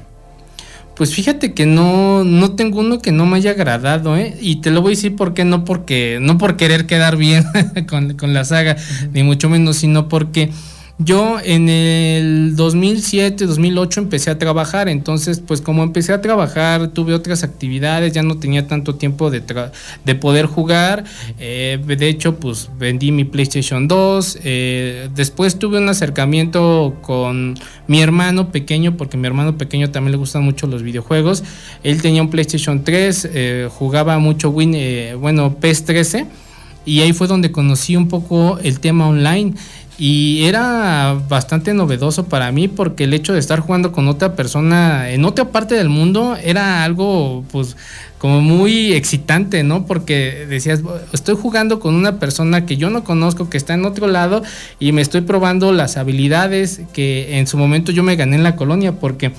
Pues 0.95 1.13
fíjate 1.13 1.53
que 1.53 1.65
no, 1.65 2.23
no 2.23 2.51
tengo 2.51 2.79
uno 2.79 2.99
que 2.99 3.11
no 3.11 3.25
me 3.25 3.37
haya 3.37 3.51
agradado, 3.51 4.15
¿eh? 4.15 4.37
Y 4.39 4.57
te 4.57 4.71
lo 4.71 4.81
voy 4.81 4.93
a 4.93 4.95
decir 4.95 5.15
por 5.15 5.33
qué, 5.33 5.43
no 5.43 5.65
porque, 5.65 6.19
no 6.21 6.37
por 6.37 6.55
querer 6.55 6.85
quedar 6.85 7.17
bien 7.17 7.43
con, 7.89 8.13
con, 8.13 8.33
la 8.33 8.45
saga, 8.45 8.77
ni 9.11 9.23
mucho 9.23 9.49
menos, 9.49 9.75
sino 9.75 10.07
porque 10.07 10.51
yo 10.97 11.39
en 11.43 11.67
el 11.67 12.55
2007, 12.55 13.47
2008 13.47 13.99
empecé 13.99 14.31
a 14.31 14.37
trabajar, 14.37 14.87
entonces 14.87 15.41
pues 15.45 15.59
como 15.59 15.83
empecé 15.83 16.13
a 16.13 16.21
trabajar 16.21 16.87
tuve 16.89 17.13
otras 17.13 17.43
actividades, 17.43 18.13
ya 18.13 18.23
no 18.23 18.37
tenía 18.37 18.65
tanto 18.67 18.95
tiempo 18.95 19.29
de, 19.29 19.43
de 20.05 20.15
poder 20.15 20.45
jugar, 20.45 21.03
eh, 21.37 21.79
de 21.85 22.07
hecho 22.07 22.39
pues 22.39 22.69
vendí 22.79 23.11
mi 23.11 23.25
PlayStation 23.25 23.89
2, 23.89 24.39
eh, 24.45 25.09
después 25.13 25.59
tuve 25.59 25.79
un 25.79 25.89
acercamiento 25.89 26.95
con 27.01 27.55
mi 27.87 28.01
hermano 28.01 28.53
pequeño, 28.53 28.95
porque 28.95 29.17
a 29.17 29.19
mi 29.19 29.27
hermano 29.27 29.57
pequeño 29.57 29.91
también 29.91 30.13
le 30.13 30.17
gustan 30.17 30.43
mucho 30.43 30.65
los 30.65 30.81
videojuegos, 30.81 31.43
él 31.83 32.01
tenía 32.01 32.21
un 32.21 32.29
PlayStation 32.29 32.85
3, 32.85 33.29
eh, 33.33 33.69
jugaba 33.69 34.17
mucho 34.19 34.49
Win, 34.49 34.77
bueno, 35.19 35.57
PES 35.59 35.83
13, 35.83 36.27
y 36.85 37.01
ahí 37.01 37.13
fue 37.13 37.27
donde 37.27 37.51
conocí 37.51 37.95
un 37.95 38.07
poco 38.07 38.59
el 38.59 38.79
tema 38.79 39.07
online. 39.07 39.55
Y 39.97 40.43
era 40.43 41.17
bastante 41.29 41.73
novedoso 41.73 42.25
para 42.25 42.51
mí 42.51 42.67
porque 42.67 43.05
el 43.05 43.13
hecho 43.13 43.31
de 43.31 43.39
estar 43.39 43.61
jugando 43.61 43.93
con 43.93 44.09
otra 44.09 44.35
persona 44.35 45.09
en 45.09 45.23
otra 45.23 45.45
parte 45.51 45.75
del 45.75 45.87
mundo 45.87 46.35
era 46.35 46.83
algo 46.83 47.45
pues 47.49 47.77
como 48.17 48.41
muy 48.41 48.93
excitante, 48.93 49.63
¿no? 49.63 49.85
Porque 49.85 50.45
decías, 50.49 50.81
estoy 51.13 51.35
jugando 51.35 51.79
con 51.79 51.95
una 51.95 52.19
persona 52.19 52.65
que 52.65 52.75
yo 52.75 52.89
no 52.89 53.05
conozco, 53.05 53.49
que 53.49 53.57
está 53.57 53.73
en 53.73 53.85
otro 53.85 54.07
lado 54.07 54.43
y 54.79 54.91
me 54.91 55.01
estoy 55.01 55.21
probando 55.21 55.71
las 55.71 55.95
habilidades 55.95 56.81
que 56.91 57.37
en 57.37 57.47
su 57.47 57.57
momento 57.57 57.93
yo 57.93 58.03
me 58.03 58.17
gané 58.17 58.35
en 58.35 58.43
la 58.43 58.57
colonia 58.57 58.99
porque 58.99 59.31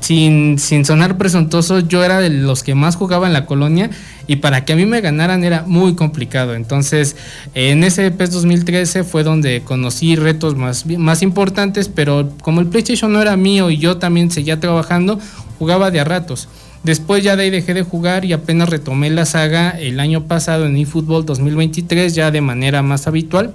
sin, 0.00 0.58
sin 0.58 0.84
sonar 0.84 1.18
presuntuoso, 1.18 1.80
yo 1.80 2.04
era 2.04 2.20
de 2.20 2.30
los 2.30 2.62
que 2.62 2.74
más 2.74 2.96
jugaba 2.96 3.26
en 3.26 3.32
la 3.32 3.46
colonia 3.46 3.90
y 4.26 4.36
para 4.36 4.64
que 4.64 4.74
a 4.74 4.76
mí 4.76 4.86
me 4.86 5.00
ganaran 5.00 5.44
era 5.44 5.64
muy 5.66 5.94
complicado. 5.94 6.54
Entonces, 6.54 7.16
en 7.54 7.84
ese 7.84 8.10
PES 8.10 8.32
2013 8.32 9.04
fue 9.04 9.24
donde 9.24 9.62
conocí 9.62 10.16
retos 10.16 10.56
más, 10.56 10.86
más 10.86 11.22
importantes, 11.22 11.88
pero 11.88 12.32
como 12.42 12.60
el 12.60 12.66
PlayStation 12.66 13.12
no 13.12 13.20
era 13.22 13.36
mío 13.36 13.70
y 13.70 13.78
yo 13.78 13.98
también 13.98 14.30
seguía 14.30 14.60
trabajando, 14.60 15.18
jugaba 15.58 15.90
de 15.90 16.00
a 16.00 16.04
ratos. 16.04 16.48
Después 16.84 17.24
ya 17.24 17.36
de 17.36 17.44
ahí 17.44 17.50
dejé 17.50 17.74
de 17.74 17.82
jugar 17.82 18.24
y 18.24 18.32
apenas 18.32 18.68
retomé 18.68 19.10
la 19.10 19.26
saga 19.26 19.70
el 19.70 19.98
año 19.98 20.24
pasado 20.24 20.66
en 20.66 20.76
eFootball 20.76 21.26
2023 21.26 22.14
ya 22.14 22.30
de 22.30 22.40
manera 22.40 22.82
más 22.82 23.06
habitual. 23.06 23.54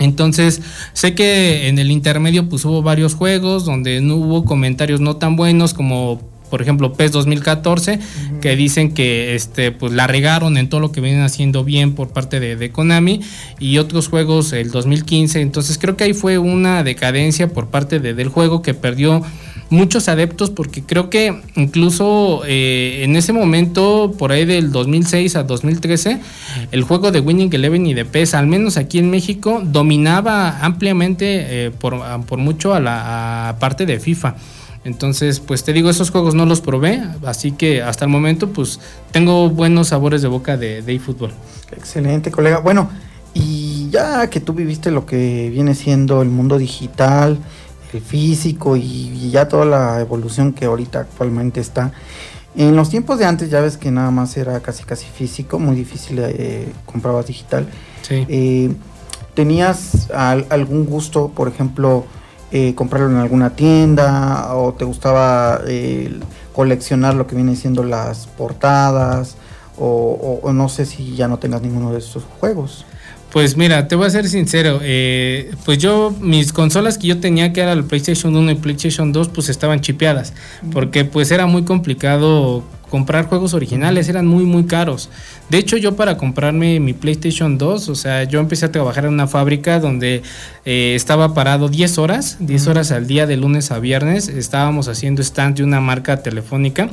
Entonces, 0.00 0.62
sé 0.94 1.14
que 1.14 1.68
en 1.68 1.78
el 1.78 1.90
intermedio 1.90 2.48
pues 2.48 2.64
hubo 2.64 2.82
varios 2.82 3.14
juegos 3.14 3.64
donde 3.64 4.00
no 4.00 4.16
hubo 4.16 4.44
comentarios 4.44 5.00
no 5.00 5.16
tan 5.16 5.36
buenos 5.36 5.74
como 5.74 6.20
por 6.50 6.60
ejemplo 6.60 6.92
PES 6.92 7.12
2014 7.12 8.00
que 8.40 8.56
dicen 8.56 8.92
que 8.92 9.34
este 9.34 9.70
pues 9.70 9.92
la 9.92 10.06
regaron 10.06 10.56
en 10.56 10.68
todo 10.68 10.80
lo 10.80 10.90
que 10.90 11.00
vienen 11.00 11.22
haciendo 11.22 11.64
bien 11.64 11.94
por 11.94 12.08
parte 12.08 12.40
de, 12.40 12.70
Konami 12.72 13.20
y 13.60 13.78
otros 13.78 14.08
juegos 14.08 14.52
el 14.52 14.70
2015 14.72 15.40
entonces 15.40 15.78
creo 15.78 15.96
que 15.96 16.04
ahí 16.04 16.12
fue 16.12 16.38
una 16.38 16.82
decadencia 16.82 17.48
por 17.48 17.68
parte 17.68 18.00
del 18.00 18.28
juego 18.28 18.62
que 18.62 18.74
perdió 18.74 19.22
muchos 19.70 20.08
adeptos 20.08 20.50
porque 20.50 20.82
creo 20.82 21.08
que 21.08 21.40
incluso 21.54 22.42
eh, 22.46 23.02
en 23.04 23.16
ese 23.16 23.32
momento, 23.32 24.12
por 24.18 24.32
ahí 24.32 24.44
del 24.44 24.72
2006 24.72 25.36
a 25.36 25.44
2013, 25.44 26.20
el 26.72 26.82
juego 26.82 27.10
de 27.12 27.20
Winning 27.20 27.54
Eleven 27.54 27.86
y 27.86 27.94
de 27.94 28.04
PES, 28.04 28.34
al 28.34 28.48
menos 28.48 28.76
aquí 28.76 28.98
en 28.98 29.10
México, 29.10 29.62
dominaba 29.64 30.58
ampliamente 30.60 31.66
eh, 31.66 31.70
por, 31.70 32.00
por, 32.26 32.38
mucho 32.38 32.74
a 32.74 32.80
la 32.80 33.56
parte 33.60 33.86
de 33.86 34.00
FIFA. 34.00 34.34
Entonces, 34.84 35.40
pues 35.40 35.62
te 35.62 35.72
digo, 35.72 35.90
esos 35.90 36.10
juegos 36.10 36.34
no 36.34 36.46
los 36.46 36.60
probé, 36.60 37.02
así 37.24 37.52
que 37.52 37.82
hasta 37.82 38.06
el 38.06 38.10
momento, 38.10 38.48
pues 38.48 38.80
tengo 39.12 39.50
buenos 39.50 39.88
sabores 39.88 40.22
de 40.22 40.28
boca 40.28 40.56
de, 40.56 40.82
de 40.82 40.94
eFootball. 40.94 41.32
Excelente, 41.76 42.30
colega. 42.30 42.58
Bueno, 42.58 42.90
y 43.34 43.90
ya 43.90 44.28
que 44.30 44.40
tú 44.40 44.52
viviste 44.54 44.90
lo 44.90 45.06
que 45.06 45.50
viene 45.50 45.74
siendo 45.74 46.22
el 46.22 46.30
mundo 46.30 46.58
digital, 46.58 47.38
físico 47.98 48.76
y, 48.76 49.30
ya 49.30 49.48
toda 49.48 49.64
la 49.64 50.00
evolución 50.00 50.52
que 50.52 50.66
ahorita 50.66 51.00
actualmente 51.00 51.60
está. 51.60 51.92
En 52.54 52.76
los 52.76 52.90
tiempos 52.90 53.18
de 53.18 53.24
antes 53.24 53.50
ya 53.50 53.60
ves 53.60 53.76
que 53.76 53.90
nada 53.90 54.10
más 54.10 54.36
era 54.36 54.60
casi 54.60 54.84
casi 54.84 55.06
físico, 55.06 55.58
muy 55.58 55.74
difícil 55.74 56.20
eh, 56.20 56.72
comprabas 56.86 57.26
digital. 57.26 57.66
Eh, 58.10 58.72
¿Tenías 59.34 60.10
algún 60.10 60.84
gusto, 60.84 61.28
por 61.28 61.48
ejemplo, 61.48 62.04
eh, 62.52 62.74
comprarlo 62.74 63.08
en 63.08 63.16
alguna 63.18 63.50
tienda 63.50 64.56
o 64.56 64.74
te 64.74 64.84
gustaba 64.84 65.60
eh, 65.68 66.18
coleccionar 66.52 67.14
lo 67.14 67.28
que 67.28 67.36
viene 67.36 67.54
siendo 67.54 67.84
las 67.84 68.26
portadas 68.26 69.36
o, 69.78 70.40
o, 70.42 70.52
no 70.52 70.68
sé 70.68 70.84
si 70.84 71.14
ya 71.14 71.28
no 71.28 71.38
tengas 71.38 71.62
ninguno 71.62 71.92
de 71.92 72.00
estos 72.00 72.24
juegos? 72.40 72.84
Pues 73.32 73.56
mira, 73.56 73.86
te 73.86 73.94
voy 73.94 74.06
a 74.06 74.10
ser 74.10 74.28
sincero, 74.28 74.80
eh, 74.82 75.52
pues 75.64 75.78
yo, 75.78 76.12
mis 76.20 76.52
consolas 76.52 76.98
que 76.98 77.06
yo 77.06 77.20
tenía, 77.20 77.52
que 77.52 77.60
era 77.60 77.72
el 77.72 77.84
PlayStation 77.84 78.34
1 78.34 78.50
y 78.50 78.54
PlayStation 78.56 79.12
2, 79.12 79.28
pues 79.28 79.48
estaban 79.48 79.80
chipeadas, 79.80 80.32
porque 80.72 81.04
pues 81.04 81.30
era 81.30 81.46
muy 81.46 81.62
complicado 81.62 82.64
comprar 82.90 83.26
juegos 83.26 83.54
originales, 83.54 84.08
eran 84.08 84.26
muy 84.26 84.44
muy 84.44 84.64
caros. 84.64 85.08
De 85.48 85.58
hecho, 85.58 85.76
yo 85.78 85.96
para 85.96 86.18
comprarme 86.18 86.80
mi 86.80 86.92
PlayStation 86.92 87.56
2, 87.56 87.88
o 87.88 87.94
sea, 87.94 88.24
yo 88.24 88.40
empecé 88.40 88.66
a 88.66 88.72
trabajar 88.72 89.06
en 89.06 89.14
una 89.14 89.26
fábrica 89.26 89.80
donde 89.80 90.22
eh, 90.66 90.92
estaba 90.94 91.32
parado 91.32 91.68
10 91.68 91.98
horas, 91.98 92.36
10 92.40 92.66
horas 92.66 92.92
al 92.92 93.06
día 93.06 93.26
de 93.26 93.36
lunes 93.36 93.70
a 93.70 93.78
viernes, 93.78 94.28
estábamos 94.28 94.88
haciendo 94.88 95.22
stand 95.22 95.56
de 95.56 95.64
una 95.64 95.80
marca 95.80 96.22
telefónica. 96.22 96.90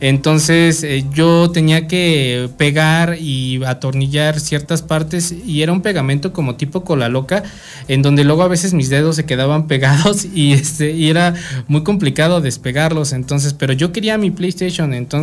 Entonces 0.00 0.84
eh, 0.84 1.04
yo 1.12 1.50
tenía 1.50 1.88
que 1.88 2.48
pegar 2.56 3.16
y 3.20 3.64
atornillar 3.64 4.38
ciertas 4.38 4.82
partes 4.82 5.34
y 5.44 5.62
era 5.62 5.72
un 5.72 5.80
pegamento 5.80 6.32
como 6.32 6.54
tipo 6.54 6.84
cola 6.84 7.08
loca, 7.08 7.42
en 7.88 8.02
donde 8.02 8.24
luego 8.24 8.42
a 8.42 8.48
veces 8.48 8.74
mis 8.74 8.90
dedos 8.90 9.16
se 9.16 9.26
quedaban 9.26 9.66
pegados 9.68 10.24
y, 10.24 10.52
este, 10.52 10.92
y 10.92 11.10
era 11.10 11.34
muy 11.66 11.82
complicado 11.82 12.40
despegarlos. 12.40 13.12
Entonces, 13.12 13.54
pero 13.54 13.72
yo 13.72 13.92
quería 13.92 14.18
mi 14.18 14.30
PlayStation, 14.30 14.94
entonces 14.94 15.15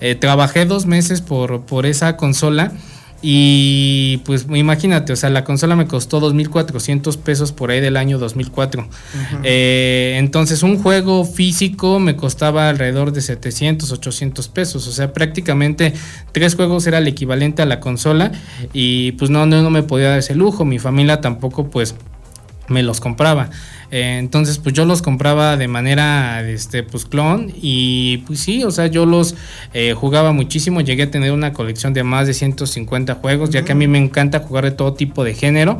eh, 0.00 0.14
trabajé 0.14 0.66
dos 0.66 0.86
meses 0.86 1.20
por, 1.20 1.66
por 1.66 1.86
esa 1.86 2.16
consola. 2.16 2.72
Y 3.26 4.18
pues 4.26 4.46
imagínate, 4.54 5.14
o 5.14 5.16
sea, 5.16 5.30
la 5.30 5.44
consola 5.44 5.76
me 5.76 5.86
costó 5.86 6.20
2.400 6.20 7.16
pesos 7.16 7.52
por 7.52 7.70
ahí 7.70 7.80
del 7.80 7.96
año 7.96 8.18
2004. 8.18 8.86
Eh, 9.42 10.16
entonces 10.18 10.62
un 10.62 10.82
juego 10.82 11.24
físico 11.24 11.98
me 12.00 12.16
costaba 12.16 12.68
alrededor 12.68 13.12
de 13.12 13.22
700, 13.22 13.90
800 13.92 14.48
pesos. 14.48 14.86
O 14.88 14.92
sea, 14.92 15.14
prácticamente 15.14 15.94
tres 16.32 16.54
juegos 16.54 16.86
era 16.86 16.98
el 16.98 17.08
equivalente 17.08 17.62
a 17.62 17.66
la 17.66 17.80
consola. 17.80 18.30
Y 18.74 19.12
pues 19.12 19.30
no, 19.30 19.46
no, 19.46 19.62
no 19.62 19.70
me 19.70 19.82
podía 19.82 20.10
dar 20.10 20.18
ese 20.18 20.34
lujo. 20.34 20.66
Mi 20.66 20.78
familia 20.78 21.22
tampoco 21.22 21.70
pues 21.70 21.94
me 22.68 22.82
los 22.82 23.00
compraba. 23.00 23.50
Eh, 23.90 24.16
entonces, 24.18 24.58
pues 24.58 24.74
yo 24.74 24.84
los 24.84 25.02
compraba 25.02 25.56
de 25.56 25.68
manera, 25.68 26.42
este, 26.48 26.82
pues 26.82 27.04
clon 27.04 27.52
y 27.54 28.18
pues 28.26 28.40
sí, 28.40 28.64
o 28.64 28.70
sea, 28.70 28.86
yo 28.86 29.06
los 29.06 29.34
eh, 29.72 29.94
jugaba 29.94 30.32
muchísimo. 30.32 30.80
Llegué 30.80 31.04
a 31.04 31.10
tener 31.10 31.32
una 31.32 31.52
colección 31.52 31.94
de 31.94 32.02
más 32.02 32.26
de 32.26 32.34
150 32.34 33.14
juegos, 33.16 33.50
ya 33.50 33.64
que 33.64 33.72
a 33.72 33.74
mí 33.74 33.86
me 33.86 33.98
encanta 33.98 34.40
jugar 34.40 34.64
de 34.64 34.72
todo 34.72 34.94
tipo 34.94 35.24
de 35.24 35.34
género. 35.34 35.78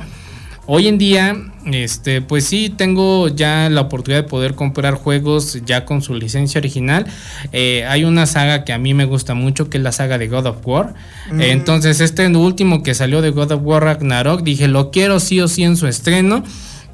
Hoy 0.66 0.88
en 0.88 0.96
día, 0.96 1.36
este, 1.66 2.22
pues 2.22 2.46
sí, 2.46 2.72
tengo 2.74 3.28
ya 3.28 3.68
la 3.68 3.82
oportunidad 3.82 4.22
de 4.22 4.28
poder 4.28 4.54
comprar 4.54 4.94
juegos 4.94 5.60
ya 5.66 5.84
con 5.84 6.00
su 6.00 6.14
licencia 6.14 6.58
original. 6.58 7.06
Eh, 7.52 7.84
hay 7.86 8.04
una 8.04 8.24
saga 8.24 8.64
que 8.64 8.72
a 8.72 8.78
mí 8.78 8.94
me 8.94 9.04
gusta 9.04 9.34
mucho, 9.34 9.68
que 9.68 9.76
es 9.76 9.84
la 9.84 9.92
saga 9.92 10.16
de 10.16 10.28
God 10.28 10.46
of 10.46 10.66
War. 10.66 10.94
entonces, 11.38 12.00
este 12.00 12.26
último 12.28 12.82
que 12.82 12.94
salió 12.94 13.20
de 13.20 13.30
God 13.30 13.52
of 13.52 13.60
War 13.62 13.84
Ragnarok, 13.84 14.42
dije, 14.42 14.66
lo 14.66 14.90
quiero 14.90 15.20
sí 15.20 15.38
o 15.40 15.48
sí 15.48 15.64
en 15.64 15.76
su 15.76 15.86
estreno. 15.86 16.44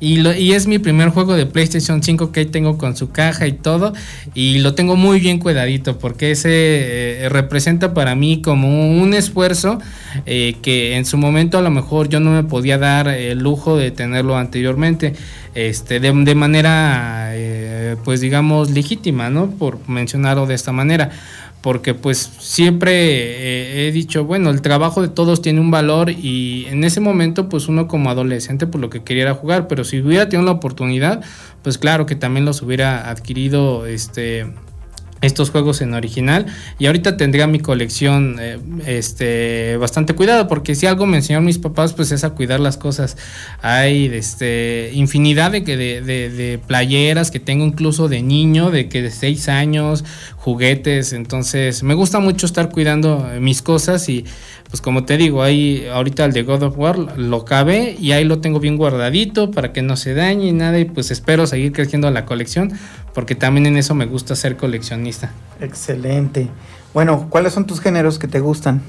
Y, 0.00 0.26
y, 0.26 0.52
es 0.52 0.66
mi 0.66 0.78
primer 0.78 1.10
juego 1.10 1.34
de 1.34 1.46
PlayStation 1.46 2.02
5 2.02 2.32
que 2.32 2.46
tengo 2.46 2.78
con 2.78 2.96
su 2.96 3.10
caja 3.10 3.46
y 3.46 3.52
todo. 3.52 3.92
Y 4.34 4.58
lo 4.60 4.74
tengo 4.74 4.96
muy 4.96 5.20
bien 5.20 5.38
cuidadito 5.38 5.98
porque 5.98 6.30
ese 6.30 7.24
eh, 7.24 7.28
representa 7.28 7.92
para 7.92 8.14
mí 8.14 8.40
como 8.40 9.00
un 9.00 9.12
esfuerzo 9.12 9.78
eh, 10.26 10.56
que 10.62 10.96
en 10.96 11.04
su 11.04 11.18
momento 11.18 11.58
a 11.58 11.62
lo 11.62 11.70
mejor 11.70 12.08
yo 12.08 12.18
no 12.18 12.30
me 12.30 12.44
podía 12.44 12.78
dar 12.78 13.08
el 13.08 13.38
lujo 13.38 13.76
de 13.76 13.90
tenerlo 13.90 14.36
anteriormente. 14.36 15.12
Este, 15.54 15.98
de, 15.98 16.12
de 16.12 16.34
manera, 16.34 17.30
eh, 17.32 17.96
pues 18.04 18.20
digamos, 18.20 18.70
legítima, 18.70 19.30
¿no? 19.30 19.50
Por 19.50 19.86
mencionarlo 19.88 20.46
de 20.46 20.54
esta 20.54 20.72
manera 20.72 21.10
porque 21.62 21.94
pues 21.94 22.18
siempre 22.38 22.92
eh, 22.92 23.88
he 23.88 23.92
dicho, 23.92 24.24
bueno, 24.24 24.50
el 24.50 24.62
trabajo 24.62 25.02
de 25.02 25.08
todos 25.08 25.42
tiene 25.42 25.60
un 25.60 25.70
valor 25.70 26.10
y 26.10 26.66
en 26.68 26.84
ese 26.84 27.00
momento 27.00 27.48
pues 27.48 27.68
uno 27.68 27.86
como 27.86 28.10
adolescente 28.10 28.66
pues 28.66 28.80
lo 28.80 28.90
que 28.90 29.02
quería 29.02 29.24
era 29.24 29.34
jugar, 29.34 29.68
pero 29.68 29.84
si 29.84 30.00
hubiera 30.00 30.28
tenido 30.28 30.46
la 30.46 30.52
oportunidad, 30.52 31.22
pues 31.62 31.76
claro 31.76 32.06
que 32.06 32.14
también 32.14 32.44
los 32.46 32.62
hubiera 32.62 33.10
adquirido 33.10 33.86
este 33.86 34.46
estos 35.20 35.50
juegos 35.50 35.80
en 35.82 35.94
original 35.94 36.46
y 36.78 36.86
ahorita 36.86 37.16
tendría 37.16 37.46
mi 37.46 37.60
colección 37.60 38.36
eh, 38.40 38.58
este 38.86 39.76
bastante 39.76 40.14
cuidado 40.14 40.48
porque 40.48 40.74
si 40.74 40.86
algo 40.86 41.06
me 41.06 41.18
enseñaron 41.18 41.44
mis 41.44 41.58
papás 41.58 41.92
pues 41.92 42.10
es 42.12 42.24
a 42.24 42.30
cuidar 42.30 42.60
las 42.60 42.76
cosas. 42.76 43.16
Hay 43.60 44.06
este 44.06 44.90
infinidad 44.94 45.50
de, 45.50 45.60
de, 45.60 46.00
de, 46.00 46.30
de 46.30 46.58
playeras 46.58 47.30
que 47.30 47.40
tengo 47.40 47.64
incluso 47.64 48.08
de 48.08 48.22
niño 48.22 48.70
de 48.70 48.88
que 48.88 49.02
de 49.02 49.10
seis 49.10 49.48
años 49.48 50.04
juguetes. 50.36 51.12
Entonces 51.12 51.82
me 51.82 51.94
gusta 51.94 52.18
mucho 52.18 52.46
estar 52.46 52.70
cuidando 52.70 53.28
mis 53.40 53.62
cosas 53.62 54.08
y 54.08 54.24
pues 54.70 54.80
como 54.80 55.04
te 55.04 55.16
digo, 55.16 55.42
ahí 55.42 55.86
ahorita 55.92 56.24
el 56.24 56.32
de 56.32 56.44
God 56.44 56.62
of 56.62 56.78
War 56.78 56.96
lo 57.18 57.44
cabe 57.44 57.96
y 57.98 58.12
ahí 58.12 58.24
lo 58.24 58.40
tengo 58.40 58.60
bien 58.60 58.76
guardadito 58.76 59.50
para 59.50 59.72
que 59.72 59.82
no 59.82 59.96
se 59.96 60.14
dañe 60.14 60.46
y 60.46 60.52
nada 60.52 60.78
y 60.78 60.84
pues 60.84 61.10
espero 61.10 61.46
seguir 61.48 61.72
creciendo 61.72 62.08
la 62.10 62.24
colección 62.24 62.72
porque 63.12 63.34
también 63.34 63.66
en 63.66 63.76
eso 63.76 63.96
me 63.96 64.06
gusta 64.06 64.36
ser 64.36 64.56
coleccionista. 64.56 65.32
Excelente. 65.60 66.48
Bueno, 66.94 67.26
¿cuáles 67.30 67.52
son 67.52 67.66
tus 67.66 67.80
géneros 67.80 68.20
que 68.20 68.28
te 68.28 68.38
gustan? 68.38 68.80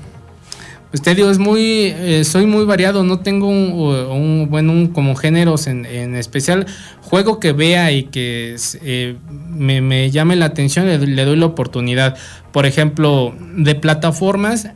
Pues 0.92 1.02
te 1.02 1.16
digo, 1.16 1.32
es 1.32 1.40
muy, 1.40 1.86
eh, 1.86 2.24
soy 2.26 2.46
muy 2.46 2.66
variado, 2.66 3.04
no 3.04 3.22
tengo 3.22 3.48
un, 3.48 3.72
un 3.72 4.48
bueno, 4.50 4.74
un, 4.74 4.88
como 4.88 5.16
géneros 5.16 5.68
en, 5.68 5.86
en, 5.86 6.16
especial. 6.16 6.68
Juego 7.02 7.40
que 7.40 7.54
vea 7.54 7.94
y 7.94 8.04
que 8.04 8.58
eh, 8.82 9.16
me, 9.50 9.80
me, 9.80 10.12
llame 10.12 10.36
la 10.36 10.48
atención, 10.48 10.88
le, 10.88 10.98
le 11.00 11.26
doy 11.26 11.38
la 11.38 11.46
oportunidad. 11.46 12.18
Por 12.52 12.66
ejemplo, 12.66 13.34
de 13.56 13.74
plataformas, 13.76 14.68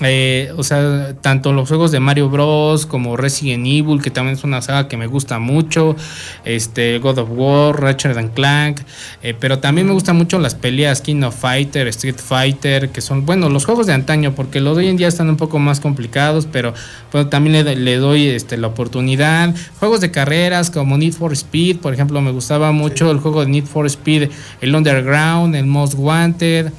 eh, 0.00 0.52
o 0.56 0.64
sea, 0.64 1.14
tanto 1.20 1.52
los 1.52 1.68
juegos 1.68 1.92
de 1.92 2.00
Mario 2.00 2.28
Bros. 2.28 2.84
como 2.86 3.16
Resident 3.16 3.64
Evil, 3.64 4.02
que 4.02 4.10
también 4.10 4.36
es 4.36 4.42
una 4.42 4.60
saga 4.60 4.88
que 4.88 4.96
me 4.96 5.06
gusta 5.06 5.38
mucho, 5.38 5.94
este, 6.44 6.98
God 6.98 7.18
of 7.18 7.28
War, 7.30 7.80
Ratchet 7.80 8.16
and 8.16 8.34
Clank, 8.34 8.80
eh, 9.22 9.34
pero 9.38 9.60
también 9.60 9.86
me 9.86 9.92
gustan 9.92 10.16
mucho 10.16 10.38
las 10.40 10.56
peleas 10.56 11.00
King 11.00 11.22
of 11.22 11.38
Fighter, 11.38 11.86
Street 11.88 12.16
Fighter, 12.16 12.88
que 12.90 13.00
son, 13.00 13.24
bueno, 13.24 13.48
los 13.48 13.64
juegos 13.64 13.86
de 13.86 13.92
antaño, 13.92 14.34
porque 14.34 14.60
los 14.60 14.76
de 14.76 14.84
hoy 14.84 14.88
en 14.88 14.96
día 14.96 15.06
están 15.06 15.28
un 15.28 15.36
poco 15.36 15.60
más 15.60 15.78
complicados, 15.78 16.48
pero 16.50 16.74
bueno, 17.12 17.28
también 17.28 17.64
le, 17.64 17.76
le 17.76 17.96
doy 17.96 18.26
este, 18.26 18.56
la 18.56 18.66
oportunidad. 18.66 19.54
Juegos 19.78 20.00
de 20.00 20.10
carreras 20.10 20.70
como 20.70 20.98
Need 20.98 21.12
for 21.12 21.32
Speed, 21.32 21.78
por 21.78 21.94
ejemplo, 21.94 22.20
me 22.20 22.32
gustaba 22.32 22.72
mucho 22.72 23.12
el 23.12 23.18
juego 23.18 23.44
de 23.44 23.50
Need 23.50 23.66
for 23.66 23.86
Speed, 23.86 24.30
el 24.60 24.74
Underground, 24.74 25.54
el 25.54 25.66
Most 25.66 25.94
Wanted. 25.96 26.72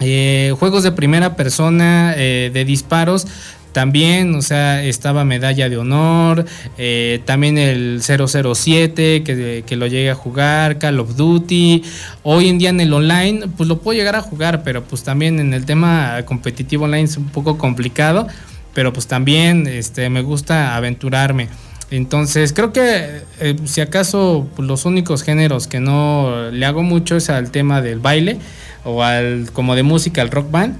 Eh, 0.00 0.54
juegos 0.58 0.82
de 0.82 0.92
primera 0.92 1.36
persona 1.36 2.14
eh, 2.16 2.50
de 2.52 2.64
disparos 2.64 3.26
también, 3.72 4.34
o 4.34 4.42
sea, 4.42 4.84
estaba 4.84 5.24
Medalla 5.24 5.70
de 5.70 5.78
Honor, 5.78 6.44
eh, 6.76 7.22
también 7.24 7.56
el 7.56 8.02
007 8.02 9.22
que, 9.22 9.76
lo 9.76 9.86
llegué 9.86 10.10
a 10.10 10.14
jugar, 10.14 10.78
Call 10.78 11.00
of 11.00 11.16
Duty. 11.16 11.82
Hoy 12.22 12.48
en 12.48 12.58
día 12.58 12.68
en 12.68 12.80
el 12.80 12.92
online, 12.92 13.48
pues 13.56 13.68
lo 13.68 13.78
puedo 13.78 13.98
llegar 13.98 14.14
a 14.14 14.20
jugar, 14.20 14.62
pero 14.62 14.84
pues 14.84 15.04
también 15.04 15.40
en 15.40 15.54
el 15.54 15.64
tema 15.64 16.22
competitivo 16.26 16.84
online 16.84 17.04
es 17.04 17.16
un 17.16 17.28
poco 17.28 17.56
complicado, 17.56 18.28
pero 18.74 18.92
pues 18.92 19.06
también 19.06 19.66
este, 19.66 20.10
me 20.10 20.20
gusta 20.20 20.76
aventurarme. 20.76 21.48
Entonces, 21.90 22.52
creo 22.52 22.72
que 22.72 23.22
si 23.64 23.80
acaso 23.82 24.48
pues, 24.54 24.66
los 24.66 24.84
únicos 24.84 25.22
géneros 25.22 25.66
que 25.66 25.80
no 25.80 26.50
le 26.50 26.66
hago 26.66 26.82
mucho 26.82 27.16
es 27.16 27.30
al 27.30 27.50
tema 27.50 27.80
del 27.80 28.00
baile 28.00 28.38
o 28.84 29.02
al 29.02 29.50
como 29.52 29.74
de 29.74 29.82
música, 29.82 30.22
al 30.22 30.30
rock 30.30 30.50
band, 30.50 30.76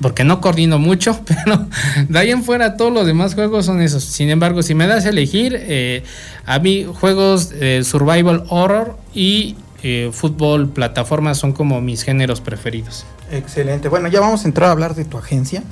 porque 0.00 0.24
no 0.24 0.40
coordino 0.40 0.78
mucho, 0.78 1.20
pero 1.26 1.66
de 2.08 2.18
ahí 2.18 2.30
en 2.30 2.42
fuera 2.42 2.76
todos 2.76 2.92
los 2.92 3.06
demás 3.06 3.34
juegos 3.34 3.66
son 3.66 3.80
esos. 3.80 4.04
Sin 4.04 4.30
embargo, 4.30 4.62
si 4.62 4.74
me 4.74 4.86
das 4.86 5.06
a 5.06 5.10
elegir, 5.10 5.56
eh, 5.56 6.02
a 6.46 6.58
mí 6.58 6.86
juegos 6.92 7.52
eh, 7.54 7.82
survival 7.84 8.44
horror 8.48 8.96
y 9.14 9.56
eh, 9.82 10.10
fútbol 10.12 10.68
plataforma 10.68 11.34
son 11.34 11.52
como 11.52 11.80
mis 11.80 12.02
géneros 12.02 12.40
preferidos. 12.40 13.06
Excelente. 13.30 13.88
Bueno, 13.88 14.08
ya 14.08 14.20
vamos 14.20 14.44
a 14.44 14.48
entrar 14.48 14.68
a 14.68 14.72
hablar 14.72 14.94
de 14.94 15.04
tu 15.04 15.16
agencia. 15.16 15.62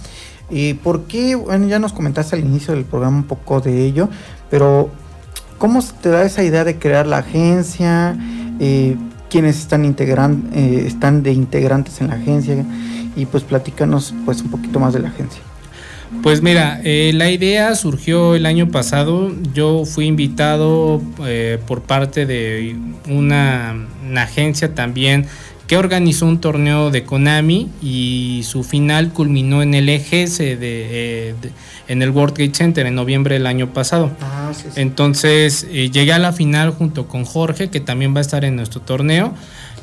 ¿Y 0.50 0.74
por 0.74 1.04
qué? 1.04 1.34
Bueno, 1.34 1.66
ya 1.68 1.78
nos 1.78 1.92
comentaste 1.92 2.36
al 2.36 2.42
inicio 2.42 2.74
del 2.74 2.84
programa 2.84 3.18
un 3.18 3.24
poco 3.24 3.60
de 3.60 3.84
ello, 3.84 4.08
pero 4.50 4.90
¿cómo 5.58 5.82
te 6.00 6.08
da 6.08 6.22
esa 6.24 6.42
idea 6.42 6.64
de 6.64 6.78
crear 6.78 7.06
la 7.06 7.18
agencia? 7.18 8.16
Eh, 8.60 8.96
¿Quiénes 9.30 9.58
están, 9.58 9.84
integran, 9.84 10.50
eh, 10.54 10.84
están 10.86 11.22
de 11.22 11.32
integrantes 11.32 12.00
en 12.00 12.08
la 12.08 12.14
agencia? 12.14 12.64
Y 13.16 13.26
pues 13.26 13.44
platícanos 13.44 14.14
pues 14.24 14.42
un 14.42 14.50
poquito 14.50 14.80
más 14.80 14.94
de 14.94 15.00
la 15.00 15.08
agencia. 15.08 15.42
Pues 16.22 16.40
mira, 16.42 16.80
eh, 16.84 17.12
la 17.14 17.30
idea 17.30 17.74
surgió 17.74 18.34
el 18.34 18.46
año 18.46 18.70
pasado. 18.70 19.30
Yo 19.52 19.84
fui 19.84 20.06
invitado 20.06 21.02
eh, 21.26 21.58
por 21.66 21.82
parte 21.82 22.24
de 22.24 22.76
una, 23.08 23.86
una, 24.08 24.22
agencia 24.22 24.74
también 24.74 25.26
que 25.68 25.76
organizó 25.76 26.26
un 26.26 26.40
torneo 26.40 26.90
de 26.90 27.04
Konami 27.04 27.68
y 27.82 28.40
su 28.44 28.64
final 28.64 29.12
culminó 29.12 29.62
en 29.62 29.74
el 29.74 29.88
EGS 29.90 30.38
de, 30.38 30.56
eh, 30.60 31.34
de, 31.40 31.52
en 31.88 32.00
el 32.00 32.10
World 32.10 32.34
Trade 32.34 32.54
Center 32.54 32.86
en 32.86 32.94
noviembre 32.94 33.34
del 33.34 33.46
año 33.46 33.74
pasado. 33.74 34.10
Ah, 34.22 34.50
sí, 34.54 34.64
sí. 34.74 34.80
Entonces 34.80 35.66
eh, 35.70 35.90
llegué 35.90 36.14
a 36.14 36.18
la 36.18 36.32
final 36.32 36.70
junto 36.70 37.06
con 37.06 37.26
Jorge, 37.26 37.68
que 37.68 37.80
también 37.80 38.14
va 38.14 38.18
a 38.18 38.22
estar 38.22 38.46
en 38.46 38.56
nuestro 38.56 38.80
torneo. 38.80 39.34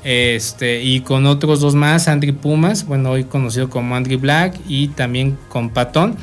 Este, 0.04 0.84
y 0.84 1.02
con 1.02 1.28
otros 1.28 1.62
dos 1.62 1.76
más, 1.76 2.08
Andri 2.08 2.32
Pumas, 2.32 2.88
bueno, 2.88 3.12
hoy 3.12 3.24
conocido 3.24 3.70
como 3.70 3.96
Andri 3.96 4.16
Black, 4.16 4.60
y 4.68 4.88
también 4.90 5.38
con 5.50 5.70
Patón. 5.70 6.18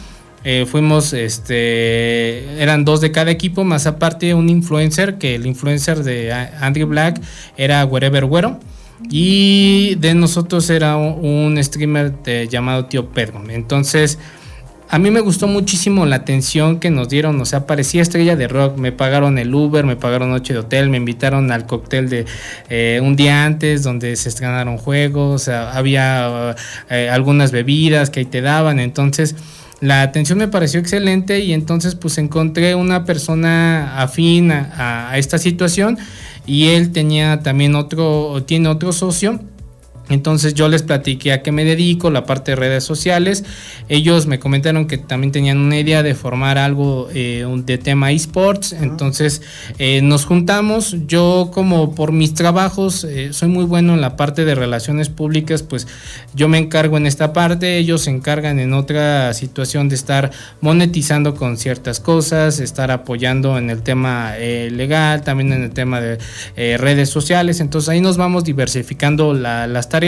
Eh, 0.45 0.67
fuimos, 0.69 1.13
este, 1.13 2.61
eran 2.61 2.85
dos 2.85 3.01
de 3.01 3.13
cada 3.13 3.31
equipo, 3.31 3.63
más 3.63 3.87
aparte 3.87 4.35
un 4.35 4.49
influencer, 4.49 5.19
que 5.19 5.37
el 5.37 5.47
influencer 5.47 6.03
de 6.03 6.33
Andrew 6.33 6.89
Black 6.89 7.21
era 7.57 7.85
Wherever 7.85 8.25
Güero. 8.25 8.59
Y 9.11 9.97
de 9.97 10.15
nosotros 10.15 10.69
era 10.71 10.97
un, 10.97 11.63
streamer 11.63 12.13
de, 12.23 12.49
llamado 12.49 12.87
Tío 12.87 13.09
Pedro. 13.11 13.43
Entonces, 13.49 14.19
a 14.93 14.99
mí 14.99 15.11
me 15.11 15.21
gustó 15.21 15.47
muchísimo 15.47 16.05
la 16.05 16.17
atención 16.17 16.79
que 16.79 16.91
nos 16.91 17.09
dieron, 17.09 17.41
o 17.41 17.47
sea, 17.47 17.67
parecía 17.67 18.03
estrella 18.03 18.37
de 18.37 18.47
rock, 18.47 18.77
me 18.77 18.93
pagaron 18.93 19.39
el 19.39 19.55
Uber, 19.55 19.87
me 19.87 19.97
pagaron 19.97 20.29
noche 20.29 20.53
de 20.53 20.59
hotel, 20.59 20.91
me 20.91 20.99
invitaron 20.99 21.51
al 21.51 21.65
cóctel 21.65 22.11
de 22.11 22.27
eh, 22.69 23.01
un 23.03 23.17
día 23.17 23.47
antes 23.47 23.85
donde 23.85 24.15
se 24.17 24.29
estrenaron 24.29 24.77
juegos, 24.77 25.49
había 25.49 26.55
eh, 26.91 27.09
algunas 27.11 27.53
bebidas 27.53 28.11
que 28.11 28.21
ahí 28.21 28.27
te 28.27 28.43
daban, 28.43 28.81
entonces 28.81 29.35
la 29.81 30.03
atención 30.03 30.39
me 30.39 30.49
pareció 30.49 30.79
excelente 30.79 31.41
y 31.41 31.55
entonces 31.55 31.95
pues 31.95 32.19
encontré 32.19 32.75
una 32.75 33.07
persona 33.07 33.99
afín 33.99 34.53
a 34.53 35.13
esta 35.17 35.39
situación 35.39 35.99
y 36.47 36.69
él 36.69 36.93
tenía 36.93 37.41
también 37.41 37.75
otro, 37.75 38.43
tiene 38.45 38.69
otro 38.69 38.93
socio 38.93 39.41
Entonces 40.13 40.55
yo 40.55 40.69
les 40.69 40.83
platiqué 40.83 41.33
a 41.33 41.43
qué 41.43 41.53
me 41.53 41.65
dedico, 41.65 42.11
la 42.11 42.27
parte 42.27 42.53
de 42.53 42.57
redes 42.57 42.85
sociales. 42.85 43.45
Ellos 43.89 44.27
me 44.27 44.39
comentaron 44.39 44.87
que 44.87 44.99
también 44.99 45.33
tenían 45.33 45.59
una 45.59 45.79
idea 45.79 46.03
de 46.03 46.15
formar 46.15 46.59
algo 46.59 47.09
eh, 47.15 47.47
de 47.65 47.79
tema 47.79 48.13
esports. 48.13 48.73
Entonces 48.73 49.43
eh, 49.79 50.03
nos 50.03 50.25
juntamos. 50.25 50.97
Yo 51.07 51.51
como 51.53 51.95
por 51.95 52.13
mis 52.13 52.35
trabajos 52.35 53.05
eh, 53.05 53.33
soy 53.33 53.49
muy 53.49 53.65
bueno 53.65 53.95
en 53.95 54.01
la 54.01 54.17
parte 54.17 54.45
de 54.45 54.55
relaciones 54.55 55.09
públicas, 55.09 55.63
pues 55.63 55.87
yo 56.35 56.49
me 56.49 56.59
encargo 56.59 56.97
en 56.97 57.07
esta 57.07 57.33
parte. 57.33 57.79
Ellos 57.79 58.03
se 58.03 58.11
encargan 58.11 58.59
en 58.59 58.73
otra 58.73 59.33
situación 59.35 59.89
de 59.89 59.95
estar 59.95 60.31
monetizando 60.61 61.35
con 61.35 61.57
ciertas 61.57 62.01
cosas, 62.01 62.61
estar 62.61 62.91
apoyando 62.91 63.59
en 63.59 63.71
el 63.71 63.83
tema 63.83 64.35
legal, 64.37 65.23
también 65.23 65.53
en 65.53 65.63
el 65.63 65.71
tema 65.71 66.01
de 66.01 66.19
redes 66.57 67.09
sociales. 67.09 67.61
Entonces 67.61 67.89
ahí 67.89 68.01
nos 68.01 68.17
vamos 68.17 68.45
diversificando 68.45 69.35
las 69.35 69.89
tareas 69.89 70.02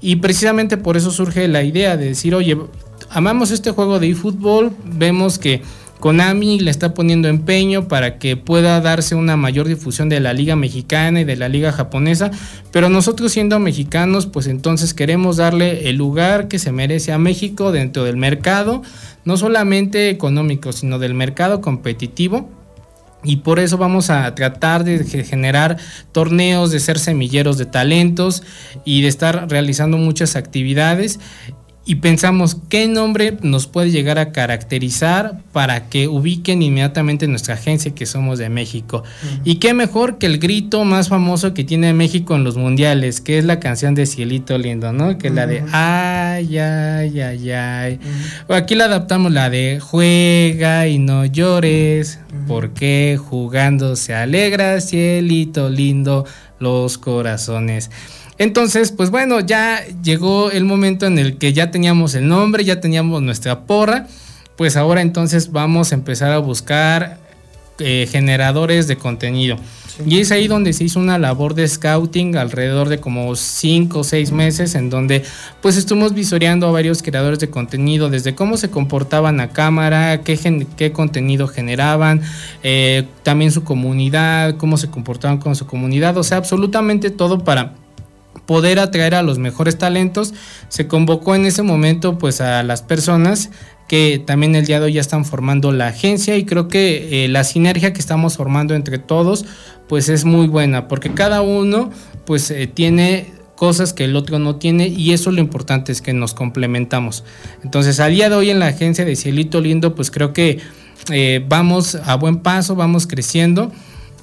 y 0.00 0.16
precisamente 0.16 0.76
por 0.76 0.96
eso 0.96 1.10
surge 1.10 1.46
la 1.48 1.62
idea 1.62 1.96
de 1.96 2.06
decir, 2.06 2.34
oye, 2.34 2.56
amamos 3.10 3.50
este 3.50 3.70
juego 3.70 3.98
de 3.98 4.10
eFootball, 4.10 4.72
vemos 4.84 5.38
que 5.38 5.62
Konami 6.00 6.58
le 6.58 6.70
está 6.70 6.94
poniendo 6.94 7.28
empeño 7.28 7.86
para 7.86 8.18
que 8.18 8.36
pueda 8.36 8.80
darse 8.80 9.14
una 9.14 9.36
mayor 9.36 9.68
difusión 9.68 10.08
de 10.08 10.18
la 10.18 10.32
liga 10.32 10.56
mexicana 10.56 11.20
y 11.20 11.24
de 11.24 11.36
la 11.36 11.48
liga 11.48 11.72
japonesa, 11.72 12.30
pero 12.72 12.88
nosotros 12.88 13.32
siendo 13.32 13.58
mexicanos, 13.58 14.26
pues 14.26 14.46
entonces 14.46 14.94
queremos 14.94 15.36
darle 15.36 15.90
el 15.90 15.96
lugar 15.96 16.48
que 16.48 16.58
se 16.58 16.72
merece 16.72 17.12
a 17.12 17.18
México 17.18 17.70
dentro 17.70 18.04
del 18.04 18.16
mercado, 18.16 18.82
no 19.24 19.36
solamente 19.36 20.08
económico, 20.08 20.72
sino 20.72 20.98
del 20.98 21.14
mercado 21.14 21.60
competitivo 21.60 22.48
y 23.22 23.36
por 23.36 23.58
eso 23.58 23.76
vamos 23.76 24.10
a 24.10 24.34
tratar 24.34 24.84
de 24.84 25.04
generar 25.24 25.76
torneos, 26.12 26.70
de 26.70 26.80
ser 26.80 26.98
semilleros 26.98 27.58
de 27.58 27.66
talentos 27.66 28.42
y 28.84 29.02
de 29.02 29.08
estar 29.08 29.48
realizando 29.50 29.98
muchas 29.98 30.36
actividades 30.36 31.20
y 31.90 31.96
pensamos 31.96 32.56
qué 32.68 32.86
nombre 32.86 33.36
nos 33.42 33.66
puede 33.66 33.90
llegar 33.90 34.20
a 34.20 34.30
caracterizar 34.30 35.40
para 35.52 35.88
que 35.88 36.06
ubiquen 36.06 36.62
inmediatamente 36.62 37.26
nuestra 37.26 37.54
agencia 37.54 37.96
que 37.96 38.06
somos 38.06 38.38
de 38.38 38.48
México. 38.48 39.02
Y 39.42 39.56
qué 39.56 39.74
mejor 39.74 40.18
que 40.18 40.26
el 40.26 40.38
grito 40.38 40.84
más 40.84 41.08
famoso 41.08 41.52
que 41.52 41.64
tiene 41.64 41.92
México 41.92 42.36
en 42.36 42.44
los 42.44 42.56
mundiales, 42.56 43.20
que 43.20 43.38
es 43.38 43.44
la 43.44 43.58
canción 43.58 43.96
de 43.96 44.06
Cielito 44.06 44.56
Lindo, 44.56 44.92
¿no? 44.92 45.18
Que 45.18 45.26
es 45.26 45.34
la 45.34 45.48
de 45.48 45.64
ay, 45.72 46.58
ay, 46.58 47.20
ay, 47.22 47.50
ay. 47.50 48.00
Aquí 48.48 48.76
la 48.76 48.84
adaptamos 48.84 49.32
la 49.32 49.50
de 49.50 49.80
juega 49.80 50.86
y 50.86 51.00
no 51.00 51.24
llores, 51.24 52.20
porque 52.46 53.18
jugando 53.20 53.96
se 53.96 54.14
alegra 54.14 54.80
Cielito 54.80 55.68
Lindo 55.68 56.24
los 56.60 56.98
corazones. 56.98 57.90
Entonces, 58.40 58.90
pues 58.90 59.10
bueno, 59.10 59.40
ya 59.40 59.84
llegó 60.02 60.50
el 60.50 60.64
momento 60.64 61.04
en 61.04 61.18
el 61.18 61.36
que 61.36 61.52
ya 61.52 61.70
teníamos 61.70 62.14
el 62.14 62.26
nombre, 62.26 62.64
ya 62.64 62.80
teníamos 62.80 63.20
nuestra 63.20 63.66
porra, 63.66 64.06
pues 64.56 64.78
ahora 64.78 65.02
entonces 65.02 65.52
vamos 65.52 65.92
a 65.92 65.94
empezar 65.94 66.32
a 66.32 66.38
buscar 66.38 67.18
eh, 67.78 68.08
generadores 68.10 68.88
de 68.88 68.96
contenido. 68.96 69.58
Y 70.06 70.20
es 70.20 70.32
ahí 70.32 70.48
donde 70.48 70.72
se 70.72 70.84
hizo 70.84 70.98
una 70.98 71.18
labor 71.18 71.52
de 71.52 71.68
scouting 71.68 72.34
alrededor 72.38 72.88
de 72.88 72.98
como 72.98 73.36
5 73.36 73.98
o 73.98 74.04
6 74.04 74.32
meses 74.32 74.74
en 74.74 74.88
donde 74.88 75.22
pues 75.60 75.76
estuvimos 75.76 76.14
visoreando 76.14 76.66
a 76.66 76.70
varios 76.70 77.02
creadores 77.02 77.40
de 77.40 77.50
contenido, 77.50 78.08
desde 78.08 78.34
cómo 78.34 78.56
se 78.56 78.70
comportaban 78.70 79.38
a 79.40 79.50
cámara, 79.50 80.22
qué, 80.22 80.66
qué 80.78 80.92
contenido 80.92 81.46
generaban, 81.46 82.22
eh, 82.62 83.06
también 83.22 83.52
su 83.52 83.64
comunidad, 83.64 84.56
cómo 84.56 84.78
se 84.78 84.88
comportaban 84.88 85.36
con 85.36 85.54
su 85.56 85.66
comunidad, 85.66 86.16
o 86.16 86.22
sea, 86.22 86.38
absolutamente 86.38 87.10
todo 87.10 87.44
para 87.44 87.74
poder 88.46 88.78
atraer 88.78 89.14
a 89.14 89.22
los 89.22 89.38
mejores 89.38 89.78
talentos, 89.78 90.34
se 90.68 90.86
convocó 90.86 91.34
en 91.34 91.46
ese 91.46 91.62
momento 91.62 92.18
pues 92.18 92.40
a 92.40 92.62
las 92.62 92.82
personas 92.82 93.50
que 93.88 94.22
también 94.24 94.54
el 94.54 94.66
día 94.66 94.78
de 94.78 94.86
hoy 94.86 94.92
ya 94.94 95.00
están 95.00 95.24
formando 95.24 95.72
la 95.72 95.88
agencia 95.88 96.36
y 96.36 96.44
creo 96.44 96.68
que 96.68 97.24
eh, 97.24 97.28
la 97.28 97.42
sinergia 97.42 97.92
que 97.92 98.00
estamos 98.00 98.36
formando 98.36 98.74
entre 98.74 98.98
todos 98.98 99.46
pues 99.88 100.08
es 100.08 100.24
muy 100.24 100.46
buena 100.46 100.86
porque 100.86 101.12
cada 101.12 101.42
uno 101.42 101.90
pues 102.24 102.50
eh, 102.52 102.68
tiene 102.68 103.32
cosas 103.56 103.92
que 103.92 104.04
el 104.04 104.14
otro 104.14 104.38
no 104.38 104.56
tiene 104.56 104.86
y 104.86 105.12
eso 105.12 105.32
lo 105.32 105.40
importante 105.40 105.90
es 105.90 106.00
que 106.00 106.12
nos 106.12 106.34
complementamos. 106.34 107.24
Entonces 107.64 107.98
al 107.98 108.14
día 108.14 108.30
de 108.30 108.36
hoy 108.36 108.50
en 108.50 108.60
la 108.60 108.68
agencia 108.68 109.04
de 109.04 109.16
Cielito 109.16 109.60
Lindo 109.60 109.94
pues 109.94 110.10
creo 110.10 110.32
que 110.32 110.60
eh, 111.10 111.44
vamos 111.48 111.96
a 111.96 112.14
buen 112.14 112.38
paso, 112.38 112.76
vamos 112.76 113.06
creciendo 113.06 113.72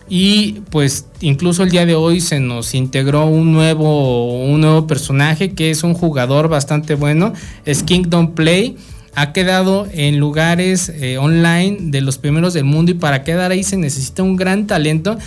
y 0.09 0.61
pues 0.69 1.05
incluso 1.21 1.63
el 1.63 1.69
día 1.69 1.85
de 1.85 1.95
hoy 1.95 2.21
se 2.21 2.39
nos 2.39 2.73
integró 2.73 3.25
un 3.25 3.51
nuevo, 3.51 4.43
un 4.45 4.61
nuevo 4.61 4.87
personaje 4.87 5.51
que 5.51 5.69
es 5.69 5.83
un 5.83 5.93
jugador 5.93 6.47
bastante 6.47 6.95
bueno, 6.95 7.33
es 7.65 7.83
Kingdom 7.83 8.33
Play. 8.33 8.77
Ha 9.15 9.33
quedado 9.33 9.87
en 9.91 10.19
lugares 10.19 10.89
eh, 10.89 11.17
online 11.17 11.77
de 11.81 12.01
los 12.01 12.19
primeros 12.19 12.53
del 12.53 12.65
mundo 12.65 12.91
y 12.91 12.93
para 12.93 13.23
quedar 13.23 13.51
ahí 13.51 13.63
se 13.63 13.75
necesita 13.75 14.21
un 14.21 14.35
gran 14.35 14.67
talento 14.67 15.17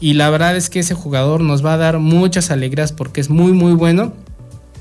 y 0.00 0.14
la 0.14 0.30
verdad 0.30 0.56
es 0.56 0.70
que 0.70 0.80
ese 0.80 0.94
jugador 0.94 1.42
nos 1.42 1.64
va 1.64 1.74
a 1.74 1.76
dar 1.76 1.98
muchas 1.98 2.50
alegrías 2.50 2.92
porque 2.92 3.20
es 3.20 3.28
muy 3.28 3.52
muy 3.52 3.74
bueno 3.74 4.14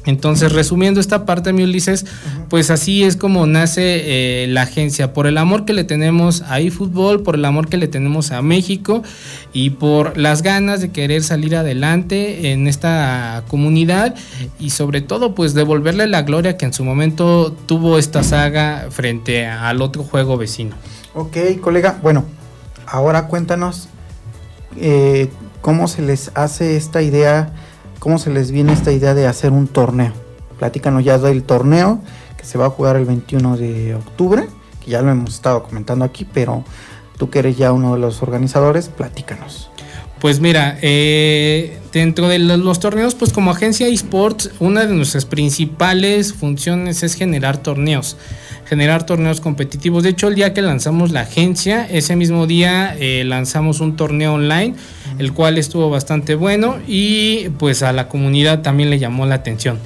entonces, 0.05 0.51
resumiendo 0.51 0.99
esta 0.99 1.25
parte, 1.25 1.53
mi 1.53 1.63
Ulises, 1.63 2.05
pues 2.49 2.69
así 2.71 3.03
es 3.03 3.15
como 3.15 3.45
nace 3.45 4.43
eh, 4.43 4.47
la 4.47 4.63
agencia, 4.63 5.13
por 5.13 5.27
el 5.27 5.37
amor 5.37 5.65
que 5.65 5.73
le 5.73 5.83
tenemos 5.83 6.41
a 6.41 6.59
eFootball, 6.59 7.23
por 7.23 7.35
el 7.35 7.45
amor 7.45 7.69
que 7.69 7.77
le 7.77 7.87
tenemos 7.87 8.31
a 8.31 8.41
México 8.41 9.03
y 9.53 9.71
por 9.71 10.17
las 10.17 10.41
ganas 10.41 10.81
de 10.81 10.91
querer 10.91 11.23
salir 11.23 11.55
adelante 11.55 12.51
en 12.51 12.67
esta 12.67 13.43
comunidad 13.47 14.15
y 14.59 14.71
sobre 14.71 15.01
todo 15.01 15.35
pues 15.35 15.53
devolverle 15.53 16.07
la 16.07 16.23
gloria 16.23 16.57
que 16.57 16.65
en 16.65 16.73
su 16.73 16.83
momento 16.83 17.55
tuvo 17.65 17.97
esta 17.97 18.23
saga 18.23 18.87
frente 18.89 19.47
al 19.47 19.81
otro 19.81 20.03
juego 20.03 20.37
vecino. 20.37 20.75
Ok, 21.13 21.37
colega, 21.61 21.97
bueno, 22.01 22.25
ahora 22.85 23.27
cuéntanos 23.27 23.87
eh, 24.77 25.29
cómo 25.61 25.87
se 25.87 26.01
les 26.01 26.31
hace 26.33 26.75
esta 26.75 27.01
idea 27.01 27.53
¿Cómo 28.03 28.17
se 28.17 28.31
les 28.31 28.51
viene 28.51 28.73
esta 28.73 28.91
idea 28.91 29.13
de 29.13 29.27
hacer 29.27 29.53
un 29.53 29.65
torneo? 29.65 30.11
Platícanos 30.59 31.05
ya 31.05 31.17
del 31.19 31.43
torneo 31.43 32.01
que 32.37 32.43
se 32.43 32.57
va 32.57 32.65
a 32.65 32.69
jugar 32.69 32.97
el 32.97 33.05
21 33.05 33.55
de 33.55 33.95
octubre, 33.95 34.43
que 34.83 34.91
ya 34.91 35.01
lo 35.01 35.09
hemos 35.09 35.35
estado 35.35 35.63
comentando 35.63 36.03
aquí, 36.03 36.25
pero 36.25 36.65
tú 37.17 37.29
que 37.29 37.39
eres 37.39 37.55
ya 37.55 37.71
uno 37.71 37.93
de 37.93 38.01
los 38.01 38.21
organizadores, 38.21 38.89
platícanos. 38.89 39.69
Pues 40.19 40.41
mira, 40.41 40.77
eh, 40.81 41.79
dentro 41.93 42.27
de 42.27 42.39
los 42.39 42.81
torneos, 42.81 43.15
pues 43.15 43.31
como 43.31 43.51
agencia 43.51 43.87
esports, 43.87 44.51
una 44.59 44.85
de 44.85 44.93
nuestras 44.93 45.23
principales 45.23 46.33
funciones 46.33 47.03
es 47.03 47.15
generar 47.15 47.59
torneos, 47.59 48.17
generar 48.65 49.05
torneos 49.05 49.39
competitivos. 49.39 50.03
De 50.03 50.09
hecho, 50.09 50.27
el 50.27 50.35
día 50.35 50.53
que 50.53 50.61
lanzamos 50.61 51.11
la 51.11 51.21
agencia, 51.21 51.87
ese 51.89 52.17
mismo 52.17 52.47
día 52.47 52.97
eh, 52.99 53.23
lanzamos 53.25 53.79
un 53.79 53.95
torneo 53.95 54.33
online 54.33 54.75
el 55.19 55.33
cual 55.33 55.57
estuvo 55.57 55.89
bastante 55.89 56.35
bueno 56.35 56.77
y 56.87 57.49
pues 57.59 57.83
a 57.83 57.93
la 57.93 58.07
comunidad 58.07 58.61
también 58.61 58.89
le 58.89 58.99
llamó 58.99 59.25
la 59.25 59.35
atención. 59.35 59.79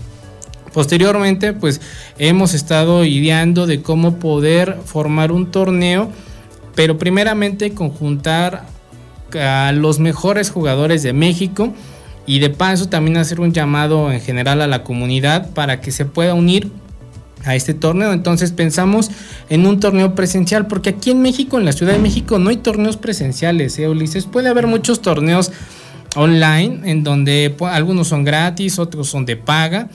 Posteriormente 0.74 1.54
pues 1.54 1.82
hemos 2.18 2.54
estado 2.54 3.04
ideando 3.06 3.66
de 3.66 3.82
cómo 3.82 4.20
poder 4.20 4.78
formar 4.86 5.32
un 5.32 5.52
torneo, 5.52 6.12
pero 6.76 6.98
primeramente 6.98 7.74
conjuntar 7.74 8.66
a 9.40 9.72
los 9.74 10.00
mejores 10.00 10.50
jugadores 10.50 11.04
de 11.04 11.14
México 11.14 11.74
y 12.26 12.40
de 12.40 12.50
paso 12.50 12.90
también 12.90 13.18
hacer 13.18 13.40
un 13.40 13.54
llamado 13.54 14.12
en 14.12 14.22
general 14.22 14.62
a 14.62 14.68
la 14.68 14.84
comunidad 14.84 15.50
para 15.52 15.82
que 15.82 15.92
se 15.92 16.06
pueda 16.06 16.34
unir 16.34 16.70
a 17.46 17.56
este 17.56 17.74
torneo. 17.74 18.14
Entonces 18.14 18.52
pensamos 18.52 19.12
en 19.50 19.66
un 19.66 19.80
torneo 19.80 20.16
presencial, 20.16 20.68
porque 20.68 20.90
aquí 20.90 21.12
en 21.12 21.22
México, 21.22 21.58
en 21.58 21.66
la 21.66 21.72
Ciudad 21.72 21.94
de 21.94 22.00
México, 22.00 22.40
no 22.40 22.50
hay 22.50 22.58
torneos 22.58 22.98
presenciales, 22.98 23.78
¿eh, 23.80 23.88
Ulises? 23.88 24.26
Puede 24.26 24.50
haber 24.50 24.68
muchos 24.68 25.02
torneos 25.02 25.52
online 26.16 26.82
en 26.86 27.04
donde 27.04 27.56
algunos 27.62 28.08
son 28.08 28.24
gratis, 28.24 28.80
otros 28.80 29.08
son 29.08 29.26
de 29.26 29.36
paga 29.36 29.90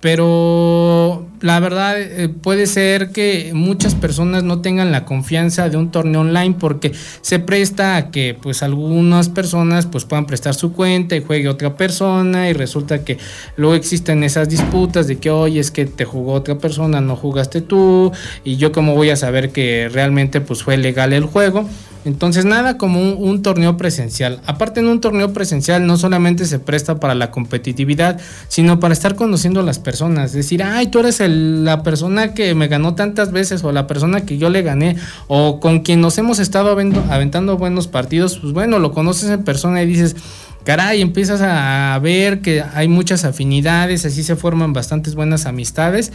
pero 0.00 1.26
la 1.40 1.58
verdad 1.58 2.00
eh, 2.00 2.28
puede 2.28 2.66
ser 2.66 3.10
que 3.10 3.52
muchas 3.54 3.94
personas 3.94 4.44
no 4.44 4.60
tengan 4.60 4.92
la 4.92 5.04
confianza 5.04 5.68
de 5.68 5.76
un 5.76 5.90
torneo 5.90 6.20
online 6.20 6.56
porque 6.58 6.92
se 7.22 7.38
presta 7.38 7.96
a 7.96 8.10
que 8.10 8.36
pues 8.40 8.62
algunas 8.62 9.28
personas 9.28 9.86
pues 9.86 10.04
puedan 10.04 10.26
prestar 10.26 10.54
su 10.54 10.72
cuenta 10.72 11.16
y 11.16 11.22
juegue 11.22 11.48
otra 11.48 11.76
persona 11.76 12.50
y 12.50 12.52
resulta 12.52 13.04
que 13.04 13.18
luego 13.56 13.74
existen 13.74 14.22
esas 14.22 14.48
disputas 14.48 15.06
de 15.06 15.18
que 15.18 15.30
oye 15.30 15.60
es 15.60 15.70
que 15.70 15.86
te 15.86 16.04
jugó 16.04 16.34
otra 16.34 16.58
persona 16.58 17.00
no 17.00 17.16
jugaste 17.16 17.60
tú 17.62 18.12
y 18.44 18.56
yo 18.56 18.72
cómo 18.72 18.94
voy 18.94 19.10
a 19.10 19.16
saber 19.16 19.50
que 19.50 19.88
realmente 19.90 20.40
pues 20.40 20.62
fue 20.62 20.76
legal 20.76 21.12
el 21.12 21.24
juego 21.24 21.66
entonces 22.04 22.44
nada 22.44 22.78
como 22.78 23.12
un, 23.12 23.42
torneo 23.42 23.76
presencial. 23.76 24.40
Aparte 24.46 24.80
en 24.80 24.88
un 24.88 25.00
torneo 25.00 25.32
presencial 25.32 25.86
no 25.86 25.96
solamente 25.96 26.44
se 26.46 26.58
presta 26.58 27.00
para 27.00 27.14
la 27.14 27.30
competitividad, 27.30 28.20
sino 28.48 28.80
para 28.80 28.92
estar 28.92 29.16
conociendo 29.16 29.60
a 29.60 29.62
las 29.62 29.78
personas. 29.78 30.32
Decir, 30.32 30.62
ay, 30.62 30.86
tú 30.88 31.00
eres 31.00 31.20
la 31.20 31.82
persona 31.82 32.34
que 32.34 32.54
me 32.54 32.68
ganó 32.68 32.94
tantas 32.94 33.32
veces 33.32 33.64
o 33.64 33.72
la 33.72 33.86
persona 33.86 34.22
que 34.22 34.38
yo 34.38 34.50
le 34.50 34.62
gané 34.62 34.96
o 35.28 35.60
con 35.60 35.80
quien 35.80 36.00
nos 36.00 36.16
hemos 36.18 36.38
estado 36.38 36.70
aventando 36.70 37.56
buenos 37.56 37.86
partidos. 37.86 38.38
Pues 38.38 38.52
bueno, 38.52 38.78
lo 38.78 38.92
conoces 38.92 39.30
en 39.30 39.44
persona 39.44 39.82
y 39.82 39.86
dices, 39.86 40.16
caray, 40.64 41.00
empiezas 41.00 41.40
a 41.42 41.98
ver 42.00 42.40
que 42.40 42.62
hay 42.74 42.88
muchas 42.88 43.24
afinidades, 43.24 44.04
así 44.04 44.22
se 44.22 44.36
forman 44.36 44.72
bastantes 44.72 45.14
buenas 45.14 45.46
amistades. 45.46 46.12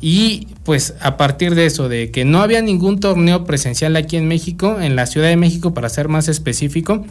Y 0.00 0.48
pues 0.64 0.94
a 1.00 1.16
partir 1.16 1.54
de 1.54 1.66
eso, 1.66 1.88
de 1.88 2.10
que 2.10 2.24
no 2.24 2.40
había 2.40 2.62
ningún 2.62 3.00
torneo 3.00 3.44
presencial 3.44 3.96
aquí 3.96 4.16
en 4.16 4.28
México, 4.28 4.80
en 4.80 4.96
la 4.96 5.06
Ciudad 5.06 5.28
de 5.28 5.36
México 5.36 5.74
para 5.74 5.88
ser 5.88 6.08
más 6.08 6.28
específico, 6.28 7.04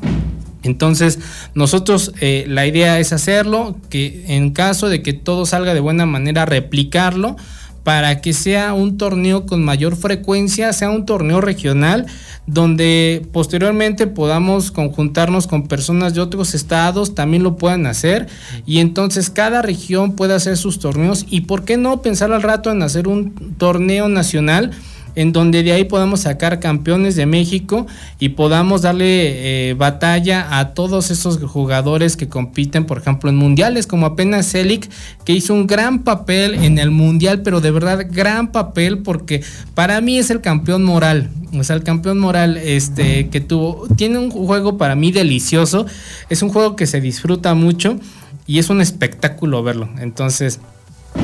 entonces, 0.64 1.18
nosotros 1.56 2.14
eh, 2.22 2.46
la 2.48 2.68
idea 2.68 3.00
es 3.00 3.14
hacerlo, 3.14 3.76
que 3.90 4.26
en 4.28 4.52
caso 4.52 4.90
de 4.90 5.02
que 5.02 5.14
todo 5.14 5.46
salga 5.46 5.74
de 5.74 5.80
buena 5.80 6.06
manera, 6.06 6.46
replicarlo 6.46 7.36
para 7.84 8.22
que 8.22 8.34
sea 8.34 8.74
un 8.74 8.98
torneo 8.98 9.46
con 9.46 9.64
mayor 9.64 9.96
frecuencia, 9.96 10.72
sea 10.74 10.90
un 10.90 11.06
torneo 11.06 11.42
regional, 11.42 12.06
donde 12.46 13.28
posteriormente 13.32 14.08
podamos 14.08 14.72
conjuntarnos 14.72 15.48
con 15.48 15.68
personas 15.68 16.14
de 16.14 16.22
otros 16.22 16.54
estados, 16.54 17.16
también 17.16 17.44
lo 17.44 17.56
puedan 17.56 17.88
hacer, 17.88 18.28
y 18.66 18.80
entonces 18.80 19.30
cada 19.30 19.62
región 19.62 20.16
pueda 20.16 20.36
hacer 20.36 20.58
sus 20.58 20.80
torneos, 20.80 21.26
y 21.30 21.42
por 21.42 21.64
qué 21.64 21.78
no 21.78 22.02
pensar 22.02 22.32
al 22.32 22.44
rato 22.44 22.72
en 22.72 22.84
hacer 22.84 23.08
un 23.08 23.56
torneo 23.58 24.10
nacional 24.10 24.72
en 25.16 25.34
donde 25.34 25.64
de 25.64 25.72
ahí 25.72 25.84
podamos 25.86 26.22
sacar 26.22 26.60
campeones 26.60 27.16
de 27.16 27.26
México 27.26 27.88
y 28.20 28.30
podamos 28.30 28.82
darle 28.82 29.70
eh, 29.70 29.74
batalla 29.74 30.60
a 30.60 30.74
todos 30.74 31.12
esos 31.12 31.40
jugadores 31.44 32.18
que 32.18 32.30
compiten, 32.30 32.86
por 32.86 32.98
ejemplo, 33.00 33.30
en 33.30 33.36
mundiales, 33.36 33.88
como 33.88 34.06
apenas 34.06 34.52
Celic, 34.52 34.90
que 35.26 35.34
hizo 35.34 35.54
un 35.54 35.68
gran 35.68 36.04
papel 36.04 36.56
en 36.56 36.80
el 36.80 36.92
mundial, 36.92 37.42
pero 37.42 37.62
de 37.62 37.72
verdad 37.72 38.06
gran 38.10 38.52
papel, 38.52 39.00
porque 39.00 39.44
para 39.74 40.02
mí 40.02 40.18
es 40.18 40.30
el 40.30 40.42
campeón 40.42 40.84
moral. 40.84 41.30
O 41.54 41.64
sea, 41.64 41.76
el 41.76 41.84
campeón 41.84 42.18
moral 42.18 42.58
este, 42.58 43.28
que 43.30 43.42
tuvo, 43.42 43.88
tiene 43.96 44.18
un 44.18 44.32
juego 44.32 44.78
para 44.78 44.96
mí 44.96 45.12
delicioso, 45.12 45.86
es 46.30 46.42
un 46.42 46.50
juego 46.50 46.76
que 46.76 46.88
se 46.88 47.02
disfruta 47.02 47.54
mucho 47.54 48.00
y 48.48 48.60
es 48.60 48.70
un 48.70 48.82
espectáculo 48.82 49.64
verlo. 49.64 49.90
Entonces, 50.00 50.60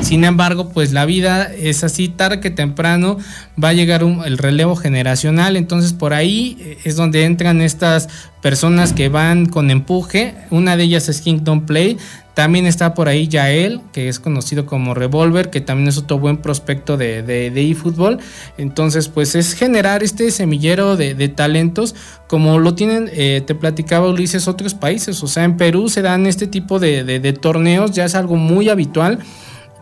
sin 0.02 0.24
embargo, 0.24 0.68
pues 0.68 0.92
la 0.92 1.06
vida 1.06 1.52
es 1.52 1.82
así, 1.82 2.08
tarde 2.08 2.40
que 2.40 2.50
temprano 2.50 3.18
va 3.62 3.70
a 3.70 3.72
llegar 3.72 4.02
el 4.02 4.38
relevo 4.38 4.76
generacional, 4.76 5.56
entonces 5.56 5.92
por 5.92 6.14
ahí 6.14 6.56
eh, 6.60 6.78
es 6.84 6.96
donde 6.96 7.24
entran 7.24 7.60
estas 7.60 8.08
personas 8.40 8.92
que 8.92 9.08
van 9.08 9.46
con 9.46 9.70
empuje, 9.70 10.34
una 10.50 10.76
de 10.76 10.84
ellas 10.84 11.08
es 11.08 11.20
Kingdom 11.20 11.66
Play, 11.66 11.98
también 12.34 12.66
está 12.66 12.94
por 12.94 13.08
ahí 13.08 13.26
Yael, 13.26 13.80
que 13.92 14.08
es 14.08 14.20
conocido 14.20 14.64
como 14.64 14.94
Revolver, 14.94 15.50
que 15.50 15.60
también 15.60 15.88
es 15.88 15.98
otro 15.98 16.20
buen 16.20 16.36
prospecto 16.36 16.96
de, 16.96 17.22
de, 17.24 17.70
eFootball. 17.70 18.20
Entonces, 18.56 19.08
pues 19.08 19.34
es 19.34 19.54
generar 19.54 20.04
este 20.04 20.30
semillero 20.30 20.96
de, 20.96 21.28
talentos, 21.30 21.96
como 22.28 22.60
lo 22.60 22.76
tienen, 22.76 23.10
eh, 23.12 23.42
te 23.44 23.56
platicaba 23.56 24.08
Ulises, 24.08 24.46
otros 24.46 24.74
países. 24.74 25.20
O 25.24 25.26
sea, 25.26 25.42
en 25.42 25.56
Perú 25.56 25.88
se 25.88 26.00
dan 26.00 26.26
este 26.26 26.46
tipo 26.46 26.78
de 26.78 27.38
torneos, 27.40 27.90
ya 27.90 28.04
es 28.04 28.14
algo 28.14 28.36
muy 28.36 28.68
habitual 28.68 29.18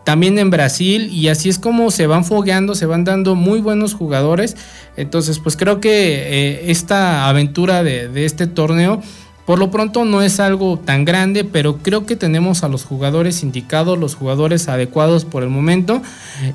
también 0.07 0.39
en 0.39 0.49
Brasil 0.49 1.09
y 1.11 1.27
así 1.27 1.49
es 1.49 1.59
como 1.59 1.91
se 1.91 2.07
van 2.07 2.23
fogueando, 2.23 2.75
se 2.75 2.85
van 2.85 3.03
dando 3.03 3.35
muy 3.35 3.59
buenos 3.59 3.93
jugadores. 3.93 4.55
Entonces, 4.95 5.37
pues 5.39 5.57
creo 5.57 5.81
que 5.81 5.89
eh, 5.89 6.71
esta 6.71 7.27
aventura 7.27 7.83
de, 7.83 8.07
de, 8.07 8.23
este 8.23 8.47
torneo 8.47 9.01
por 9.47 9.59
lo 9.59 9.71
pronto 9.71 10.03
no 10.03 10.21
es 10.21 10.41
algo 10.41 10.77
tan 10.77 11.05
grande, 11.05 11.45
pero 11.45 11.77
creo 11.77 12.05
que 12.05 12.17
tenemos 12.17 12.65
a 12.65 12.67
los 12.67 12.83
jugadores 12.83 13.43
indicados, 13.43 13.97
los 13.97 14.13
jugadores 14.13 14.67
adecuados 14.67 15.23
por 15.23 15.41
el 15.41 15.47
momento. 15.47 16.01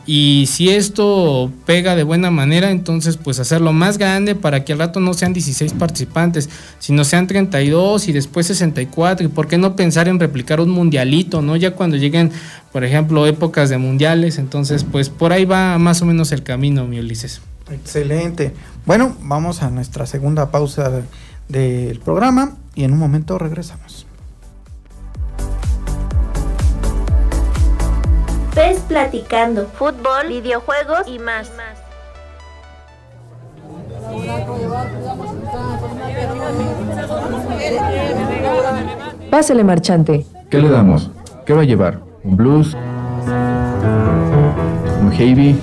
Y 0.04 0.44
si 0.46 0.68
esto 0.68 1.50
pega 1.64 1.96
de 1.96 2.02
buena 2.02 2.30
manera, 2.30 2.70
entonces 2.70 3.16
pues 3.16 3.40
hacerlo 3.40 3.72
más 3.72 3.96
grande 3.96 4.34
para 4.34 4.62
que 4.62 4.74
al 4.74 4.78
rato 4.78 5.00
no 5.00 5.14
sean 5.14 5.32
16 5.32 5.72
participantes, 5.72 6.50
sino 6.80 7.04
sean 7.04 7.26
32 7.26 8.08
y 8.08 8.12
después 8.12 8.48
64. 8.48 9.24
Y 9.24 9.30
por 9.30 9.48
qué 9.48 9.56
no 9.56 9.74
pensar 9.74 10.06
en 10.06 10.20
replicar 10.20 10.60
un 10.60 10.68
mundialito, 10.68 11.40
¿no? 11.40 11.56
Ya 11.56 11.70
cuando 11.70 11.96
lleguen, 11.96 12.30
por 12.72 12.84
ejemplo, 12.84 13.26
épocas 13.26 13.70
de 13.70 13.78
mundiales. 13.78 14.36
Entonces 14.36 14.84
pues 14.84 15.08
por 15.08 15.32
ahí 15.32 15.46
va 15.46 15.78
más 15.78 16.02
o 16.02 16.04
menos 16.04 16.30
el 16.30 16.42
camino, 16.42 16.86
mi 16.86 16.98
Ulises. 16.98 17.40
Excelente. 17.70 18.52
Bueno, 18.84 19.16
vamos 19.22 19.62
a 19.62 19.70
nuestra 19.70 20.04
segunda 20.04 20.50
pausa 20.50 20.90
del 21.52 22.00
programa 22.00 22.56
y 22.74 22.84
en 22.84 22.92
un 22.92 22.98
momento 22.98 23.38
regresamos. 23.38 24.06
Ves 28.56 28.80
platicando 28.80 29.66
fútbol, 29.66 30.28
videojuegos 30.28 31.06
y 31.06 31.18
más. 31.18 31.50
Pásele, 39.30 39.64
marchante. 39.64 40.26
¿Qué 40.50 40.58
le 40.58 40.68
damos? 40.68 41.10
¿Qué 41.46 41.54
va 41.54 41.62
a 41.62 41.64
llevar? 41.64 42.00
¿Un 42.24 42.36
blues? 42.36 42.76
¿Un 45.00 45.12
heavy? 45.12 45.58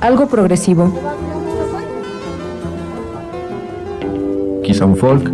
Algo 0.00 0.26
progresivo. 0.26 0.92
Un 4.80 4.96
folk. 4.96 5.30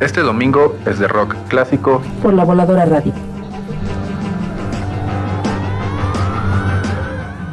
Este 0.00 0.20
domingo 0.22 0.76
es 0.86 0.98
de 0.98 1.08
rock 1.08 1.36
clásico 1.48 2.00
por 2.22 2.32
la 2.32 2.44
voladora 2.44 2.86
radio. 2.86 3.12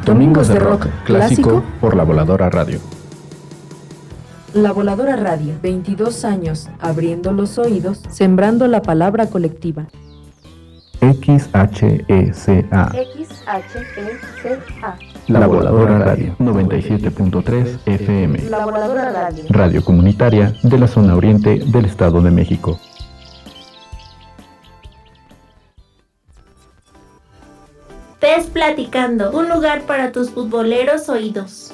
Domingos 0.04 0.48
de 0.48 0.58
rock 0.58 0.86
clásico 1.04 1.62
por 1.80 1.94
la 1.94 2.04
voladora 2.04 2.48
radio. 2.48 2.80
La 4.52 4.72
Voladora 4.72 5.14
Radio, 5.14 5.54
22 5.62 6.24
años, 6.24 6.68
abriendo 6.80 7.32
los 7.32 7.56
oídos, 7.58 8.02
sembrando 8.10 8.66
la 8.66 8.82
palabra 8.82 9.26
colectiva. 9.26 9.86
XHECA. 11.00 12.90
XHECA. 13.72 14.98
La 15.28 15.46
Voladora 15.46 15.98
Radio 15.98 16.36
97.3 16.38 17.78
FM. 17.86 18.50
La 18.50 18.64
Voladora 18.66 19.10
Radio. 19.10 19.44
Radio 19.48 19.82
comunitaria 19.82 20.52
de 20.62 20.78
la 20.78 20.86
zona 20.86 21.16
oriente 21.16 21.62
del 21.64 21.86
Estado 21.86 22.20
de 22.20 22.30
México. 22.30 22.78
Pez 28.20 28.46
Platicando, 28.48 29.30
un 29.32 29.48
lugar 29.48 29.82
para 29.82 30.12
tus 30.12 30.30
futboleros 30.30 31.08
oídos. 31.08 31.72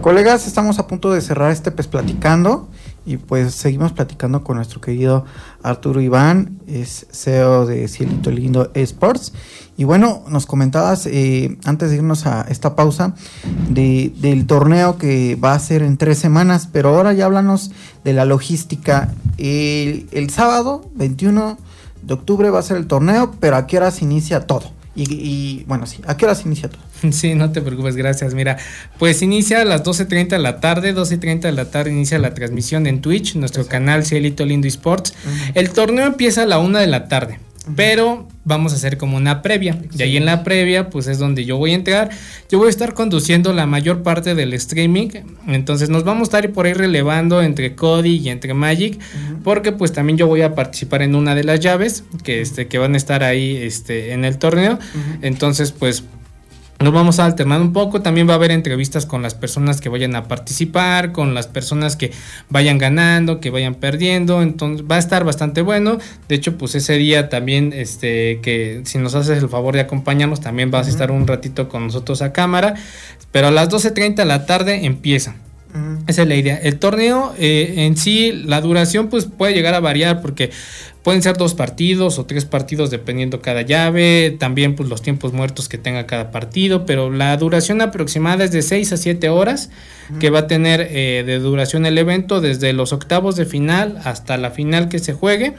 Colegas, 0.00 0.46
estamos 0.46 0.78
a 0.78 0.86
punto 0.86 1.12
de 1.12 1.20
cerrar 1.20 1.50
este 1.50 1.70
pues 1.70 1.86
platicando 1.86 2.70
y 3.04 3.18
pues 3.18 3.54
seguimos 3.54 3.92
platicando 3.92 4.42
con 4.42 4.56
nuestro 4.56 4.80
querido 4.80 5.26
Arturo 5.62 6.00
Iván, 6.00 6.58
es 6.66 7.06
CEO 7.10 7.66
de 7.66 7.86
Cielito 7.86 8.30
Lindo 8.30 8.70
Esports. 8.72 9.34
Y 9.76 9.84
bueno, 9.84 10.22
nos 10.26 10.46
comentabas 10.46 11.04
eh, 11.04 11.58
antes 11.66 11.90
de 11.90 11.96
irnos 11.96 12.24
a 12.26 12.46
esta 12.48 12.74
pausa 12.76 13.14
de, 13.68 14.10
del 14.16 14.46
torneo 14.46 14.96
que 14.96 15.36
va 15.36 15.52
a 15.52 15.58
ser 15.58 15.82
en 15.82 15.98
tres 15.98 16.18
semanas, 16.18 16.66
pero 16.72 16.96
ahora 16.96 17.12
ya 17.12 17.26
háblanos 17.26 17.70
de 18.02 18.14
la 18.14 18.24
logística. 18.24 19.12
El, 19.36 20.08
el 20.12 20.30
sábado 20.30 20.90
21 20.94 21.58
de 22.00 22.14
octubre 22.14 22.48
va 22.48 22.60
a 22.60 22.62
ser 22.62 22.78
el 22.78 22.86
torneo, 22.86 23.32
pero 23.38 23.56
a 23.56 23.66
qué 23.66 23.76
horas 23.76 24.00
inicia 24.00 24.46
todo. 24.46 24.79
Y, 24.96 25.64
bueno, 25.68 25.86
sí, 25.86 26.00
¿a 26.06 26.16
qué 26.16 26.24
hora 26.24 26.34
se 26.34 26.46
inicia 26.46 26.68
todo? 26.68 26.82
Sí, 27.12 27.34
no 27.34 27.50
te 27.50 27.62
preocupes, 27.62 27.96
gracias. 27.96 28.34
Mira, 28.34 28.58
pues 28.98 29.22
inicia 29.22 29.62
a 29.62 29.64
las 29.64 29.82
12.30 29.84 30.28
de 30.28 30.38
la 30.38 30.60
tarde, 30.60 30.94
12.30 30.94 31.40
de 31.40 31.52
la 31.52 31.70
tarde 31.70 31.90
inicia 31.92 32.18
la 32.18 32.34
transmisión 32.34 32.86
en 32.86 33.00
Twitch, 33.00 33.36
nuestro 33.36 33.66
canal 33.66 34.04
Cielito 34.04 34.44
Lindo 34.44 34.68
Esports. 34.68 35.14
El 35.54 35.70
torneo 35.70 36.06
empieza 36.06 36.42
a 36.42 36.46
la 36.46 36.58
1 36.58 36.78
de 36.78 36.86
la 36.86 37.08
tarde. 37.08 37.38
Pero 37.76 38.26
vamos 38.44 38.72
a 38.72 38.76
hacer 38.76 38.96
como 38.96 39.16
una 39.16 39.42
previa. 39.42 39.78
Y 39.96 40.02
ahí 40.02 40.16
en 40.16 40.24
la 40.24 40.42
previa, 40.44 40.88
pues 40.88 41.06
es 41.06 41.18
donde 41.18 41.44
yo 41.44 41.58
voy 41.58 41.72
a 41.72 41.74
entrar. 41.74 42.10
Yo 42.48 42.58
voy 42.58 42.68
a 42.68 42.70
estar 42.70 42.94
conduciendo 42.94 43.52
la 43.52 43.66
mayor 43.66 44.02
parte 44.02 44.34
del 44.34 44.54
streaming. 44.54 45.08
Entonces 45.46 45.90
nos 45.90 46.04
vamos 46.04 46.22
a 46.22 46.38
estar 46.38 46.50
por 46.52 46.66
ahí 46.66 46.72
relevando 46.72 47.42
entre 47.42 47.74
Cody 47.74 48.16
y 48.16 48.30
entre 48.30 48.54
Magic. 48.54 48.98
Porque 49.44 49.72
pues 49.72 49.92
también 49.92 50.16
yo 50.16 50.26
voy 50.26 50.42
a 50.42 50.54
participar 50.54 51.02
en 51.02 51.14
una 51.14 51.34
de 51.34 51.44
las 51.44 51.60
llaves 51.60 52.04
que, 52.24 52.40
este, 52.40 52.66
que 52.66 52.78
van 52.78 52.94
a 52.94 52.96
estar 52.96 53.22
ahí 53.22 53.56
este, 53.56 54.12
en 54.12 54.24
el 54.24 54.38
torneo. 54.38 54.78
Entonces, 55.20 55.72
pues 55.72 56.04
nos 56.80 56.94
vamos 56.94 57.18
a 57.18 57.26
alternar 57.26 57.60
un 57.60 57.74
poco, 57.74 58.00
también 58.00 58.26
va 58.26 58.32
a 58.32 58.36
haber 58.36 58.50
entrevistas 58.50 59.04
con 59.04 59.20
las 59.20 59.34
personas 59.34 59.82
que 59.82 59.90
vayan 59.90 60.16
a 60.16 60.24
participar, 60.28 61.12
con 61.12 61.34
las 61.34 61.46
personas 61.46 61.94
que 61.94 62.10
vayan 62.48 62.78
ganando, 62.78 63.38
que 63.38 63.50
vayan 63.50 63.74
perdiendo, 63.74 64.40
entonces 64.40 64.86
va 64.90 64.96
a 64.96 64.98
estar 64.98 65.24
bastante 65.24 65.60
bueno. 65.60 65.98
De 66.26 66.34
hecho, 66.36 66.56
pues 66.56 66.74
ese 66.74 66.94
día 66.94 67.28
también, 67.28 67.74
este, 67.74 68.40
que 68.40 68.80
si 68.84 68.96
nos 68.96 69.14
haces 69.14 69.42
el 69.42 69.50
favor 69.50 69.74
de 69.74 69.80
acompañarnos, 69.80 70.40
también 70.40 70.70
vas 70.70 70.86
a 70.86 70.90
estar 70.90 71.10
un 71.10 71.26
ratito 71.26 71.68
con 71.68 71.86
nosotros 71.86 72.22
a 72.22 72.32
cámara, 72.32 72.74
pero 73.30 73.48
a 73.48 73.50
las 73.50 73.68
12.30 73.68 74.14
de 74.14 74.24
la 74.24 74.46
tarde 74.46 74.86
empieza. 74.86 75.34
Esa 76.08 76.22
es 76.22 76.28
la 76.28 76.34
idea. 76.34 76.56
El 76.56 76.80
torneo 76.80 77.32
eh, 77.38 77.74
en 77.76 77.96
sí, 77.96 78.32
la 78.32 78.60
duración 78.60 79.08
pues 79.08 79.26
puede 79.26 79.54
llegar 79.54 79.74
a 79.74 79.80
variar 79.80 80.20
porque 80.20 80.50
pueden 81.02 81.22
ser 81.22 81.36
dos 81.36 81.54
partidos 81.54 82.18
o 82.18 82.26
tres 82.26 82.44
partidos 82.44 82.90
dependiendo 82.90 83.40
cada 83.40 83.62
llave, 83.62 84.36
también 84.38 84.76
pues 84.76 84.88
los 84.88 85.02
tiempos 85.02 85.32
muertos 85.32 85.68
que 85.68 85.78
tenga 85.78 86.06
cada 86.06 86.30
partido, 86.30 86.84
pero 86.86 87.10
la 87.10 87.36
duración 87.36 87.80
aproximada 87.80 88.44
es 88.44 88.52
de 88.52 88.62
6 88.62 88.92
a 88.92 88.96
7 88.96 89.28
horas 89.28 89.70
que 90.18 90.30
va 90.30 90.40
a 90.40 90.46
tener 90.46 90.80
eh, 90.90 91.22
de 91.24 91.38
duración 91.38 91.86
el 91.86 91.96
evento 91.96 92.40
desde 92.40 92.72
los 92.72 92.92
octavos 92.92 93.36
de 93.36 93.46
final 93.46 94.00
hasta 94.04 94.36
la 94.36 94.50
final 94.50 94.88
que 94.88 94.98
se 94.98 95.12
juegue. 95.12 95.54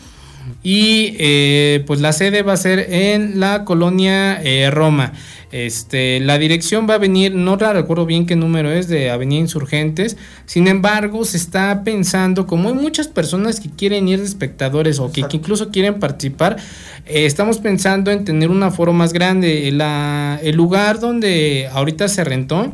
Y 0.63 1.15
eh, 1.19 1.83
pues 1.85 2.01
la 2.01 2.13
sede 2.13 2.41
va 2.41 2.53
a 2.53 2.57
ser 2.57 2.79
en 2.91 3.39
la 3.39 3.63
colonia 3.63 4.41
Roma. 4.71 5.13
Este, 5.51 6.19
la 6.21 6.37
dirección 6.37 6.87
va 6.89 6.95
a 6.95 6.97
venir, 6.97 7.35
no 7.35 7.57
recuerdo 7.57 8.05
bien 8.05 8.25
qué 8.25 8.35
número 8.35 8.71
es, 8.71 8.87
de 8.87 9.09
Avenida 9.09 9.41
Insurgentes. 9.41 10.17
Sin 10.45 10.67
embargo, 10.67 11.25
se 11.25 11.37
está 11.37 11.83
pensando, 11.83 12.47
como 12.47 12.69
hay 12.69 12.75
muchas 12.75 13.07
personas 13.07 13.59
que 13.59 13.69
quieren 13.69 14.07
ir 14.07 14.19
de 14.19 14.25
espectadores 14.25 14.99
o 14.99 15.11
que, 15.11 15.21
incluso 15.31 15.69
quieren 15.69 15.99
participar, 15.99 16.57
eh, 17.05 17.25
estamos 17.25 17.57
pensando 17.57 18.11
en 18.11 18.23
tener 18.23 18.49
un 18.49 18.63
aforo 18.63 18.93
más 18.93 19.13
grande. 19.13 19.67
el 19.67 20.55
lugar 20.55 20.99
donde 20.99 21.69
ahorita 21.73 22.07
se 22.07 22.23
rentó 22.23 22.71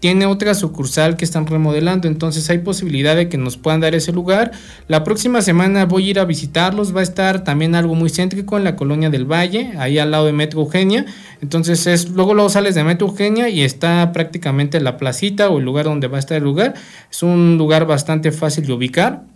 tiene 0.00 0.26
otra 0.26 0.54
sucursal 0.54 1.16
que 1.16 1.24
están 1.24 1.46
remodelando, 1.46 2.06
entonces 2.06 2.48
hay 2.50 2.58
posibilidad 2.58 3.16
de 3.16 3.28
que 3.28 3.38
nos 3.38 3.56
puedan 3.56 3.80
dar 3.80 3.94
ese 3.94 4.12
lugar. 4.12 4.52
La 4.88 5.04
próxima 5.04 5.40
semana 5.42 5.86
voy 5.86 6.06
a 6.06 6.10
ir 6.10 6.18
a 6.18 6.24
visitarlos, 6.24 6.94
va 6.94 7.00
a 7.00 7.02
estar 7.02 7.44
también 7.44 7.74
algo 7.74 7.94
muy 7.94 8.10
céntrico 8.10 8.56
en 8.56 8.64
la 8.64 8.76
colonia 8.76 9.10
del 9.10 9.24
Valle, 9.24 9.72
ahí 9.78 9.98
al 9.98 10.10
lado 10.10 10.26
de 10.26 10.32
Metro 10.32 10.60
Eugenia. 10.60 11.06
Entonces 11.40 11.86
es 11.86 12.10
luego 12.10 12.34
luego 12.34 12.50
sales 12.50 12.74
de 12.74 12.84
Metro 12.84 13.08
Eugenia 13.08 13.48
y 13.48 13.62
está 13.62 14.12
prácticamente 14.12 14.80
la 14.80 14.96
placita 14.96 15.48
o 15.48 15.58
el 15.58 15.64
lugar 15.64 15.86
donde 15.86 16.08
va 16.08 16.16
a 16.16 16.20
estar 16.20 16.36
el 16.36 16.44
lugar. 16.44 16.74
Es 17.10 17.22
un 17.22 17.56
lugar 17.56 17.86
bastante 17.86 18.32
fácil 18.32 18.66
de 18.66 18.72
ubicar. 18.72 19.35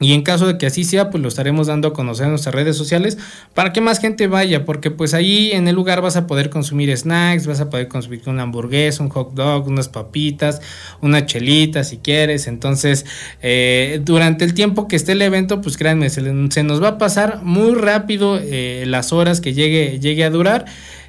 Y 0.00 0.12
en 0.12 0.22
caso 0.22 0.46
de 0.46 0.58
que 0.58 0.66
así 0.66 0.84
sea, 0.84 1.10
pues 1.10 1.20
lo 1.20 1.28
estaremos 1.28 1.66
dando 1.66 1.88
a 1.88 1.92
conocer 1.92 2.26
en 2.26 2.30
nuestras 2.30 2.54
redes 2.54 2.76
sociales 2.76 3.18
para 3.52 3.72
que 3.72 3.80
más 3.80 3.98
gente 3.98 4.28
vaya, 4.28 4.64
porque 4.64 4.92
pues 4.92 5.12
ahí 5.12 5.50
en 5.50 5.66
el 5.66 5.74
lugar 5.74 6.02
vas 6.02 6.14
a 6.14 6.28
poder 6.28 6.50
consumir 6.50 6.96
snacks, 6.96 7.48
vas 7.48 7.60
a 7.60 7.68
poder 7.68 7.88
consumir 7.88 8.22
una 8.26 8.44
hamburguesa, 8.44 9.02
un 9.02 9.08
hot 9.08 9.34
dog, 9.34 9.66
unas 9.66 9.88
papitas, 9.88 10.60
una 11.00 11.26
chelita 11.26 11.82
si 11.82 11.98
quieres. 11.98 12.46
Entonces, 12.46 13.06
eh, 13.42 14.00
durante 14.04 14.44
el 14.44 14.54
tiempo 14.54 14.86
que 14.86 14.94
esté 14.94 15.12
el 15.12 15.22
evento, 15.22 15.60
pues 15.60 15.76
créanme, 15.76 16.10
se, 16.10 16.22
nos 16.62 16.80
va 16.80 16.88
a 16.88 16.98
pasar 16.98 17.40
muy 17.42 17.74
rápido 17.74 18.38
eh, 18.40 18.84
las 18.86 19.12
horas 19.12 19.40
que 19.40 19.52
llegue, 19.52 19.98
llegue 19.98 20.22
a 20.22 20.30
durar. 20.30 20.66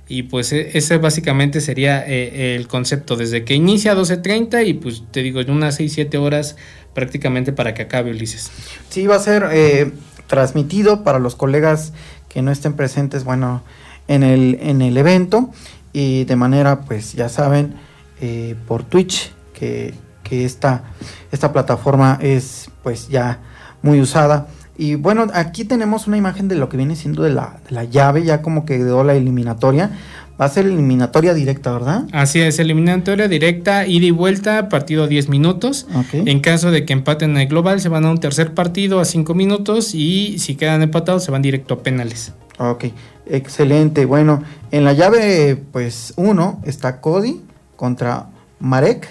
Y 0.10 0.24
pues 0.24 0.52
e, 0.52 0.78
ese 0.78 0.98
básicamente 0.98 1.62
sería 1.62 2.04
eh, 2.06 2.56
el 2.56 2.68
concepto, 2.68 3.16
desde 3.16 3.46
que 3.46 3.54
inicia 3.54 3.94
a 3.94 3.96
12.30 3.96 4.68
y 4.68 4.74
pues 4.74 5.04
te 5.12 5.22
digo, 5.22 5.40
en 5.40 5.52
unas 5.52 5.80
6-7 5.80 6.20
horas 6.20 6.58
prácticamente 6.94 7.54
para 7.54 7.76
que 7.76 7.84
acabe 7.84 8.10
Ulises. 8.10 8.52
Sí, 8.90 9.06
va 9.06 9.16
a 9.16 9.20
ser 9.20 9.48
eh, 9.52 9.92
transmitido 10.28 11.04
para 11.04 11.20
los 11.20 11.36
colegas 11.36 11.94
que 12.28 12.42
no 12.42 12.52
estén 12.52 12.74
presentes, 12.74 13.24
bueno, 13.24 13.64
en 14.08 14.24
el, 14.24 14.58
en 14.62 14.82
el 14.82 14.98
evento. 14.98 15.52
Y 15.94 16.26
de 16.26 16.36
manera, 16.36 16.82
pues 16.82 17.14
ya 17.14 17.30
saben, 17.30 17.76
eh, 18.20 18.56
por 18.68 18.84
Twitch, 18.84 19.32
que, 19.54 19.94
que 20.24 20.44
esta, 20.44 20.84
esta 21.32 21.54
plataforma 21.54 22.18
es 22.22 22.70
pues 22.84 23.10
ya 23.10 23.40
muy 23.82 24.02
usada 24.02 24.48
y 24.80 24.96
bueno, 24.96 25.28
aquí 25.34 25.66
tenemos 25.66 26.08
una 26.08 26.16
imagen 26.16 26.48
de 26.48 26.56
lo 26.56 26.70
que 26.70 26.78
viene 26.78 26.96
siendo 26.96 27.22
de 27.22 27.32
la, 27.32 27.60
llave, 27.92 28.24
ya 28.24 28.42
como 28.42 28.64
que 28.64 28.78
quedó 28.78 29.04
la 29.04 29.14
eliminatoria. 29.14 29.92
Va 30.40 30.46
a 30.46 30.48
ser 30.48 30.68
eliminatoria 30.68 31.34
directa, 31.34 31.74
¿verdad? 31.74 32.08
Así 32.14 32.40
es, 32.40 32.60
eliminatoria 32.60 33.28
directa, 33.28 33.86
ida 33.86 34.06
y 34.06 34.12
vuelta, 34.12 34.70
partido 34.70 35.04
a 35.04 35.08
10 35.08 35.28
minutos. 35.28 35.86
En 36.14 36.40
caso 36.40 36.72
de 36.72 36.86
que 36.86 36.94
empaten 36.94 37.36
el 37.36 37.50
global, 37.50 37.82
se 37.82 37.90
van 37.90 38.06
a 38.06 38.10
un 38.10 38.20
tercer 38.20 38.54
partido 38.54 39.02
a 39.02 39.06
5 39.06 39.34
minutos 39.34 39.94
y 39.94 40.40
si 40.40 40.56
quedan 40.56 40.82
empatados, 40.82 41.26
se 41.26 41.32
van 41.32 41.42
directo 41.42 41.74
a 41.74 41.84
penales. 41.84 42.32
Ok, 42.58 42.86
excelente. 43.26 44.06
Bueno, 44.06 44.44
en 44.72 44.86
la 44.86 44.94
llave, 44.94 45.62
pues 45.74 46.14
uno 46.16 46.62
está 46.64 47.02
Cody 47.02 47.42
contra 47.76 48.28
Marek. 48.62 49.10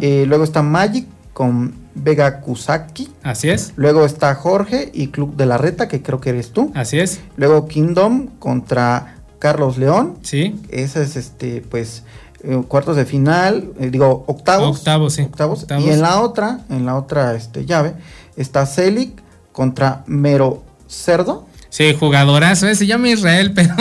Eh, 0.00 0.24
luego 0.26 0.42
está 0.42 0.62
Magic 0.62 1.06
con 1.36 1.74
Vega 1.94 2.40
Kusaki. 2.40 3.10
Así 3.22 3.50
es. 3.50 3.74
Luego 3.76 4.06
está 4.06 4.34
Jorge 4.34 4.90
y 4.94 5.08
Club 5.08 5.36
de 5.36 5.44
la 5.44 5.58
Reta, 5.58 5.86
que 5.86 6.00
creo 6.00 6.18
que 6.18 6.30
eres 6.30 6.50
tú. 6.50 6.72
Así 6.74 6.98
es. 6.98 7.20
Luego 7.36 7.68
Kingdom 7.68 8.28
contra 8.38 9.18
Carlos 9.38 9.76
León. 9.76 10.16
Sí. 10.22 10.58
Ese 10.70 11.02
es 11.02 11.14
este, 11.14 11.60
pues, 11.60 12.04
eh, 12.42 12.62
cuartos 12.66 12.96
de 12.96 13.04
final, 13.04 13.68
eh, 13.78 13.90
digo, 13.90 14.24
octavos. 14.26 14.78
Octavos, 14.78 15.12
sí. 15.12 15.22
Octavos. 15.24 15.66
Y 15.78 15.90
en 15.90 16.00
la 16.00 16.22
otra, 16.22 16.60
en 16.70 16.86
la 16.86 16.96
otra 16.96 17.34
este, 17.34 17.66
llave, 17.66 17.92
está 18.38 18.64
Celic 18.64 19.22
contra 19.52 20.04
Mero 20.06 20.64
Cerdo. 20.88 21.46
Sí, 21.68 21.94
jugadorazo, 22.00 22.74
se 22.74 22.86
llama 22.86 23.10
Israel, 23.10 23.52
pero 23.54 23.74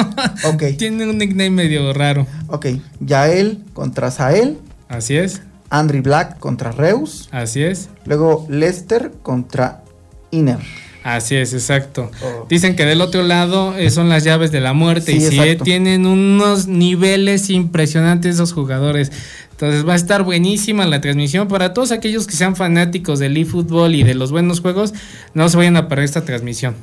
tiene 0.78 1.10
un 1.10 1.18
nickname 1.18 1.52
medio 1.52 1.94
raro. 1.94 2.28
Ok, 2.48 2.66
Yael 3.00 3.64
contra 3.72 4.12
Sael. 4.12 4.58
Así 4.90 5.16
es. 5.16 5.42
Andrew 5.70 6.02
Black 6.02 6.40
contra 6.40 6.72
Reus. 6.72 7.30
Así 7.32 7.64
es. 7.64 7.90
Luego 8.06 8.46
Lester 8.50 9.12
contra 9.22 9.84
Inner. 10.32 10.60
Así 11.06 11.36
es, 11.36 11.54
exacto. 11.54 12.10
Oh. 12.24 12.48
Dicen 12.50 12.76
que 12.76 12.84
del 12.84 13.00
otro 13.00 13.22
lado 13.22 13.78
eh, 13.78 13.92
son 13.92 14.10
las 14.10 14.24
llaves 14.24 14.52
de 14.52 14.60
la 14.60 14.74
muerte 14.74 15.12
y 15.12 15.22
sí, 15.22 15.40
eh, 15.40 15.56
tienen 15.56 16.08
unos 16.08 16.66
niveles 16.66 17.52
impresionantes 17.52 18.34
esos 18.34 18.54
jugadores. 18.54 19.12
Entonces 19.52 19.88
va 19.88 19.94
a 19.94 19.98
estar 19.98 20.24
buenísima 20.24 20.84
la 20.88 21.02
transmisión 21.02 21.48
para 21.48 21.74
todos 21.74 21.92
aquellos 21.92 22.26
que 22.26 22.34
sean 22.36 22.56
fanáticos 22.56 23.20
del 23.20 23.38
eFootball 23.38 23.94
y 23.94 24.02
de 24.02 24.16
los 24.16 24.32
buenos 24.32 24.62
juegos, 24.62 24.96
no 25.36 25.48
se 25.48 25.58
vayan 25.58 25.78
a 25.78 25.88
perder 25.88 26.06
esta 26.06 26.26
transmisión. 26.26 26.74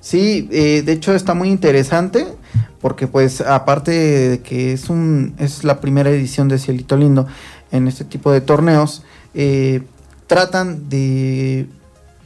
Sí, 0.00 0.48
eh, 0.50 0.82
de 0.84 0.92
hecho 0.92 1.14
está 1.14 1.34
muy 1.34 1.48
interesante 1.48 2.26
porque 2.80 3.06
pues 3.06 3.40
aparte 3.40 3.92
de 3.92 4.40
que 4.40 4.72
es 4.72 4.90
un 4.90 5.34
es 5.38 5.64
la 5.64 5.80
primera 5.80 6.10
edición 6.10 6.48
de 6.48 6.58
Cielito 6.58 6.96
Lindo, 6.96 7.26
en 7.70 7.88
este 7.88 8.04
tipo 8.04 8.32
de 8.32 8.40
torneos, 8.40 9.02
eh, 9.34 9.82
tratan 10.26 10.88
de 10.88 11.66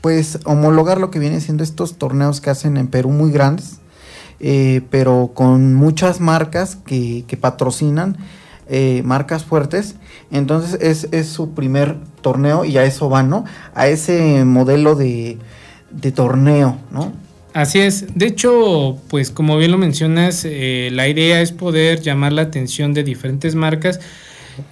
pues 0.01 0.39
homologar 0.45 0.99
lo 0.99 1.11
que 1.11 1.19
viene 1.19 1.41
siendo 1.41 1.63
estos 1.63 1.99
torneos 1.99 2.41
que 2.41 2.51
hacen 2.51 2.77
en 2.77 2.89
Perú 2.89 3.11
muy 3.11 3.31
grandes, 3.31 3.81
eh, 4.39 4.81
pero 4.91 5.33
con 5.35 5.75
muchas 5.75 6.21
marcas 6.21 6.77
que, 6.87 7.39
patrocinan, 7.39 8.17
eh, 8.69 9.03
marcas 9.05 9.45
fuertes. 9.45 9.97
Entonces 10.31 11.07
es, 11.13 11.29
su 11.29 11.51
primer 11.51 11.99
torneo 12.23 12.65
y 12.65 12.79
a 12.79 12.85
eso 12.85 13.11
van, 13.11 13.29
¿no? 13.29 13.45
A 13.75 13.89
ese 13.89 14.45
modelo 14.47 14.95
de, 14.95 15.37
de 15.91 16.13
torneo, 16.13 16.79
¿no? 16.91 17.13
Así 17.53 17.81
es. 17.81 18.17
De 18.17 18.27
hecho, 18.27 18.97
pues 19.09 19.31
como 19.31 19.59
bien 19.59 19.73
lo 19.73 19.79
mencionas, 19.79 20.45
la 20.45 21.09
idea 21.09 21.43
es 21.43 21.53
poder 21.53 22.01
llamar 22.01 22.33
la 22.33 22.43
atención 22.43 22.95
de 22.95 23.03
diferentes 23.03 23.57
marcas 23.57 24.01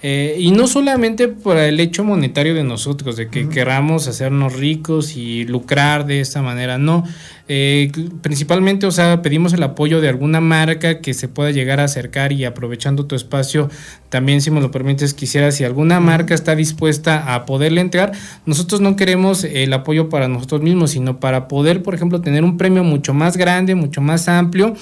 eh, 0.01 0.35
y 0.39 0.51
no 0.51 0.67
solamente 0.67 1.27
por 1.27 1.57
el 1.57 1.79
hecho 1.79 2.03
monetario 2.03 2.53
de 2.53 2.63
nosotros, 2.63 3.15
de 3.17 3.29
que 3.29 3.49
queramos 3.49 4.07
hacernos 4.07 4.53
ricos 4.53 5.15
y 5.15 5.45
lucrar 5.45 6.05
de 6.05 6.21
esta 6.21 6.41
manera, 6.41 6.77
no. 6.77 7.03
Eh, 7.51 7.91
principalmente, 8.21 8.85
o 8.85 8.91
sea, 8.91 9.23
pedimos 9.23 9.53
el 9.53 9.63
apoyo 9.63 10.01
de 10.01 10.09
alguna 10.09 10.39
marca 10.39 10.99
que 11.01 11.15
se 11.15 11.27
pueda 11.27 11.49
llegar 11.49 11.79
a 11.79 11.85
acercar 11.85 12.31
y 12.31 12.45
aprovechando 12.45 13.07
tu 13.07 13.15
espacio, 13.15 13.69
también 14.09 14.41
si 14.41 14.51
me 14.51 14.61
lo 14.61 14.69
permites, 14.69 15.15
quisiera, 15.15 15.51
si 15.51 15.63
alguna 15.63 15.99
marca 15.99 16.35
está 16.35 16.55
dispuesta 16.55 17.33
a 17.33 17.45
poderle 17.45 17.81
entrar, 17.81 18.11
nosotros 18.45 18.81
no 18.81 18.95
queremos 18.95 19.43
el 19.43 19.73
apoyo 19.73 20.09
para 20.09 20.27
nosotros 20.27 20.61
mismos, 20.61 20.91
sino 20.91 21.19
para 21.19 21.47
poder, 21.47 21.81
por 21.81 21.95
ejemplo, 21.95 22.21
tener 22.21 22.43
un 22.43 22.57
premio 22.57 22.83
mucho 22.83 23.15
más 23.15 23.35
grande, 23.35 23.73
mucho 23.73 23.99
más 23.99 24.27
amplio. 24.27 24.75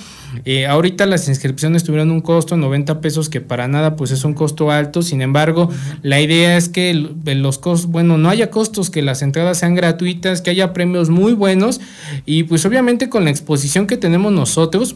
Eh, 0.43 0.67
ahorita 0.67 1.05
las 1.05 1.29
inscripciones 1.29 1.85
tuvieron 1.85 2.11
un 2.11 2.19
costo 2.19 2.57
90 2.57 2.99
pesos, 2.99 3.29
que 3.29 3.39
para 3.39 3.69
nada 3.69 3.95
pues 3.95 4.11
es 4.11 4.25
un 4.25 4.33
costo 4.33 4.71
alto, 4.71 5.01
sin 5.01 5.21
embargo, 5.21 5.69
la 6.01 6.19
idea 6.19 6.57
es 6.57 6.67
que 6.67 6.93
los 6.93 7.59
costos, 7.59 7.89
bueno, 7.89 8.17
no 8.17 8.29
haya 8.29 8.51
costos, 8.51 8.89
que 8.89 9.01
las 9.01 9.21
entradas 9.21 9.59
sean 9.59 9.73
gratuitas, 9.73 10.41
que 10.41 10.49
haya 10.49 10.73
premios 10.73 11.09
muy 11.09 11.31
buenos. 11.31 11.79
Y 12.25 12.43
pues 12.43 12.57
pues 12.57 12.65
obviamente 12.65 13.07
con 13.07 13.23
la 13.23 13.29
exposición 13.29 13.85
que 13.85 13.97
tenemos 13.97 14.31
nosotros, 14.31 14.95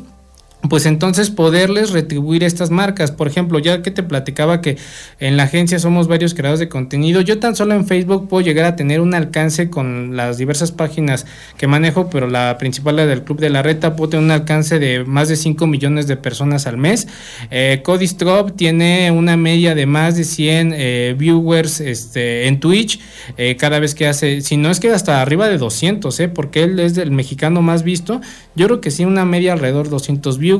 pues 0.69 0.85
entonces 0.85 1.29
poderles 1.29 1.91
retribuir 1.91 2.43
estas 2.43 2.69
marcas. 2.69 3.11
Por 3.11 3.27
ejemplo, 3.27 3.59
ya 3.59 3.81
que 3.81 3.91
te 3.91 4.03
platicaba 4.03 4.61
que 4.61 4.77
en 5.19 5.37
la 5.37 5.43
agencia 5.43 5.79
somos 5.79 6.07
varios 6.07 6.33
creadores 6.33 6.59
de 6.59 6.69
contenido, 6.69 7.21
yo 7.21 7.39
tan 7.39 7.55
solo 7.55 7.73
en 7.73 7.87
Facebook 7.87 8.27
puedo 8.27 8.45
llegar 8.45 8.65
a 8.65 8.75
tener 8.75 9.01
un 9.01 9.13
alcance 9.13 9.69
con 9.69 10.15
las 10.15 10.37
diversas 10.37 10.71
páginas 10.71 11.25
que 11.57 11.67
manejo, 11.67 12.09
pero 12.09 12.27
la 12.27 12.57
principal, 12.57 12.97
la 12.97 13.05
del 13.05 13.23
Club 13.23 13.39
de 13.39 13.49
la 13.49 13.63
Reta, 13.63 13.95
puedo 13.95 14.11
tener 14.11 14.25
un 14.25 14.31
alcance 14.31 14.77
de 14.77 15.03
más 15.03 15.29
de 15.29 15.35
5 15.35 15.65
millones 15.65 16.07
de 16.07 16.15
personas 16.15 16.67
al 16.67 16.77
mes. 16.77 17.07
Eh, 17.49 17.81
Codistrop 17.83 18.55
tiene 18.55 19.11
una 19.11 19.37
media 19.37 19.73
de 19.73 19.85
más 19.85 20.15
de 20.15 20.23
100 20.23 20.73
eh, 20.75 21.15
viewers 21.17 21.81
este, 21.81 22.47
en 22.47 22.59
Twitch 22.59 22.99
eh, 23.37 23.55
cada 23.57 23.79
vez 23.79 23.95
que 23.95 24.07
hace, 24.07 24.41
si 24.41 24.57
no 24.57 24.69
es 24.69 24.79
que 24.79 24.91
hasta 24.91 25.21
arriba 25.21 25.47
de 25.47 25.57
200, 25.57 26.19
eh, 26.19 26.29
porque 26.29 26.63
él 26.63 26.79
es 26.79 26.97
el 26.97 27.11
mexicano 27.11 27.61
más 27.61 27.83
visto, 27.83 28.21
yo 28.55 28.67
creo 28.67 28.81
que 28.81 28.91
sí, 28.91 29.05
una 29.05 29.25
media 29.25 29.53
alrededor 29.53 29.85
de 29.85 29.91
200 29.91 30.37
viewers 30.37 30.50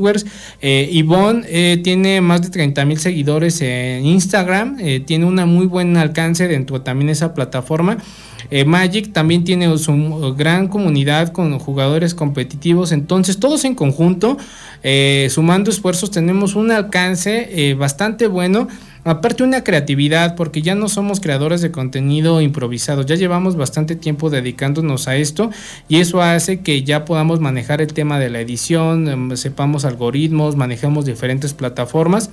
Eh, 0.62 0.90
Yvonne 0.92 1.44
eh, 1.48 1.80
tiene 1.84 2.22
más 2.22 2.42
de 2.42 2.50
30 2.50 2.86
mil 2.86 3.00
seguidores 3.00 3.62
en 3.62 4.06
Instagram, 4.06 4.78
eh, 4.80 5.00
tiene 5.00 5.26
una 5.26 5.46
muy 5.46 5.66
buen 5.66 5.98
alcance 5.98 6.48
dentro 6.48 6.82
también 6.82 7.08
de 7.08 7.14
esa 7.14 7.34
plataforma. 7.34 7.98
Magic 8.66 9.14
también 9.14 9.46
tiene 9.46 9.78
su 9.78 10.36
gran 10.36 10.68
comunidad 10.68 11.32
con 11.32 11.58
jugadores 11.58 12.14
competitivos, 12.14 12.92
entonces 12.92 13.40
todos 13.40 13.64
en 13.64 13.76
conjunto, 13.76 14.38
sumando 15.30 15.70
esfuerzos, 15.70 16.12
tenemos 16.12 16.56
un 16.56 16.72
alcance 16.72 17.74
bastante 17.76 18.28
bueno 18.28 18.68
Aparte 19.04 19.44
una 19.44 19.64
creatividad, 19.64 20.36
porque 20.36 20.62
ya 20.62 20.76
no 20.76 20.88
somos 20.88 21.20
creadores 21.20 21.62
de 21.62 21.72
contenido 21.72 22.40
improvisado, 22.40 23.02
ya 23.02 23.16
llevamos 23.16 23.56
bastante 23.56 23.96
tiempo 23.96 24.30
dedicándonos 24.30 25.08
a 25.08 25.16
esto 25.16 25.50
y 25.90 26.02
eso 26.02 26.22
hace 26.22 26.60
que 26.60 26.84
ya 26.84 27.04
podamos 27.04 27.40
manejar 27.40 27.82
el 27.82 27.94
tema 27.94 28.20
de 28.20 28.30
la 28.30 28.42
edición, 28.42 29.08
em, 29.08 29.36
sepamos 29.38 29.86
algoritmos, 29.86 30.56
manejemos 30.56 31.06
diferentes 31.06 31.54
plataformas 31.56 32.30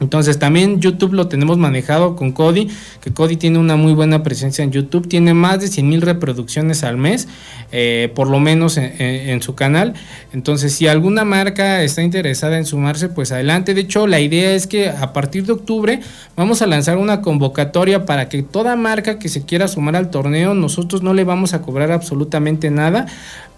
entonces 0.00 0.38
también 0.38 0.80
YouTube 0.80 1.12
lo 1.12 1.26
tenemos 1.26 1.58
manejado 1.58 2.14
con 2.14 2.32
Cody, 2.32 2.68
que 3.02 3.12
Cody 3.12 3.36
tiene 3.36 3.58
una 3.58 3.76
muy 3.76 3.94
buena 3.94 4.22
presencia 4.22 4.62
en 4.62 4.70
YouTube, 4.70 5.08
tiene 5.08 5.34
más 5.34 5.60
de 5.60 5.68
100 5.68 5.88
mil 5.88 6.02
reproducciones 6.02 6.84
al 6.84 6.96
mes, 6.96 7.26
eh, 7.72 8.12
por 8.14 8.28
lo 8.28 8.38
menos 8.38 8.76
en, 8.76 9.42
su 9.42 9.54
canal. 9.54 9.94
Entonces 10.32 10.72
si 10.74 10.86
alguna 10.86 11.24
marca 11.24 11.82
está 11.82 12.02
interesada 12.02 12.58
en 12.58 12.64
sumarse, 12.64 13.08
pues 13.08 13.32
adelante. 13.32 13.74
De 13.74 13.80
hecho, 13.82 14.06
la 14.06 14.20
idea 14.20 14.52
es 14.52 14.66
que 14.66 14.88
a 14.88 15.12
partir 15.12 15.46
de 15.46 15.52
octubre 15.52 16.00
vamos 16.36 16.62
a 16.62 16.66
lanzar 16.66 16.96
una 16.96 17.20
convocatoria 17.20 18.06
para 18.06 18.28
que 18.28 18.42
toda 18.42 18.76
marca 18.76 19.18
que 19.18 19.28
se 19.28 19.42
quiera 19.42 19.68
sumar 19.68 19.96
al 19.96 20.10
torneo, 20.10 20.54
nosotros 20.54 21.02
no 21.02 21.14
le 21.14 21.24
vamos 21.24 21.54
a 21.54 21.62
cobrar 21.62 21.90
absolutamente 21.90 22.70
nada, 22.70 23.06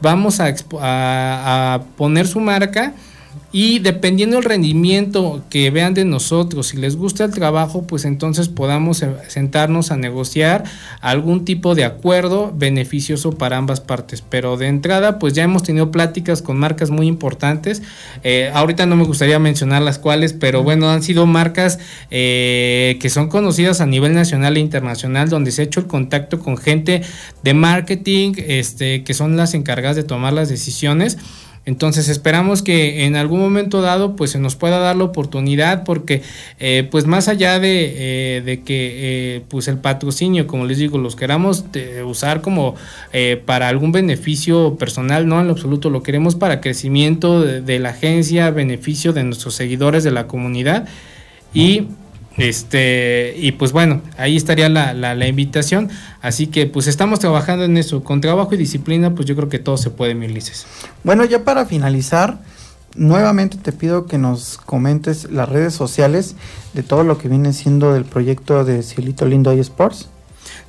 vamos 0.00 0.40
a, 0.40 0.54
a 0.80 1.82
poner 1.96 2.26
su 2.26 2.40
marca 2.40 2.94
y 3.52 3.80
dependiendo 3.80 4.36
del 4.36 4.44
rendimiento 4.44 5.42
que 5.50 5.70
vean 5.70 5.92
de 5.92 6.04
nosotros, 6.04 6.68
si 6.68 6.76
les 6.76 6.94
gusta 6.94 7.24
el 7.24 7.32
trabajo, 7.32 7.82
pues 7.82 8.04
entonces 8.04 8.48
podamos 8.48 9.04
sentarnos 9.26 9.90
a 9.90 9.96
negociar 9.96 10.64
algún 11.00 11.44
tipo 11.44 11.74
de 11.74 11.84
acuerdo 11.84 12.52
beneficioso 12.56 13.32
para 13.32 13.56
ambas 13.56 13.80
partes. 13.80 14.22
Pero 14.22 14.56
de 14.56 14.68
entrada, 14.68 15.18
pues 15.18 15.34
ya 15.34 15.42
hemos 15.42 15.64
tenido 15.64 15.90
pláticas 15.90 16.42
con 16.42 16.58
marcas 16.58 16.90
muy 16.90 17.08
importantes. 17.08 17.82
Eh, 18.22 18.52
ahorita 18.54 18.86
no 18.86 18.94
me 18.94 19.04
gustaría 19.04 19.40
mencionar 19.40 19.82
las 19.82 19.98
cuales, 19.98 20.32
pero 20.32 20.62
bueno, 20.62 20.88
han 20.88 21.02
sido 21.02 21.26
marcas 21.26 21.80
eh, 22.12 22.98
que 23.00 23.10
son 23.10 23.28
conocidas 23.28 23.80
a 23.80 23.86
nivel 23.86 24.14
nacional 24.14 24.56
e 24.56 24.60
internacional, 24.60 25.28
donde 25.28 25.50
se 25.50 25.62
ha 25.62 25.64
hecho 25.64 25.80
el 25.80 25.86
contacto 25.88 26.38
con 26.38 26.56
gente 26.56 27.02
de 27.42 27.54
marketing, 27.54 28.34
este, 28.36 29.02
que 29.02 29.12
son 29.12 29.36
las 29.36 29.54
encargadas 29.54 29.96
de 29.96 30.04
tomar 30.04 30.32
las 30.32 30.48
decisiones. 30.48 31.18
Entonces 31.70 32.08
esperamos 32.08 32.62
que 32.62 33.04
en 33.04 33.14
algún 33.14 33.38
momento 33.38 33.80
dado 33.80 34.16
pues 34.16 34.32
se 34.32 34.40
nos 34.40 34.56
pueda 34.56 34.80
dar 34.80 34.96
la 34.96 35.04
oportunidad 35.04 35.84
porque 35.84 36.20
eh, 36.58 36.88
pues 36.90 37.06
más 37.06 37.28
allá 37.28 37.60
de, 37.60 38.38
eh, 38.38 38.60
que 38.64 39.36
eh, 39.36 39.42
pues 39.46 39.68
el 39.68 39.78
patrocinio 39.78 40.48
como 40.48 40.64
les 40.66 40.78
digo 40.78 40.98
los 40.98 41.14
queramos 41.14 41.64
usar 42.04 42.40
como 42.40 42.74
para 43.46 43.68
algún 43.68 43.92
beneficio 43.92 44.76
personal 44.78 45.28
no 45.28 45.40
en 45.40 45.46
lo 45.46 45.52
absoluto 45.52 45.90
lo 45.90 46.02
queremos 46.02 46.34
para 46.34 46.60
crecimiento 46.60 47.40
de, 47.40 47.60
de 47.60 47.78
la 47.78 47.90
agencia 47.90 48.50
beneficio 48.50 49.12
de 49.12 49.22
nuestros 49.22 49.54
seguidores 49.54 50.02
de 50.02 50.10
la 50.10 50.26
comunidad. 50.26 50.88
Y 51.54 51.86
este, 52.40 53.34
y 53.36 53.52
pues 53.52 53.72
bueno, 53.72 54.02
ahí 54.16 54.36
estaría 54.36 54.68
la, 54.68 54.94
la, 54.94 55.26
invitación. 55.26 55.90
Así 56.22 56.46
que 56.46 56.66
pues 56.66 56.86
estamos 56.86 57.20
trabajando 57.20 57.64
en 57.64 57.76
eso. 57.76 58.02
Con 58.02 58.20
trabajo 58.20 58.54
y 58.54 58.56
disciplina, 58.56 59.14
pues 59.14 59.26
yo 59.26 59.36
creo 59.36 59.48
que 59.48 59.58
todo 59.58 59.76
se 59.76 59.90
puede, 59.90 60.14
Milices. 60.14 60.66
Bueno, 61.04 61.24
ya 61.24 61.44
para 61.44 61.66
finalizar, 61.66 62.40
nuevamente 62.96 63.56
te 63.58 63.72
pido 63.72 64.06
que 64.06 64.18
nos 64.18 64.58
comentes 64.58 65.30
las 65.30 65.48
redes 65.48 65.74
sociales 65.74 66.36
de 66.74 66.82
todo 66.82 67.04
lo 67.04 67.18
que 67.18 67.28
viene 67.28 67.52
siendo 67.52 67.92
del 67.92 68.04
proyecto 68.04 68.64
de 68.64 68.82
Cielito 68.82 69.26
Lindo 69.26 69.52
y 69.54 69.60
Sports. 69.60 70.08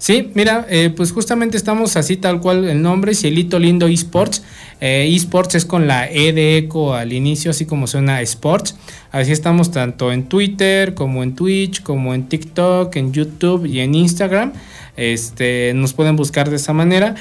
Sí, 0.02 0.32
mira, 0.34 0.66
eh, 0.68 0.92
pues 0.98 1.12
justamente 1.12 1.58
estamos 1.58 1.96
así 1.96 2.18
tal 2.18 2.42
cual 2.42 2.68
el 2.68 2.82
nombre, 2.82 3.14
Cielito 3.14 3.60
Lindo 3.60 3.86
eSports. 3.86 4.42
Eh, 4.80 5.08
eSports 5.14 5.54
es 5.54 5.66
con 5.66 5.86
la 5.86 6.10
E 6.10 6.34
de 6.34 6.58
eco 6.58 6.96
al 6.96 7.14
inicio, 7.14 7.52
así 7.52 7.68
como 7.68 7.86
suena 7.86 8.20
Sports. 8.24 8.76
Así 9.12 9.32
estamos 9.32 9.70
tanto 9.70 10.12
en 10.12 10.24
Twitter, 10.24 10.96
como 10.96 11.22
en 11.22 11.36
Twitch, 11.36 11.84
como 11.84 12.16
en 12.16 12.28
TikTok, 12.28 12.96
en 12.96 13.14
YouTube 13.14 13.68
y 13.68 13.80
en 13.82 13.94
Instagram. 13.94 14.54
Este, 14.98 15.72
nos 15.76 15.94
pueden 15.94 16.16
buscar 16.16 16.50
de 16.50 16.56
esa 16.56 16.74
manera. 16.74 17.14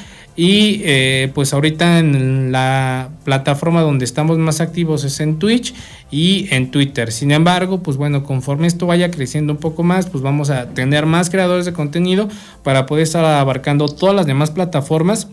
Y 0.42 0.80
eh, 0.86 1.30
pues 1.34 1.52
ahorita 1.52 1.98
en 1.98 2.50
la 2.50 3.10
plataforma 3.24 3.82
donde 3.82 4.06
estamos 4.06 4.38
más 4.38 4.62
activos 4.62 5.04
es 5.04 5.20
en 5.20 5.38
Twitch 5.38 5.74
y 6.10 6.48
en 6.50 6.70
Twitter. 6.70 7.12
Sin 7.12 7.30
embargo, 7.30 7.82
pues 7.82 7.98
bueno, 7.98 8.24
conforme 8.24 8.66
esto 8.66 8.86
vaya 8.86 9.10
creciendo 9.10 9.52
un 9.52 9.58
poco 9.58 9.82
más, 9.82 10.08
pues 10.08 10.22
vamos 10.22 10.48
a 10.48 10.70
tener 10.70 11.04
más 11.04 11.28
creadores 11.28 11.66
de 11.66 11.74
contenido 11.74 12.30
para 12.62 12.86
poder 12.86 13.02
estar 13.02 13.22
abarcando 13.22 13.86
todas 13.86 14.16
las 14.16 14.24
demás 14.24 14.50
plataformas 14.50 15.28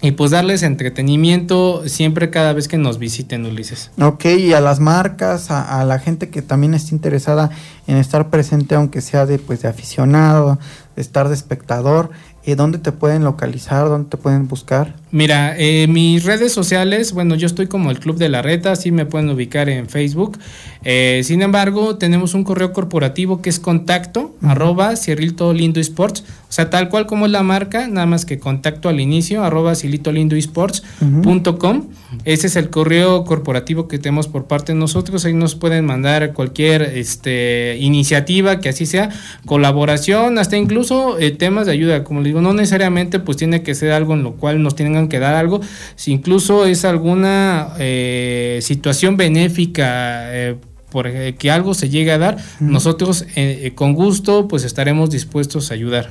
y 0.00 0.12
pues 0.12 0.30
darles 0.30 0.62
entretenimiento 0.62 1.88
siempre 1.88 2.30
cada 2.30 2.52
vez 2.52 2.68
que 2.68 2.78
nos 2.78 3.00
visiten, 3.00 3.46
Ulises. 3.46 3.90
Ok, 4.00 4.26
y 4.26 4.52
a 4.52 4.60
las 4.60 4.78
marcas, 4.78 5.50
a, 5.50 5.84
la 5.84 5.98
gente 5.98 6.28
que 6.28 6.42
también 6.42 6.74
está 6.74 6.94
interesada 6.94 7.50
en 7.88 7.96
estar 7.96 8.30
presente, 8.30 8.76
aunque 8.76 9.00
sea 9.00 9.26
de, 9.26 9.40
pues, 9.40 9.62
de 9.62 9.68
aficionado, 9.68 10.58
de 10.94 11.02
estar 11.02 11.28
de 11.28 11.34
espectador, 11.34 12.10
¿Y 12.46 12.54
¿Dónde 12.54 12.78
te 12.78 12.92
pueden 12.92 13.24
localizar? 13.24 13.88
¿Dónde 13.88 14.08
te 14.08 14.16
pueden 14.16 14.46
buscar? 14.46 14.94
Mira, 15.16 15.54
eh, 15.56 15.86
mis 15.86 16.24
redes 16.24 16.52
sociales, 16.52 17.14
bueno, 17.14 17.36
yo 17.36 17.46
estoy 17.46 17.68
como 17.68 17.90
el 17.90 18.00
Club 18.00 18.18
de 18.18 18.28
la 18.28 18.42
Reta, 18.42 18.72
así 18.72 18.92
me 18.92 19.06
pueden 19.06 19.30
ubicar 19.30 19.70
en 19.70 19.88
Facebook. 19.88 20.38
Eh, 20.84 21.22
sin 21.24 21.40
embargo, 21.40 21.96
tenemos 21.96 22.34
un 22.34 22.44
correo 22.44 22.74
corporativo 22.74 23.40
que 23.40 23.48
es 23.48 23.58
contacto, 23.58 24.36
arroba, 24.42 24.94
Cierrito 24.94 25.54
Lindo 25.54 25.80
Sports. 25.80 26.22
O 26.48 26.52
sea, 26.52 26.70
tal 26.70 26.88
cual 26.90 27.06
como 27.06 27.26
es 27.26 27.32
la 27.32 27.42
marca, 27.42 27.88
nada 27.88 28.06
más 28.06 28.26
que 28.26 28.38
contacto 28.38 28.88
al 28.88 29.00
inicio, 29.00 29.42
arroba 29.42 29.74
silitolindoesports.com. 29.74 31.88
Ese 32.24 32.46
es 32.46 32.54
el 32.54 32.70
correo 32.70 33.24
corporativo 33.24 33.88
que 33.88 33.98
tenemos 33.98 34.28
por 34.28 34.46
parte 34.46 34.72
de 34.72 34.78
nosotros. 34.78 35.24
Ahí 35.24 35.34
nos 35.34 35.56
pueden 35.56 35.84
mandar 35.84 36.34
cualquier 36.34 36.82
este, 36.82 37.76
iniciativa 37.80 38.60
que 38.60 38.68
así 38.68 38.86
sea, 38.86 39.10
colaboración, 39.44 40.38
hasta 40.38 40.56
incluso 40.56 41.18
eh, 41.18 41.32
temas 41.32 41.66
de 41.66 41.72
ayuda. 41.72 42.04
Como 42.04 42.20
les 42.20 42.26
digo, 42.26 42.40
no 42.40 42.52
necesariamente 42.52 43.18
pues 43.18 43.36
tiene 43.36 43.62
que 43.62 43.74
ser 43.74 43.90
algo 43.90 44.14
en 44.14 44.22
lo 44.22 44.34
cual 44.34 44.62
nos 44.62 44.76
tengan 44.76 45.05
que 45.08 45.18
dar 45.18 45.34
algo. 45.34 45.60
Si 45.96 46.12
incluso 46.12 46.66
es 46.66 46.84
alguna 46.84 47.74
eh, 47.78 48.60
situación 48.62 49.16
benéfica, 49.16 50.34
eh, 50.34 50.56
por 50.90 51.10
que 51.10 51.50
algo 51.50 51.74
se 51.74 51.88
llegue 51.88 52.12
a 52.12 52.18
dar, 52.18 52.38
nosotros 52.60 53.26
con 53.74 53.92
gusto 53.92 54.48
pues 54.48 54.64
estaremos 54.64 55.10
dispuestos 55.10 55.70
a 55.70 55.74
ayudar. 55.74 56.08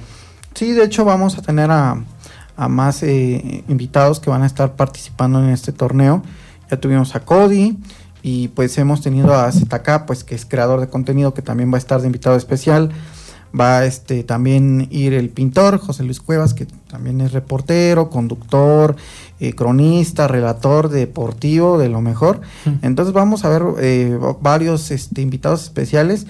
Sí, 0.55 0.71
de 0.71 0.85
hecho 0.85 1.03
vamos 1.03 1.37
a 1.37 1.41
tener 1.41 1.69
a, 1.69 2.01
más 2.69 3.03
eh, 3.03 3.65
invitados 3.67 4.21
que 4.21 4.29
van 4.29 4.41
a 4.41 4.45
estar 4.45 4.77
participando 4.77 5.43
en 5.43 5.49
este 5.49 5.73
torneo. 5.73 6.23
Ya 6.71 6.79
tuvimos 6.79 7.13
a 7.13 7.19
Cody 7.19 7.77
y 8.23 8.47
pues 8.47 8.77
hemos 8.77 9.01
tenido 9.01 9.35
a 9.35 9.51
ZK, 9.51 10.05
pues 10.07 10.23
que 10.23 10.33
es 10.33 10.45
creador 10.45 10.79
de 10.79 10.87
contenido 10.87 11.33
que 11.33 11.41
también 11.41 11.73
va 11.73 11.75
a 11.75 11.79
estar 11.79 11.99
de 11.99 12.07
invitado 12.07 12.37
especial. 12.37 12.91
Va 13.57 13.85
este 13.85 14.23
también 14.23 14.87
ir 14.91 15.13
el 15.13 15.29
pintor 15.29 15.77
José 15.79 16.03
Luis 16.03 16.19
Cuevas, 16.19 16.53
que 16.53 16.65
también 16.65 17.21
es 17.21 17.31
reportero, 17.31 18.09
conductor, 18.09 18.95
eh, 19.39 19.53
cronista, 19.53 20.27
relator 20.27 20.89
deportivo 20.89 21.77
de 21.77 21.89
lo 21.89 22.01
mejor. 22.01 22.41
Entonces 22.81 23.13
vamos 23.13 23.45
a 23.45 23.49
ver 23.49 23.63
eh, 23.79 24.19
varios 24.41 24.91
este, 24.91 25.21
invitados 25.21 25.63
especiales. 25.63 26.27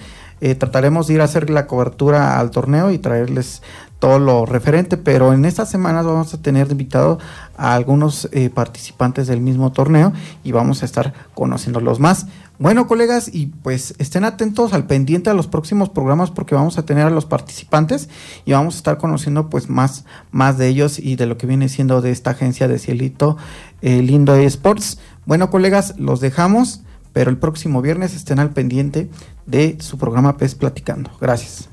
trataremos 0.58 1.06
de 1.06 1.14
ir 1.14 1.20
a 1.22 1.24
hacer 1.24 1.48
la 1.48 1.66
cobertura 1.66 2.38
al 2.38 2.50
torneo 2.50 2.90
y 2.90 2.98
traerles 2.98 3.62
todo 3.98 4.18
lo 4.18 4.44
referente, 4.44 4.96
pero 4.96 5.32
en 5.32 5.44
estas 5.44 5.70
semanas 5.70 6.04
vamos 6.04 6.34
a 6.34 6.38
tener 6.38 6.70
invitado 6.70 7.18
a 7.56 7.74
algunos 7.74 8.28
eh, 8.32 8.50
participantes 8.50 9.26
del 9.26 9.40
mismo 9.40 9.72
torneo 9.72 10.12
y 10.44 10.52
vamos 10.52 10.82
a 10.82 10.84
estar 10.84 11.14
conociéndolos 11.34 11.98
más. 11.98 12.26
Bueno, 12.58 12.86
colegas, 12.86 13.30
y 13.32 13.46
pues 13.46 13.94
estén 13.98 14.24
atentos 14.24 14.72
al 14.72 14.86
pendiente 14.86 15.30
a 15.30 15.34
los 15.34 15.46
próximos 15.46 15.90
programas 15.90 16.30
porque 16.30 16.54
vamos 16.54 16.78
a 16.78 16.84
tener 16.84 17.06
a 17.06 17.10
los 17.10 17.26
participantes 17.26 18.08
y 18.44 18.52
vamos 18.52 18.74
a 18.74 18.78
estar 18.78 18.98
conociendo 18.98 19.50
pues 19.50 19.68
más, 19.68 20.04
más 20.30 20.56
de 20.56 20.68
ellos 20.68 20.98
y 20.98 21.16
de 21.16 21.26
lo 21.26 21.36
que 21.36 21.46
viene 21.46 21.68
siendo 21.68 22.00
de 22.00 22.10
esta 22.10 22.30
agencia 22.30 22.68
de 22.68 22.78
Cielito 22.78 23.36
eh, 23.82 24.02
Lindo 24.02 24.34
Sports. 24.36 24.98
Bueno, 25.26 25.50
colegas, 25.50 25.94
los 25.98 26.20
dejamos 26.20 26.82
pero 27.16 27.30
el 27.30 27.38
próximo 27.38 27.80
viernes 27.80 28.14
estén 28.14 28.38
al 28.40 28.50
pendiente 28.50 29.08
de 29.46 29.78
su 29.80 29.96
programa 29.96 30.36
PES 30.36 30.54
Platicando. 30.54 31.10
Gracias. 31.18 31.70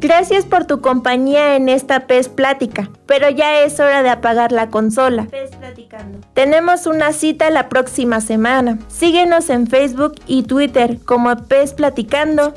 Gracias 0.00 0.44
por 0.44 0.66
tu 0.66 0.80
compañía 0.80 1.56
en 1.56 1.68
esta 1.68 2.06
PES 2.06 2.28
Plática, 2.28 2.90
pero 3.06 3.30
ya 3.30 3.60
es 3.60 3.80
hora 3.80 4.02
de 4.02 4.10
apagar 4.10 4.52
la 4.52 4.68
consola. 4.68 5.26
PES 5.30 5.56
Platicando. 5.56 6.18
Tenemos 6.34 6.86
una 6.86 7.12
cita 7.12 7.48
la 7.50 7.68
próxima 7.68 8.20
semana. 8.20 8.78
Síguenos 8.88 9.48
en 9.48 9.66
Facebook 9.66 10.16
y 10.26 10.42
Twitter 10.42 10.98
como 11.04 11.34
PES 11.36 11.74
Platicando. 11.74 12.54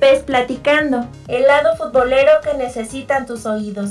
PES 0.00 0.22
Platicando, 0.22 1.06
el 1.26 1.42
lado 1.42 1.76
futbolero 1.76 2.30
que 2.42 2.56
necesitan 2.56 3.26
tus 3.26 3.44
oídos. 3.44 3.90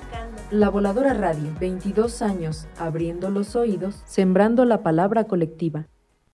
La 0.51 0.67
Voladora 0.69 1.13
Radio, 1.13 1.49
22 1.61 2.21
años, 2.21 2.67
abriendo 2.77 3.29
los 3.29 3.55
oídos, 3.55 4.01
sembrando 4.05 4.65
la 4.65 4.83
palabra 4.83 5.23
colectiva. 5.23 5.87